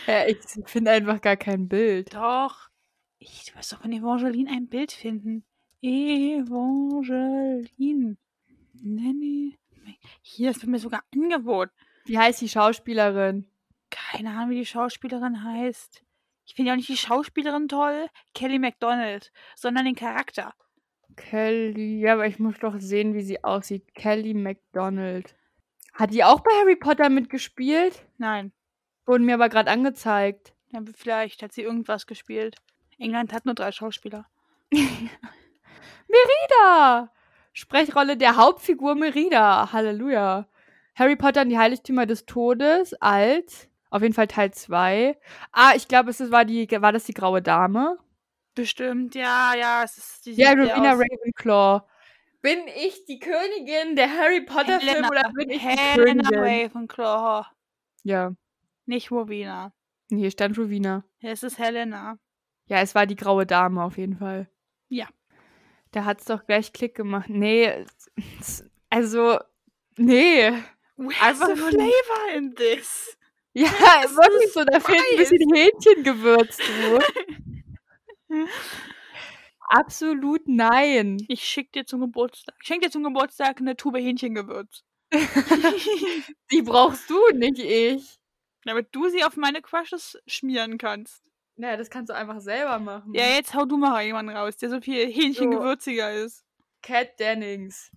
Ja, 0.09 0.27
ich 0.27 0.39
finde 0.67 0.91
einfach 0.91 1.21
gar 1.21 1.37
kein 1.37 1.69
Bild. 1.69 2.13
doch. 2.13 2.69
Ich, 3.21 3.45
du 3.45 3.55
wirst 3.57 3.73
doch 3.73 3.81
von 3.81 3.93
Evangeline 3.93 4.51
ein 4.51 4.69
Bild 4.69 4.91
finden. 4.91 5.45
Evangeline. 5.81 6.57
Nanny. 8.83 9.59
Hier, 10.23 10.53
das 10.53 10.61
wird 10.63 10.71
mir 10.71 10.79
sogar 10.79 11.03
angeboten. 11.15 11.73
Wie 12.05 12.19
heißt 12.19 12.41
die 12.41 12.49
Schauspielerin? 12.49 13.47
Keine 13.91 14.31
Ahnung, 14.31 14.51
wie 14.51 14.57
die 14.59 14.67
Schauspielerin 14.67 15.43
heißt. 15.45 16.03
Ich 16.47 16.55
finde 16.55 16.69
ja 16.69 16.73
auch 16.75 16.77
nicht 16.79 16.89
die 16.89 16.97
Schauspielerin 16.97 17.69
toll, 17.69 18.07
Kelly 18.35 18.59
MacDonald, 18.59 19.33
sondern 19.57 19.85
den 19.85 19.95
Charakter. 19.95 20.55
Kelly, 21.17 22.01
ja, 22.01 22.15
aber 22.15 22.27
ich 22.27 22.39
muss 22.39 22.59
doch 22.59 22.75
sehen, 22.79 23.15
wie 23.15 23.23
sie 23.23 23.43
aussieht. 23.45 23.95
Kelly 23.95 24.35
MacDonald. 24.35 25.37
Hat 25.93 26.13
die 26.13 26.25
auch 26.25 26.41
bei 26.41 26.51
Harry 26.61 26.77
Potter 26.77 27.09
mitgespielt? 27.09 28.07
Nein, 28.19 28.53
Wurden 29.07 29.25
mir 29.27 29.35
aber 29.35 29.49
gerade 29.49 29.71
angezeigt. 29.71 30.55
ja, 30.69 30.81
vielleicht 30.95 31.43
hat 31.43 31.53
sie 31.53 31.63
irgendwas 31.63 32.07
gespielt. 32.07 32.57
England 32.99 33.33
hat 33.33 33.45
nur 33.45 33.55
drei 33.55 33.73
Schauspieler. 33.73 34.27
Merida! 36.09 37.13
Sprechrolle 37.53 38.17
der 38.17 38.37
Hauptfigur 38.37 38.95
Merida. 38.95 39.73
Halleluja. 39.73 40.49
Harry 40.95 41.17
Potter 41.17 41.43
und 41.43 41.49
die 41.51 41.59
Heiligtümer 41.59 42.07
des 42.07 42.27
Todes 42.27 42.95
als, 43.01 43.69
auf 43.91 44.03
jeden 44.03 44.15
Fall 44.15 44.27
Teil 44.27 44.53
2. 44.53 45.19
Ah, 45.53 45.73
ich 45.75 45.89
glaube, 45.89 46.11
es 46.11 46.31
war, 46.31 46.45
die, 46.45 46.69
war 46.71 46.93
das 46.93 47.05
die 47.05 47.15
graue 47.15 47.41
Dame? 47.43 47.99
Bestimmt, 48.55 49.15
ja, 49.15 49.55
ja. 49.55 49.83
Es 49.85 49.97
ist, 49.97 50.27
die 50.27 50.33
Ja, 50.33 50.51
Rowena 50.51 50.93
Ravenclaw. 50.93 51.83
Bin 52.43 52.59
ich 52.77 53.05
die 53.05 53.19
Königin 53.19 53.97
der 53.97 54.11
Harry 54.17 54.41
Potter-Filme 54.43 54.93
Helena, 54.93 55.09
oder 55.09 55.31
bin 55.35 55.51
ich 55.51 55.61
die 55.61 55.69
Helena 55.69 56.23
Königin? 56.29 56.65
Ravenclaw. 56.67 57.47
Ja, 58.03 58.33
Nicht 58.87 59.11
Rowena. 59.11 59.73
hier 60.09 60.31
stand 60.31 60.59
Rowena. 60.59 61.05
Es 61.21 61.43
ist 61.43 61.59
Helena. 61.59 62.19
Ja, 62.67 62.79
es 62.81 62.95
war 62.95 63.07
die 63.07 63.17
graue 63.17 63.47
Dame 63.47 63.83
auf 63.85 63.99
jeden 63.99 64.17
Fall. 64.17 64.49
Ja. 64.89 65.07
Da 65.93 66.05
hat's 66.05 66.25
doch 66.27 66.45
gleich 66.47 66.73
Klick 66.73 66.95
gemacht. 66.95 67.29
Nee, 67.29 67.65
es- 67.67 68.11
es- 68.41 68.65
also, 68.91 69.39
nee. 69.97 70.53
Where's 70.97 71.21
Einfach 71.23 71.49
the 71.49 71.57
flavor 71.57 72.35
in 72.37 72.55
this? 72.55 73.17
Ja, 73.53 73.69
Das 74.03 74.15
wirklich 74.15 74.45
ist 74.45 74.55
so, 74.55 74.65
da 74.65 74.79
fehlt 74.79 75.01
ein 75.13 75.17
bisschen 75.17 75.55
Hähnchengewürz, 75.55 76.57
du. 76.59 76.99
Absolut 79.69 80.43
nein. 80.47 81.19
Ich 81.29 81.45
schick 81.45 81.73
dir 81.73 81.85
zum 81.87 82.01
Geburtstag. 82.01 82.55
Ich 82.61 82.67
schenk 82.67 82.83
dir 82.83 82.91
zum 82.91 83.05
Geburtstag 83.05 83.61
eine 83.61 83.77
Tube 83.77 83.97
Hähnchengewürz. 83.99 84.83
Die 86.53 86.63
brauchst 86.63 87.09
du, 87.11 87.19
nicht 87.35 87.59
ich. 87.59 88.19
Damit 88.65 88.89
du 88.93 89.09
sie 89.09 89.25
auf 89.25 89.37
meine 89.37 89.63
Crushes 89.63 90.19
schmieren 90.27 90.77
kannst. 90.79 91.23
Naja, 91.61 91.77
das 91.77 91.91
kannst 91.91 92.09
du 92.09 92.15
einfach 92.15 92.41
selber 92.41 92.79
machen. 92.79 93.13
Ja, 93.13 93.25
jetzt 93.35 93.55
hau 93.55 93.67
du 93.67 93.77
mal 93.77 94.03
jemanden 94.03 94.35
raus, 94.35 94.57
der 94.57 94.71
so 94.71 94.81
viel 94.81 95.07
Hähnchengewürziger 95.13 96.11
ist. 96.11 96.43
Cat 96.83 97.21
Dennings. 97.21 97.91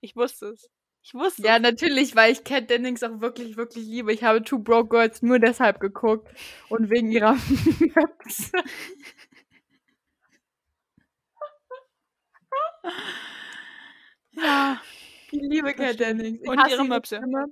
Ich 0.00 0.14
wusste 0.14 0.46
es. 0.50 0.70
Ich 1.02 1.14
wusste 1.14 1.42
Ja, 1.42 1.56
es. 1.56 1.62
natürlich, 1.62 2.14
weil 2.14 2.30
ich 2.30 2.44
Cat 2.44 2.70
Dennings 2.70 3.02
auch 3.02 3.20
wirklich, 3.20 3.56
wirklich 3.56 3.86
liebe. 3.86 4.12
Ich 4.12 4.22
habe 4.22 4.42
Two 4.42 4.60
Broke 4.60 4.88
Girls 4.90 5.20
nur 5.22 5.40
deshalb 5.40 5.80
geguckt 5.80 6.28
und 6.68 6.90
wegen 6.90 7.10
ihrer 7.10 7.32
Möpse. 7.32 8.52
Ja. 14.32 14.80
Ich 15.30 15.40
liebe 15.42 15.74
Cat. 15.74 15.98
Dennings. 16.00 16.40
Ich 16.42 16.48
Und 16.48 16.58
hasse 16.58 16.70
ihre 16.74 16.84
Möpse. 16.84 17.16
Stimme. 17.16 17.46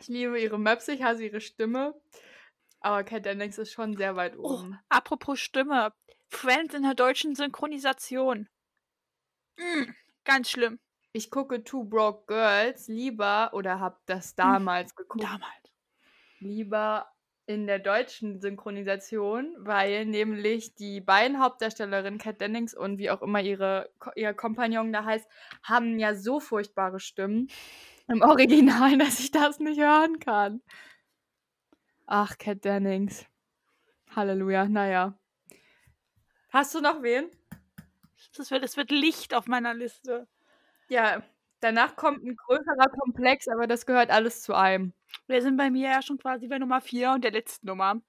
Ich 0.00 0.08
liebe 0.08 0.40
ihre 0.40 0.58
Möpse, 0.58 0.92
ich 0.92 1.02
hasse 1.02 1.24
ihre 1.24 1.40
Stimme. 1.40 1.94
Aber 2.80 3.04
Cat 3.04 3.24
Dennings 3.26 3.58
ist 3.58 3.72
schon 3.72 3.96
sehr 3.96 4.16
weit 4.16 4.36
Oh, 4.38 4.54
oben. 4.54 4.78
apropos 4.88 5.38
Stimme. 5.40 5.92
Friends 6.28 6.74
in 6.74 6.82
der 6.82 6.94
deutschen 6.94 7.34
Synchronisation. 7.34 8.48
Mm, 9.58 9.90
ganz 10.24 10.50
schlimm. 10.50 10.78
Ich 11.12 11.30
gucke 11.30 11.64
Two 11.64 11.84
Broke 11.84 12.24
Girls 12.26 12.86
lieber 12.88 13.50
oder 13.52 13.80
habe 13.80 13.98
das 14.06 14.34
damals 14.34 14.94
geguckt. 14.94 15.24
Damals. 15.24 15.44
lieber 16.38 17.06
in 17.46 17.66
der 17.66 17.80
deutschen 17.80 18.40
Synchronisation, 18.40 19.56
weil 19.58 20.06
nämlich 20.06 20.76
die 20.76 21.00
beiden 21.00 21.40
Hauptdarstellerinnen, 21.40 22.20
Kat 22.20 22.40
Dennings 22.40 22.74
und 22.74 22.98
wie 22.98 23.10
auch 23.10 23.22
immer 23.22 23.40
ihre, 23.42 23.90
ihr 24.14 24.32
Kompagnon 24.34 24.92
da 24.92 25.04
heißt, 25.04 25.28
haben 25.64 25.98
ja 25.98 26.14
so 26.14 26.38
furchtbare 26.38 27.00
Stimmen 27.00 27.48
im 28.06 28.22
Original, 28.22 28.96
dass 28.98 29.18
ich 29.18 29.32
das 29.32 29.58
nicht 29.58 29.80
hören 29.80 30.20
kann. 30.20 30.62
Ach, 32.12 32.36
Kat 32.38 32.64
Dennings. 32.64 33.24
Halleluja, 34.16 34.64
naja. 34.66 35.16
Hast 36.52 36.74
du 36.74 36.80
noch 36.80 37.02
wen? 37.02 37.30
Das 38.36 38.50
wird, 38.50 38.64
das 38.64 38.76
wird 38.76 38.90
Licht 38.90 39.32
auf 39.32 39.46
meiner 39.46 39.74
Liste. 39.74 40.26
Ja, 40.88 41.22
danach 41.60 41.94
kommt 41.94 42.24
ein 42.24 42.34
größerer 42.34 42.88
Komplex, 42.98 43.46
aber 43.46 43.68
das 43.68 43.86
gehört 43.86 44.10
alles 44.10 44.42
zu 44.42 44.54
einem. 44.54 44.92
Wir 45.28 45.40
sind 45.40 45.56
bei 45.56 45.70
mir 45.70 45.88
ja 45.88 46.02
schon 46.02 46.18
quasi 46.18 46.48
bei 46.48 46.58
Nummer 46.58 46.80
4 46.80 47.12
und 47.12 47.22
der 47.22 47.30
letzten 47.30 47.68
Nummer. 47.68 48.02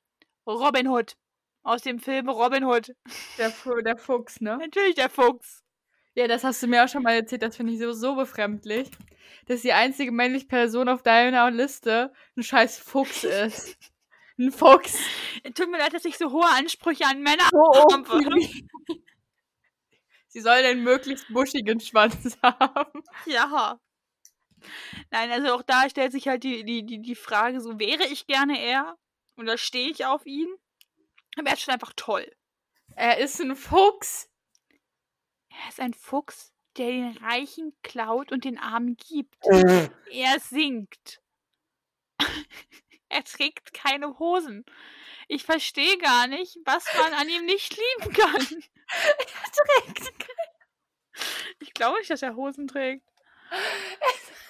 Robin 0.47 0.87
Hood. 0.87 1.15
Aus 1.61 1.83
dem 1.83 1.99
Film 1.99 2.27
Robin 2.27 2.63
Hood. 2.63 2.95
Der, 3.37 3.53
der 3.83 3.97
Fuchs, 3.97 4.41
ne? 4.41 4.57
Natürlich 4.57 4.95
der 4.95 5.11
Fuchs. 5.11 5.63
Ja, 6.15 6.27
das 6.27 6.43
hast 6.43 6.63
du 6.63 6.67
mir 6.67 6.83
auch 6.83 6.89
schon 6.89 7.03
mal 7.03 7.13
erzählt, 7.13 7.43
das 7.43 7.55
finde 7.55 7.73
ich 7.73 7.79
so, 7.79 7.93
so 7.93 8.15
befremdlich, 8.15 8.89
dass 9.45 9.61
die 9.61 9.73
einzige 9.73 10.11
männliche 10.11 10.47
Person 10.47 10.89
auf 10.89 11.03
deiner 11.03 11.51
Liste 11.51 12.11
ein 12.35 12.41
scheiß 12.41 12.79
Fuchs 12.79 13.23
ist. 13.23 13.90
Ein 14.41 14.51
Fuchs. 14.51 14.97
Tut 15.53 15.69
mir 15.69 15.77
leid, 15.77 15.93
dass 15.93 16.05
ich 16.05 16.17
so 16.17 16.31
hohe 16.31 16.47
Ansprüche 16.47 17.05
an 17.05 17.21
Männer 17.21 17.47
Oh, 17.53 17.71
oh, 17.73 17.93
habe. 17.93 18.39
Sie 20.29 20.41
soll 20.41 20.63
den 20.63 20.83
möglichst 20.83 21.31
buschigen 21.31 21.79
Schwanz 21.79 22.39
haben. 22.43 23.03
Ja. 23.27 23.79
Nein, 25.11 25.31
also 25.31 25.53
auch 25.53 25.61
da 25.61 25.89
stellt 25.89 26.11
sich 26.11 26.27
halt 26.27 26.43
die, 26.43 26.63
die, 26.63 26.83
die, 26.83 27.01
die 27.01 27.15
Frage, 27.15 27.61
so 27.61 27.77
wäre 27.77 28.07
ich 28.07 28.25
gerne 28.25 28.59
er? 28.59 28.97
Oder 29.37 29.59
stehe 29.59 29.91
ich 29.91 30.05
auf 30.05 30.25
ihn? 30.25 30.47
Aber 31.37 31.49
er 31.49 31.53
ist 31.53 31.61
schon 31.61 31.73
einfach 31.73 31.93
toll. 31.95 32.25
Er 32.95 33.19
ist 33.19 33.39
ein 33.41 33.55
Fuchs. 33.55 34.27
Er 35.49 35.69
ist 35.69 35.79
ein 35.79 35.93
Fuchs, 35.93 36.51
der 36.77 36.87
den 36.87 37.17
Reichen 37.17 37.73
klaut 37.83 38.31
und 38.31 38.43
den 38.45 38.57
Armen 38.57 38.97
gibt. 38.97 39.37
Er 40.11 40.39
singt. 40.39 41.21
Er 43.11 43.23
trägt 43.23 43.73
keine 43.73 44.19
Hosen. 44.19 44.65
Ich 45.27 45.43
verstehe 45.43 45.97
gar 45.97 46.27
nicht, 46.27 46.57
was 46.65 46.85
man 46.97 47.13
an 47.13 47.29
ihm 47.29 47.45
nicht 47.45 47.75
lieben 47.77 48.13
kann. 48.13 48.47
Er 48.93 49.85
trägt 49.85 50.13
Ich 51.59 51.73
glaube 51.73 51.99
nicht, 51.99 52.09
dass 52.09 52.21
er 52.21 52.35
Hosen 52.35 52.67
trägt. 52.67 53.07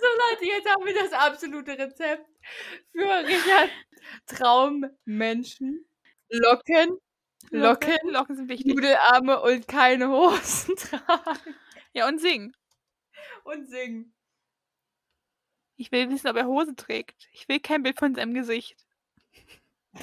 So 0.00 0.06
Leute, 0.06 0.44
jetzt 0.44 0.68
haben 0.68 0.84
wir 0.84 0.94
das 0.94 1.12
absolute 1.12 1.78
Rezept 1.78 2.26
für 2.92 3.26
Richard 3.26 3.70
Traummenschen. 4.26 5.86
Locken, 6.28 6.98
Locken, 7.50 7.96
Locken 8.04 8.36
sind 8.36 8.48
wichtig. 8.48 8.74
Nudelarme 8.74 9.40
und 9.40 9.66
keine 9.68 10.08
Hosen 10.08 10.76
tragen. 10.76 11.54
Ja, 11.92 12.08
und 12.08 12.20
singen. 12.20 12.54
Und 13.44 13.68
singen. 13.68 14.14
Ich 15.80 15.92
will 15.92 16.10
wissen, 16.10 16.28
ob 16.28 16.36
er 16.36 16.46
Hose 16.46 16.74
trägt. 16.74 17.28
Ich 17.32 17.48
will 17.48 17.60
kein 17.60 17.82
Bild 17.84 17.98
von 17.98 18.14
seinem 18.14 18.34
Gesicht. 18.34 18.76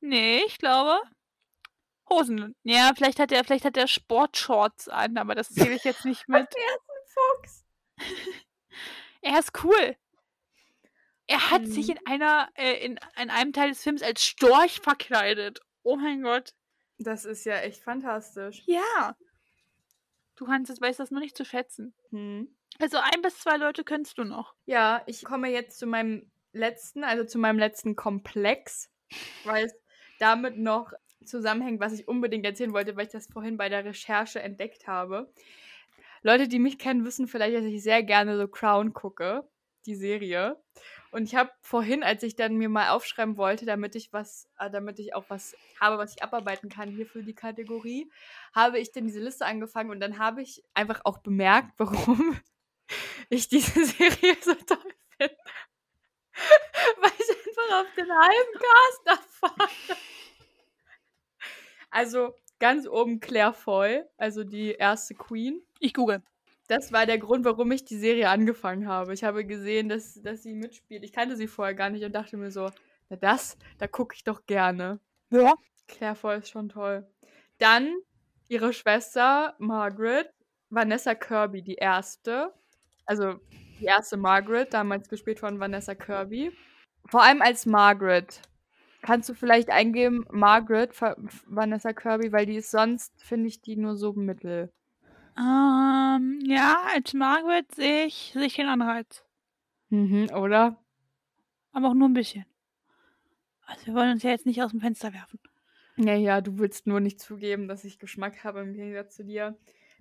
nee, 0.00 0.42
ich 0.46 0.58
glaube. 0.58 1.00
Hosen. 2.08 2.54
Ja, 2.62 2.92
vielleicht 2.94 3.18
hat 3.18 3.32
er, 3.32 3.44
vielleicht 3.44 3.64
hat 3.64 3.76
er 3.76 3.88
Sportshorts 3.88 4.88
an, 4.88 5.16
aber 5.16 5.34
das 5.34 5.48
zähle 5.48 5.74
ich 5.74 5.84
jetzt 5.84 6.04
nicht 6.04 6.28
mit. 6.28 6.46
Fuchs. 7.38 7.64
Er 9.22 9.40
ist 9.40 9.64
cool. 9.64 9.96
Er 11.26 11.50
hat 11.50 11.66
sich 11.66 11.88
Mhm. 11.88 11.94
in 11.94 12.06
einer, 12.06 12.48
äh, 12.54 12.74
in, 12.84 13.00
in 13.20 13.30
einem 13.30 13.52
Teil 13.52 13.70
des 13.70 13.82
Films 13.82 14.02
als 14.02 14.22
Storch 14.24 14.78
verkleidet. 14.80 15.58
Oh 15.82 15.96
mein 15.96 16.22
Gott. 16.22 16.54
Das 16.98 17.24
ist 17.24 17.44
ja 17.44 17.56
echt 17.56 17.82
fantastisch. 17.82 18.62
Ja. 18.66 19.16
Du 20.36 20.46
Hans, 20.46 20.68
jetzt 20.68 20.80
weißt 20.80 21.00
das 21.00 21.10
nur 21.10 21.18
nicht 21.20 21.36
zu 21.36 21.44
schätzen. 21.44 21.92
Hm. 22.10 22.54
Also 22.80 22.98
ein 22.98 23.22
bis 23.22 23.38
zwei 23.38 23.56
Leute 23.56 23.84
kennst 23.84 24.18
du 24.18 24.24
noch. 24.24 24.54
Ja, 24.66 25.02
ich 25.06 25.24
komme 25.24 25.50
jetzt 25.50 25.78
zu 25.78 25.86
meinem 25.86 26.30
letzten, 26.52 27.04
also 27.04 27.24
zu 27.24 27.38
meinem 27.38 27.58
letzten 27.58 27.96
Komplex, 27.96 28.90
weil 29.44 29.66
es 29.66 29.74
damit 30.18 30.58
noch 30.58 30.92
zusammenhängt, 31.24 31.80
was 31.80 31.92
ich 31.92 32.08
unbedingt 32.08 32.44
erzählen 32.44 32.72
wollte, 32.72 32.96
weil 32.96 33.06
ich 33.06 33.12
das 33.12 33.26
vorhin 33.26 33.56
bei 33.56 33.68
der 33.68 33.84
Recherche 33.84 34.40
entdeckt 34.40 34.86
habe. 34.86 35.32
Leute, 36.22 36.48
die 36.48 36.58
mich 36.58 36.78
kennen, 36.78 37.04
wissen 37.04 37.28
vielleicht, 37.28 37.56
dass 37.56 37.64
ich 37.64 37.82
sehr 37.82 38.02
gerne 38.02 38.36
so 38.36 38.48
Crown 38.48 38.92
gucke, 38.92 39.46
die 39.86 39.94
Serie. 39.94 40.60
Und 41.10 41.24
ich 41.24 41.34
habe 41.34 41.50
vorhin, 41.60 42.02
als 42.02 42.22
ich 42.22 42.36
dann 42.36 42.56
mir 42.56 42.68
mal 42.68 42.90
aufschreiben 42.90 43.36
wollte, 43.36 43.64
damit 43.64 43.94
ich 43.94 44.12
was, 44.12 44.48
äh, 44.58 44.70
damit 44.70 44.98
ich 44.98 45.14
auch 45.14 45.24
was 45.28 45.56
habe, 45.80 45.98
was 45.98 46.14
ich 46.14 46.22
abarbeiten 46.22 46.68
kann 46.68 46.90
hier 46.90 47.06
für 47.06 47.22
die 47.22 47.34
Kategorie, 47.34 48.10
habe 48.54 48.78
ich 48.78 48.92
dann 48.92 49.06
diese 49.06 49.20
Liste 49.20 49.46
angefangen 49.46 49.90
und 49.90 50.00
dann 50.00 50.18
habe 50.18 50.42
ich 50.42 50.62
einfach 50.74 51.00
auch 51.04 51.18
bemerkt, 51.18 51.72
warum 51.78 52.36
ich 53.30 53.48
diese 53.48 53.84
Serie 53.84 54.36
so 54.40 54.54
toll 54.54 54.94
finde. 55.16 55.36
Weil 57.00 57.12
ich 57.18 57.30
einfach 57.30 57.80
auf 57.80 57.94
den 57.96 58.10
halben 58.10 58.58
Cast 58.60 59.06
erfahre. 59.06 59.98
Also 61.90 62.34
ganz 62.58 62.86
oben 62.86 63.20
Claire 63.20 63.54
Foy, 63.54 64.02
also 64.16 64.44
die 64.44 64.72
erste 64.72 65.14
Queen. 65.14 65.62
Ich 65.80 65.94
google. 65.94 66.22
Das 66.68 66.92
war 66.92 67.06
der 67.06 67.18
Grund, 67.18 67.44
warum 67.44 67.70
ich 67.70 67.84
die 67.84 67.96
Serie 67.96 68.28
angefangen 68.28 68.88
habe. 68.88 69.14
Ich 69.14 69.22
habe 69.22 69.46
gesehen, 69.46 69.88
dass, 69.88 70.20
dass 70.20 70.42
sie 70.42 70.54
mitspielt. 70.54 71.04
Ich 71.04 71.12
kannte 71.12 71.36
sie 71.36 71.46
vorher 71.46 71.74
gar 71.74 71.90
nicht 71.90 72.04
und 72.04 72.12
dachte 72.12 72.36
mir 72.36 72.50
so, 72.50 72.70
na 73.08 73.16
das, 73.16 73.56
da 73.78 73.86
gucke 73.86 74.14
ich 74.16 74.24
doch 74.24 74.46
gerne. 74.46 74.98
Ja. 75.30 75.54
Claire 75.86 76.16
Foy 76.16 76.38
ist 76.38 76.48
schon 76.48 76.68
toll. 76.68 77.06
Dann 77.58 77.94
ihre 78.48 78.72
Schwester 78.72 79.54
Margaret, 79.58 80.28
Vanessa 80.70 81.14
Kirby, 81.14 81.62
die 81.62 81.76
erste. 81.76 82.52
Also 83.06 83.40
die 83.80 83.84
erste 83.84 84.16
Margaret, 84.16 84.74
damals 84.74 85.08
gespielt 85.08 85.40
von 85.40 85.60
Vanessa 85.60 85.94
Kirby. 85.94 86.52
Vor 87.06 87.22
allem 87.22 87.40
als 87.40 87.66
Margaret. 87.66 88.42
Kannst 89.02 89.28
du 89.28 89.34
vielleicht 89.34 89.70
eingeben, 89.70 90.26
Margaret, 90.30 90.92
Vanessa 91.46 91.92
Kirby, 91.92 92.32
weil 92.32 92.46
die 92.46 92.56
ist 92.56 92.70
sonst, 92.70 93.12
finde 93.22 93.48
ich 93.48 93.60
die 93.60 93.76
nur 93.76 93.96
so 93.96 94.12
mittel. 94.12 94.72
Ähm, 95.38 96.40
ja, 96.44 96.80
als 96.94 97.12
Margaret 97.14 97.72
sehe 97.74 98.06
ich, 98.06 98.32
sehe 98.32 98.46
ich 98.46 98.56
den 98.56 98.66
Anreiz. 98.66 99.24
Mhm, 99.90 100.30
oder? 100.34 100.82
Aber 101.72 101.88
auch 101.88 101.94
nur 101.94 102.08
ein 102.08 102.14
bisschen. 102.14 102.46
Also 103.66 103.86
wir 103.86 103.94
wollen 103.94 104.12
uns 104.12 104.22
ja 104.22 104.30
jetzt 104.30 104.46
nicht 104.46 104.62
aus 104.62 104.70
dem 104.70 104.80
Fenster 104.80 105.12
werfen. 105.12 105.38
Ja, 105.96 106.14
ja, 106.14 106.40
du 106.40 106.58
willst 106.58 106.86
nur 106.86 107.00
nicht 107.00 107.20
zugeben, 107.20 107.68
dass 107.68 107.84
ich 107.84 107.98
Geschmack 107.98 108.44
habe 108.44 108.60
im 108.60 108.74
Gegensatz 108.74 109.16
zu 109.16 109.24
dir. 109.24 109.56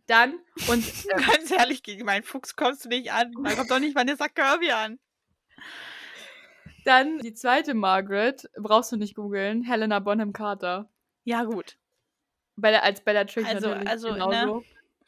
Dann, 0.07 0.39
und 0.67 0.83
äh, 1.09 1.21
Ganz 1.21 1.51
ehrlich, 1.51 1.81
gegen 1.83 2.05
meinen 2.05 2.23
Fuchs 2.23 2.55
kommst 2.55 2.85
du 2.85 2.89
nicht 2.89 3.11
an. 3.11 3.31
Da 3.43 3.55
kommt 3.55 3.71
doch 3.71 3.79
nicht 3.79 3.95
Vanessa 3.95 4.27
Kirby 4.27 4.71
an. 4.71 4.99
dann 6.85 7.17
die 7.19 7.33
zweite 7.33 7.73
Margaret, 7.73 8.49
brauchst 8.57 8.91
du 8.91 8.97
nicht 8.97 9.15
googeln, 9.15 9.63
Helena 9.63 9.99
Bonham 9.99 10.33
Carter. 10.33 10.89
Ja, 11.23 11.43
gut. 11.43 11.77
Bella, 12.55 12.79
als 12.79 13.01
Bellatrix 13.01 13.47
Also- 13.49 13.69
natürlich 13.69 13.89
also, 13.89 14.13
genauso. 14.13 14.63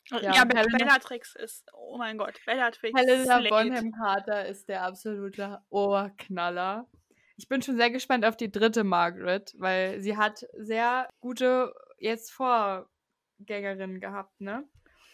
Ja, 0.09 0.19
Ja, 0.33 0.45
Be 0.45 0.57
Helena- 0.57 0.77
Bellatrix 0.77 1.35
ist, 1.35 1.69
oh 1.73 1.97
mein 1.97 2.17
Gott, 2.17 2.39
Bellatrix 2.45 2.97
Helena 2.97 3.23
Slate. 3.25 3.49
Bonham 3.49 3.91
Carter 3.91 4.45
ist 4.47 4.67
der 4.69 4.83
absolute 4.83 5.61
Ohrknaller. 5.69 6.87
Ich 7.35 7.47
bin 7.47 7.61
schon 7.61 7.75
sehr 7.77 7.91
gespannt 7.91 8.25
auf 8.25 8.35
die 8.37 8.51
dritte 8.51 8.83
Margaret, 8.83 9.53
weil 9.59 10.01
sie 10.01 10.17
hat 10.17 10.45
sehr 10.57 11.07
gute 11.19 11.73
jetzt 11.99 12.31
Vorgängerinnen 12.31 13.99
gehabt, 13.99 14.39
ne? 14.41 14.67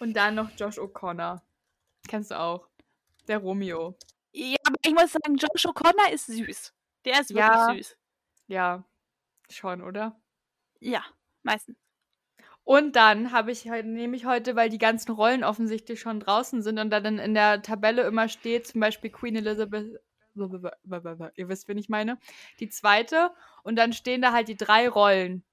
Und 0.04 0.16
dann 0.18 0.36
noch 0.36 0.50
Josh 0.58 0.78
O'Connor. 0.80 1.42
Kennst 2.10 2.32
du 2.32 2.38
auch. 2.38 2.68
Der 3.30 3.38
Romeo. 3.38 3.98
Ja, 4.34 4.58
aber 4.68 4.76
ich 4.86 4.94
muss 4.94 5.14
sagen, 5.14 5.38
Josh 5.38 5.66
O'Connor 5.66 6.12
ist 6.12 6.26
süß. 6.26 6.74
Der 7.06 7.22
ist 7.22 7.30
wirklich 7.30 7.38
Ja. 7.40 7.74
süß. 7.74 7.98
Ja, 8.48 8.84
schon, 9.50 9.82
oder? 9.82 10.20
Ja, 10.82 11.06
meistens. 11.44 11.78
Und 12.66 12.98
dann 12.98 13.32
habe 13.32 13.54
ich 13.54 13.64
nehme 13.64 14.18
ich 14.18 14.26
heute, 14.26 14.58
weil 14.58 14.70
die 14.70 14.78
ganzen 14.78 15.14
Rollen 15.14 15.46
offensichtlich 15.46 16.02
schon 16.02 16.20
draußen 16.20 16.62
sind 16.62 16.80
und 16.80 16.90
dann 16.90 17.18
in 17.18 17.34
der 17.34 17.62
Tabelle 17.62 18.02
immer 18.02 18.28
steht, 18.28 18.68
zum 18.68 18.82
Beispiel 18.82 19.10
Queen 19.10 19.38
Elizabeth, 19.38 20.02
ihr 20.36 21.48
wisst, 21.48 21.70
wen 21.70 21.78
ich 21.78 21.88
meine, 21.88 22.20
die 22.60 22.68
zweite 22.68 23.32
und 23.64 23.78
dann 23.78 23.94
stehen 23.94 24.22
da 24.22 24.34
halt 24.34 24.50
die 24.50 24.58
drei 24.58 24.90
Rollen 24.90 25.46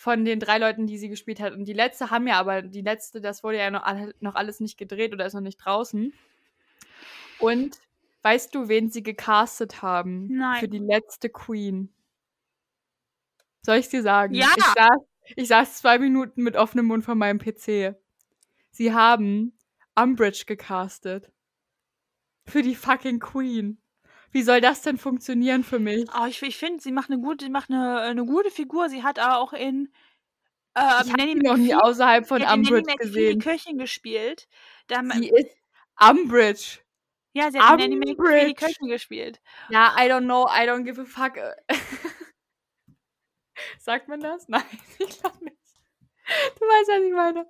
von 0.00 0.24
den 0.24 0.40
drei 0.40 0.56
Leuten, 0.56 0.86
die 0.86 0.96
sie 0.96 1.10
gespielt 1.10 1.40
hat. 1.40 1.52
Und 1.52 1.66
die 1.66 1.74
letzte 1.74 2.08
haben 2.10 2.26
ja 2.26 2.40
aber, 2.40 2.62
die 2.62 2.80
letzte, 2.80 3.20
das 3.20 3.44
wurde 3.44 3.58
ja 3.58 3.70
noch, 3.70 3.84
noch 4.20 4.34
alles 4.34 4.58
nicht 4.58 4.78
gedreht 4.78 5.12
oder 5.12 5.26
ist 5.26 5.34
noch 5.34 5.42
nicht 5.42 5.58
draußen. 5.58 6.14
Und 7.38 7.78
weißt 8.22 8.54
du, 8.54 8.68
wen 8.68 8.88
sie 8.88 9.02
gecastet 9.02 9.82
haben 9.82 10.26
Nein. 10.34 10.58
für 10.58 10.68
die 10.68 10.78
letzte 10.78 11.28
Queen? 11.28 11.92
Soll 13.60 13.76
ich 13.76 13.90
dir 13.90 14.00
sagen? 14.00 14.32
Ja. 14.32 14.48
Ich 14.56 14.64
saß, 14.64 15.02
ich 15.36 15.48
saß 15.48 15.76
zwei 15.76 15.98
Minuten 15.98 16.44
mit 16.44 16.56
offenem 16.56 16.86
Mund 16.86 17.04
vor 17.04 17.14
meinem 17.14 17.38
PC. 17.38 17.94
Sie 18.70 18.94
haben 18.94 19.52
Umbridge 19.94 20.44
gecastet. 20.46 21.30
Für 22.46 22.62
die 22.62 22.74
fucking 22.74 23.20
Queen. 23.20 23.79
Wie 24.32 24.42
soll 24.42 24.60
das 24.60 24.82
denn 24.82 24.96
funktionieren 24.98 25.64
für 25.64 25.78
mich? 25.78 26.08
Oh, 26.14 26.26
ich 26.26 26.40
ich 26.42 26.56
finde, 26.56 26.82
sie 26.82 26.92
macht 26.92 27.10
eine 27.10 27.20
gute, 27.20 27.44
sie 27.44 27.50
macht 27.50 27.70
eine, 27.70 28.00
eine 28.00 28.24
gute 28.24 28.50
Figur. 28.50 28.88
Sie 28.88 29.02
hat 29.02 29.18
aber 29.18 29.38
auch 29.38 29.52
in 29.52 29.92
äh, 30.74 30.80
Ich 31.04 31.12
habe 31.12 31.34
noch 31.42 31.56
nie 31.56 31.74
außerhalb 31.74 32.26
von 32.26 32.42
Nanny 32.42 32.68
Umbridge 32.68 32.86
McPhee 32.86 33.32
die 33.32 33.38
gesehen. 33.38 33.38
Köchin 33.38 33.78
gespielt. 33.78 34.48
Da, 34.86 35.02
Sie 35.12 35.28
ist 35.30 35.56
Umbridge. 35.98 36.78
ja, 37.32 37.50
sie 37.50 37.60
hat 37.60 37.80
in 37.80 37.90
Nanny 37.90 37.96
McPhee 37.96 38.46
die 38.46 38.54
Umbridge. 38.54 38.54
Köchin 38.54 38.88
gespielt. 38.88 39.40
Ja, 39.68 39.94
I 39.98 40.08
don't 40.10 40.24
know, 40.24 40.46
I 40.48 40.66
don't 40.68 40.84
give 40.84 41.00
a 41.00 41.04
fuck. 41.04 41.36
Sagt 43.78 44.08
man 44.08 44.20
das? 44.20 44.48
Nein, 44.48 44.62
ich 44.98 45.20
glaube 45.20 45.44
nicht. 45.44 45.56
Du 46.58 46.64
weißt, 46.64 46.88
was 46.88 47.02
ich 47.02 47.12
meine. 47.12 47.46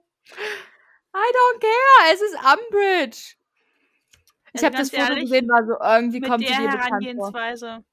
I 1.14 1.32
don't 1.34 1.60
care, 1.60 2.14
es 2.14 2.20
ist 2.22 2.36
Umbridge. 2.36 3.36
Ich 4.52 4.62
Also 4.62 4.66
habe 4.66 4.76
das 4.76 4.90
Foto 4.90 5.02
ehrlich, 5.02 5.24
gesehen, 5.24 5.48
war 5.48 5.64
so 5.64 5.78
irgendwie 5.80 6.20
kommt 6.20 6.48
der 6.48 6.56
dir 6.56 6.68
bekannt 6.70 6.80
vor. 7.16 7.32
Herangehensweise. 7.32 7.84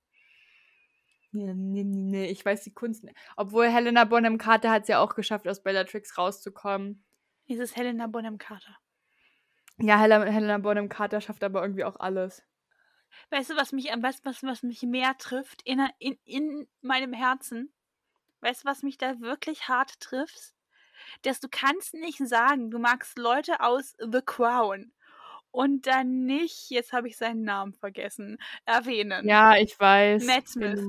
Ja, 1.34 1.54
nee, 1.54 1.84
nee, 1.84 2.04
nee, 2.04 2.26
ich 2.28 2.44
weiß 2.44 2.64
die 2.64 2.74
Kunst 2.74 3.04
nicht. 3.04 3.16
Obwohl 3.36 3.68
Helena 3.68 4.06
Bonham 4.06 4.38
Carter 4.38 4.72
hat 4.72 4.84
es 4.84 4.88
ja 4.88 5.00
auch 5.00 5.14
geschafft, 5.14 5.48
aus 5.48 5.62
Bellatrix 5.62 6.18
rauszukommen. 6.18 7.04
Ist 7.48 7.60
es 7.60 7.76
Helena 7.76 8.08
Bonham 8.08 8.38
Carter. 8.38 8.78
Ja, 9.80 10.00
Helena, 10.00 10.26
Helena 10.26 10.58
Bonham 10.58 10.90
Carter 10.90 11.22
schafft 11.22 11.44
aber 11.44 11.62
irgendwie 11.62 11.84
auch 11.84 12.00
alles. 12.00 12.44
Weißt 13.30 13.52
du, 13.52 13.56
was 13.56 13.72
mich 13.72 13.92
am 13.92 14.02
was, 14.02 14.24
was, 14.26 14.42
was 14.44 14.64
mich 14.64 14.82
mehr 14.84 15.16
trifft 15.18 15.62
in, 15.64 15.82
in, 16.00 16.18
in 16.24 16.68
meinem 16.82 17.14
Herzen? 17.14 17.72
Weißt 18.42 18.64
du, 18.64 18.70
was 18.70 18.84
mich 18.84 18.98
da 18.98 19.20
wirklich 19.20 19.68
hart 19.68 20.00
trifft? 20.00 20.54
Dass 21.22 21.40
du 21.40 21.48
kannst 21.50 21.94
nicht 21.94 22.20
sagen, 22.28 22.72
du 22.72 22.80
magst 22.80 23.18
Leute 23.18 23.62
aus 23.62 23.96
The 24.00 24.22
Crown 24.26 24.92
und 25.58 25.88
dann 25.88 26.26
nicht, 26.26 26.70
jetzt 26.70 26.94
habe 26.94 27.08
ich 27.08 27.18
seinen 27.18 27.42
Namen 27.42 27.74
vergessen, 27.74 28.38
erwähnen. 28.66 29.28
Ja, 29.28 29.58
ich 29.58 29.80
weiß. 29.80 30.24
Matt 30.24 30.48
Smith. 30.48 30.80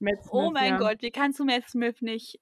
Matt 0.00 0.18
Smith, 0.24 0.32
oh 0.32 0.50
mein 0.50 0.72
ja. 0.72 0.78
Gott, 0.78 1.02
wie 1.02 1.12
kannst 1.12 1.38
du 1.38 1.44
Matt 1.44 1.68
Smith 1.68 2.02
nicht? 2.02 2.40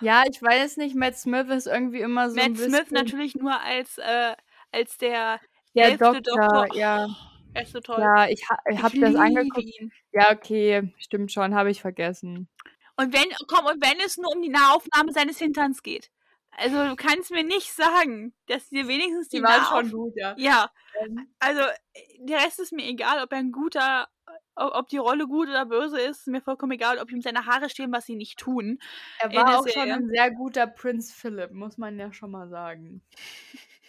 Ja, 0.00 0.22
ich 0.30 0.40
weiß 0.40 0.76
nicht, 0.76 0.94
Matt 0.94 1.16
Smith 1.18 1.48
ist 1.48 1.66
irgendwie 1.66 1.98
immer 1.98 2.30
so 2.30 2.36
ein 2.38 2.52
Matt 2.52 2.58
bisschen 2.58 2.74
Smith 2.74 2.90
natürlich 2.92 3.34
nur 3.34 3.60
als, 3.60 3.98
äh, 3.98 4.36
als 4.70 4.98
der 4.98 5.40
der 5.74 5.96
Doktor, 5.98 6.20
Doktor. 6.22 6.76
ja. 6.76 7.08
Er 7.52 7.62
ist 7.62 7.72
so 7.72 7.80
toll. 7.80 7.98
Ja, 7.98 8.28
ich, 8.28 8.48
ha 8.48 8.58
ich 8.70 8.80
habe 8.80 9.00
das 9.00 9.16
angeguckt. 9.16 9.66
ihn. 9.66 9.90
Ja, 10.12 10.30
okay, 10.30 10.94
stimmt 10.98 11.32
schon, 11.32 11.56
habe 11.56 11.72
ich 11.72 11.80
vergessen. 11.80 12.48
Und 12.96 13.12
wenn, 13.12 13.34
komm, 13.48 13.66
und 13.66 13.82
wenn 13.82 13.98
es 13.98 14.16
nur 14.16 14.30
um 14.32 14.42
die 14.42 14.48
Nahaufnahme 14.48 15.10
seines 15.10 15.38
Hinterns 15.38 15.82
geht. 15.82 16.12
Also 16.58 16.88
du 16.88 16.96
kannst 16.96 17.30
mir 17.30 17.44
nicht 17.44 17.72
sagen, 17.72 18.34
dass 18.46 18.68
dir 18.70 18.88
wenigstens 18.88 19.28
die, 19.28 19.38
Die 19.38 19.42
waren 19.42 19.64
schon 19.64 19.90
gut, 19.92 20.14
ja. 20.16 20.34
Ja, 20.38 20.70
Ähm, 21.02 21.28
also 21.38 21.60
äh, 21.60 22.00
der 22.20 22.38
Rest 22.38 22.60
ist 22.60 22.72
mir 22.72 22.86
egal, 22.86 23.22
ob 23.22 23.32
er 23.32 23.38
ein 23.38 23.52
guter, 23.52 24.08
ob 24.54 24.88
die 24.88 24.96
Rolle 24.96 25.26
gut 25.26 25.48
oder 25.48 25.66
böse 25.66 26.00
ist, 26.00 26.20
ist 26.20 26.28
mir 26.28 26.40
vollkommen 26.40 26.72
egal, 26.72 26.98
ob 26.98 27.10
ihm 27.10 27.20
seine 27.20 27.46
Haare 27.46 27.68
stehen, 27.68 27.92
was 27.92 28.06
sie 28.06 28.16
nicht 28.16 28.38
tun. 28.38 28.78
Er 29.18 29.28
der 29.28 29.44
war 29.44 29.58
auch 29.60 29.68
schon 29.68 29.90
ein 29.90 30.08
sehr 30.08 30.30
guter 30.30 30.66
Prinz 30.66 31.12
Philip, 31.12 31.52
muss 31.52 31.76
man 31.78 31.98
ja 31.98 32.12
schon 32.12 32.30
mal 32.30 32.48
sagen. 32.48 33.02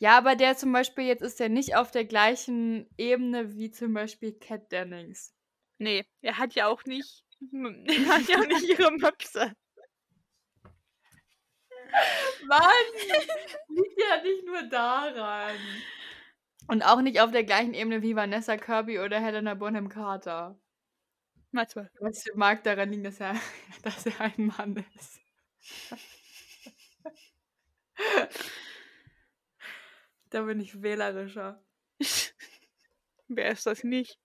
Ja, 0.00 0.16
aber 0.16 0.36
der 0.36 0.56
zum 0.56 0.72
Beispiel, 0.72 1.04
jetzt 1.04 1.22
ist 1.22 1.40
er 1.40 1.48
nicht 1.48 1.74
auf 1.74 1.90
der 1.90 2.04
gleichen 2.04 2.88
Ebene 2.96 3.56
wie 3.56 3.70
zum 3.70 3.94
Beispiel 3.94 4.32
Cat 4.32 4.70
Dennings. 4.70 5.34
Nee, 5.78 6.04
er 6.22 6.38
hat 6.38 6.54
ja 6.54 6.68
auch 6.68 6.84
nicht, 6.84 7.24
er 7.52 8.06
hat 8.08 8.28
ja 8.28 8.38
auch 8.38 8.46
nicht 8.46 8.62
ihre 8.62 8.92
Möpse. 8.92 9.52
Mann, 12.46 12.62
liegt 13.68 14.00
ja 14.00 14.22
nicht 14.22 14.44
nur 14.44 14.62
daran. 14.64 15.56
Und 16.66 16.82
auch 16.82 17.00
nicht 17.00 17.20
auf 17.20 17.30
der 17.32 17.44
gleichen 17.44 17.74
Ebene 17.74 18.02
wie 18.02 18.16
Vanessa 18.16 18.56
Kirby 18.56 18.98
oder 18.98 19.20
Helena 19.20 19.54
Bonham 19.54 19.88
Carter. 19.88 20.58
Mal 21.50 21.66
zwölf. 21.66 21.88
Was 22.00 22.24
mag 22.34 22.62
daran 22.62 22.90
liegen, 22.90 23.04
dass 23.04 23.20
er, 23.20 23.34
dass 23.82 24.04
er 24.06 24.20
ein 24.20 24.52
Mann 24.56 24.84
ist. 24.96 25.20
da 30.30 30.42
bin 30.42 30.60
ich 30.60 30.82
wählerischer. 30.82 31.64
Wer 33.28 33.50
ist 33.50 33.66
das 33.66 33.82
nicht? 33.82 34.18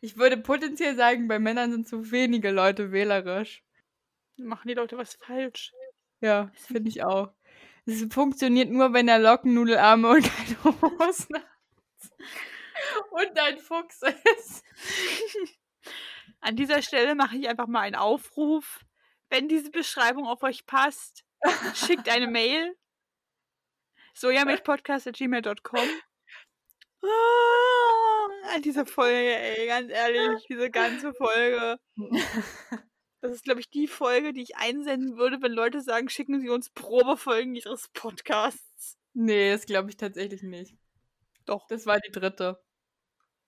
Ich 0.00 0.16
würde 0.16 0.36
potenziell 0.36 0.96
sagen, 0.96 1.26
bei 1.26 1.38
Männern 1.38 1.72
sind 1.72 1.88
zu 1.88 2.10
wenige 2.10 2.50
Leute 2.50 2.92
wählerisch. 2.92 3.64
Machen 4.38 4.68
die 4.68 4.74
Leute 4.74 4.96
was 4.96 5.14
falsch? 5.14 5.72
Ja, 6.20 6.50
finde 6.54 6.88
ich 6.88 7.02
auch. 7.04 7.32
Es 7.86 8.06
funktioniert 8.12 8.70
nur, 8.70 8.92
wenn 8.92 9.08
er 9.08 9.18
Lockennudelarme 9.18 10.08
und 10.08 10.22
keine 10.22 10.64
Hosen 10.82 11.36
hat. 11.36 11.44
Und 13.10 13.38
ein 13.38 13.58
Fuchs 13.58 14.00
ist. 14.02 14.64
An 16.40 16.54
dieser 16.54 16.82
Stelle 16.82 17.14
mache 17.14 17.36
ich 17.36 17.48
einfach 17.48 17.66
mal 17.66 17.80
einen 17.80 17.96
Aufruf. 17.96 18.84
Wenn 19.30 19.48
diese 19.48 19.70
Beschreibung 19.70 20.26
auf 20.26 20.42
euch 20.42 20.66
passt, 20.66 21.24
schickt 21.74 22.08
eine 22.08 22.26
Mail. 22.30 22.76
sojamilchpodcast.gmail.com 24.14 25.88
ah, 27.02 28.54
An 28.54 28.62
diese 28.62 28.86
Folge, 28.86 29.36
ey, 29.36 29.66
ganz 29.66 29.90
ehrlich, 29.90 30.46
diese 30.48 30.70
ganze 30.70 31.12
Folge. 31.14 31.78
Das 33.20 33.32
ist, 33.32 33.44
glaube 33.44 33.60
ich, 33.60 33.68
die 33.70 33.88
Folge, 33.88 34.32
die 34.32 34.42
ich 34.42 34.56
einsenden 34.56 35.16
würde, 35.16 35.42
wenn 35.42 35.52
Leute 35.52 35.80
sagen, 35.80 36.08
schicken 36.08 36.40
sie 36.40 36.50
uns 36.50 36.70
Probefolgen 36.70 37.56
ihres 37.56 37.88
Podcasts. 37.88 38.96
Nee, 39.12 39.50
das 39.50 39.66
glaube 39.66 39.90
ich 39.90 39.96
tatsächlich 39.96 40.42
nicht. 40.42 40.76
Doch. 41.44 41.66
Das 41.68 41.86
war 41.86 41.98
die 41.98 42.12
dritte. 42.12 42.62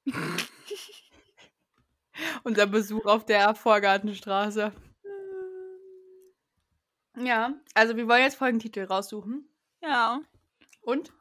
Unser 2.43 2.67
Besuch 2.67 3.07
auf 3.07 3.25
der 3.25 3.55
Vorgartenstraße. 3.55 4.73
Ja, 7.17 7.55
also 7.75 7.97
wir 7.97 8.09
wollen 8.09 8.23
jetzt 8.23 8.37
Folgentitel 8.37 8.85
raussuchen. 8.85 9.49
Ja. 9.83 10.21
Und? 10.81 11.13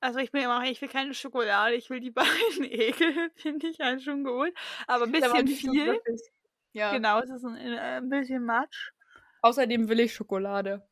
Also 0.00 0.18
ich 0.18 0.32
bin 0.32 0.42
immer, 0.42 0.64
ich 0.64 0.80
will 0.80 0.88
keine 0.88 1.14
Schokolade, 1.14 1.76
ich 1.76 1.90
will 1.90 2.00
die 2.00 2.10
beiden 2.10 2.28
Ekel, 2.64 3.30
finde 3.36 3.68
ich 3.68 3.78
halt 3.78 4.02
schon 4.02 4.24
gut. 4.24 4.52
Aber 4.86 5.04
ein 5.04 5.12
bisschen 5.12 5.46
so 5.46 5.54
viel. 5.54 5.86
wirklich. 5.86 6.20
Ja. 6.72 6.92
Genau, 6.92 7.20
es 7.20 7.30
ist 7.30 7.44
ein, 7.44 7.56
äh, 7.56 7.78
ein 7.98 8.08
bisschen 8.08 8.44
Matsch. 8.44 8.92
Außerdem 9.42 9.88
will 9.88 10.00
ich 10.00 10.14
Schokolade. 10.14 10.86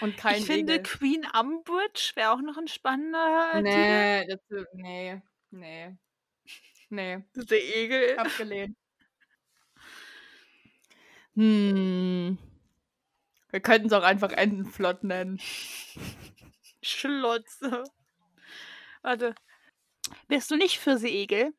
Und 0.00 0.16
kein 0.16 0.36
ich 0.36 0.46
finde, 0.46 0.74
Igel. 0.74 0.82
Queen 0.82 1.26
Umbridge 1.38 2.12
wäre 2.14 2.30
auch 2.30 2.40
noch 2.40 2.56
ein 2.56 2.68
spannender 2.68 3.52
Titel. 3.54 3.62
Nee, 3.62 4.26
das, 4.26 4.40
nee, 4.74 5.22
nee. 5.50 5.96
Nee, 6.90 7.24
Der 7.34 7.76
Egel. 7.76 8.18
abgelehnt. 8.18 8.76
Hm. 11.34 12.38
Wir 13.50 13.60
könnten 13.60 13.86
es 13.86 13.92
auch 13.92 14.02
einfach 14.02 14.32
Entenflott 14.32 15.04
nennen. 15.04 15.40
Schlotze. 16.82 17.84
Warte. 19.02 19.34
Bist 20.28 20.50
du 20.50 20.56
nicht 20.56 20.78
für 20.78 20.98
Seeigel? 20.98 21.52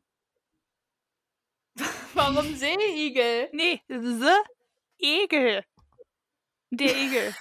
Warum 2.16 2.56
Seeigel? 2.56 3.50
Nee, 3.54 3.82
The 3.88 4.36
Egel. 5.00 5.64
Der 6.72 6.96
Egel. 6.96 7.36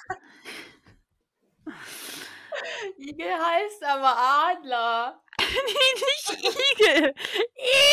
Igel 2.98 3.32
heißt 3.32 3.82
aber 3.84 4.16
Adler. 4.16 5.22
nee, 5.40 5.94
nicht 5.94 6.44
Igel. 6.78 7.14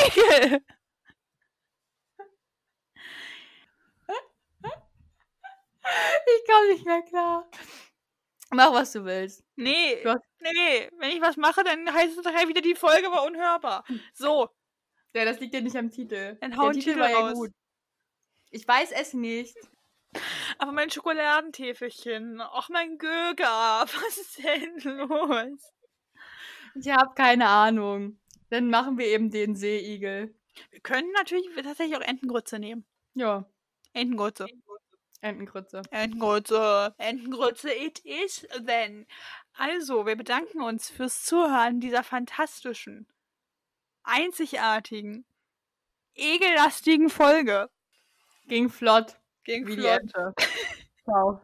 Egel. 0.05 0.61
Ich 6.25 6.45
komme 6.47 6.73
nicht 6.73 6.85
mehr 6.85 7.01
klar. 7.03 7.49
Mach, 8.51 8.71
was 8.73 8.91
du 8.93 9.03
willst. 9.03 9.43
Nee, 9.55 10.01
Du 10.03 10.09
hast- 10.11 10.23
nee, 10.39 10.89
wenn 10.97 11.11
ich 11.11 11.21
was 11.21 11.35
mache, 11.37 11.63
dann 11.63 11.91
heißt 11.93 12.17
es 12.17 12.23
nachher 12.23 12.47
wieder, 12.47 12.61
die 12.61 12.75
Folge 12.75 13.09
war 13.11 13.23
unhörbar. 13.25 13.83
So, 14.13 14.49
Ja, 15.17 15.25
das 15.25 15.39
liegt 15.39 15.53
ja 15.53 15.61
nicht 15.61 15.75
am 15.75 15.89
Titel. 15.89 16.37
Dann 16.39 16.51
Der 16.51 16.59
hau 16.59 16.65
einen 16.67 16.73
Titel 16.73 16.89
Titel 16.91 16.99
war 16.99 17.09
ja 17.09 17.19
raus. 17.19 17.33
gut. 17.33 17.51
Ich 18.51 18.67
weiß 18.67 18.91
es 18.91 19.13
nicht. 19.13 19.55
aber 20.57 20.71
mein 20.71 20.89
Schokoladentäfelchen. 20.89 22.39
Och, 22.41 22.69
mein 22.69 22.97
Göger. 22.97 23.85
Was 23.87 24.17
ist 24.17 24.43
denn 24.43 24.77
los? 24.79 25.73
Ich 26.75 26.89
habe 26.89 27.13
keine 27.15 27.47
Ahnung. 27.47 28.19
Dann 28.49 28.69
machen 28.69 28.97
wir 28.97 29.07
eben 29.07 29.29
den 29.31 29.55
Seeigel. 29.55 30.33
Wir 30.71 30.79
können 30.79 31.11
natürlich 31.11 31.47
tatsächlich 31.55 31.97
auch 31.97 32.01
Entengrütze 32.01 32.59
nehmen. 32.59 32.85
Ja, 33.13 33.45
Entengrütze. 33.93 34.47
Entengrütze. 35.21 35.81
Entengrütze. 35.89 36.93
Entengrütze 36.97 37.73
it 37.73 37.99
is 37.99 38.47
then. 38.65 39.07
Also, 39.53 40.05
wir 40.05 40.15
bedanken 40.15 40.61
uns 40.61 40.89
fürs 40.89 41.23
Zuhören 41.23 41.79
dieser 41.79 42.03
fantastischen, 42.03 43.07
einzigartigen, 44.07 45.25
egellastigen 46.15 47.09
Folge. 47.09 47.69
Ging 48.47 48.69
flott. 48.69 49.19
Gegen 49.43 49.67
Wie 49.67 49.75
Flott. 49.75 50.33
Ciao. 51.03 51.41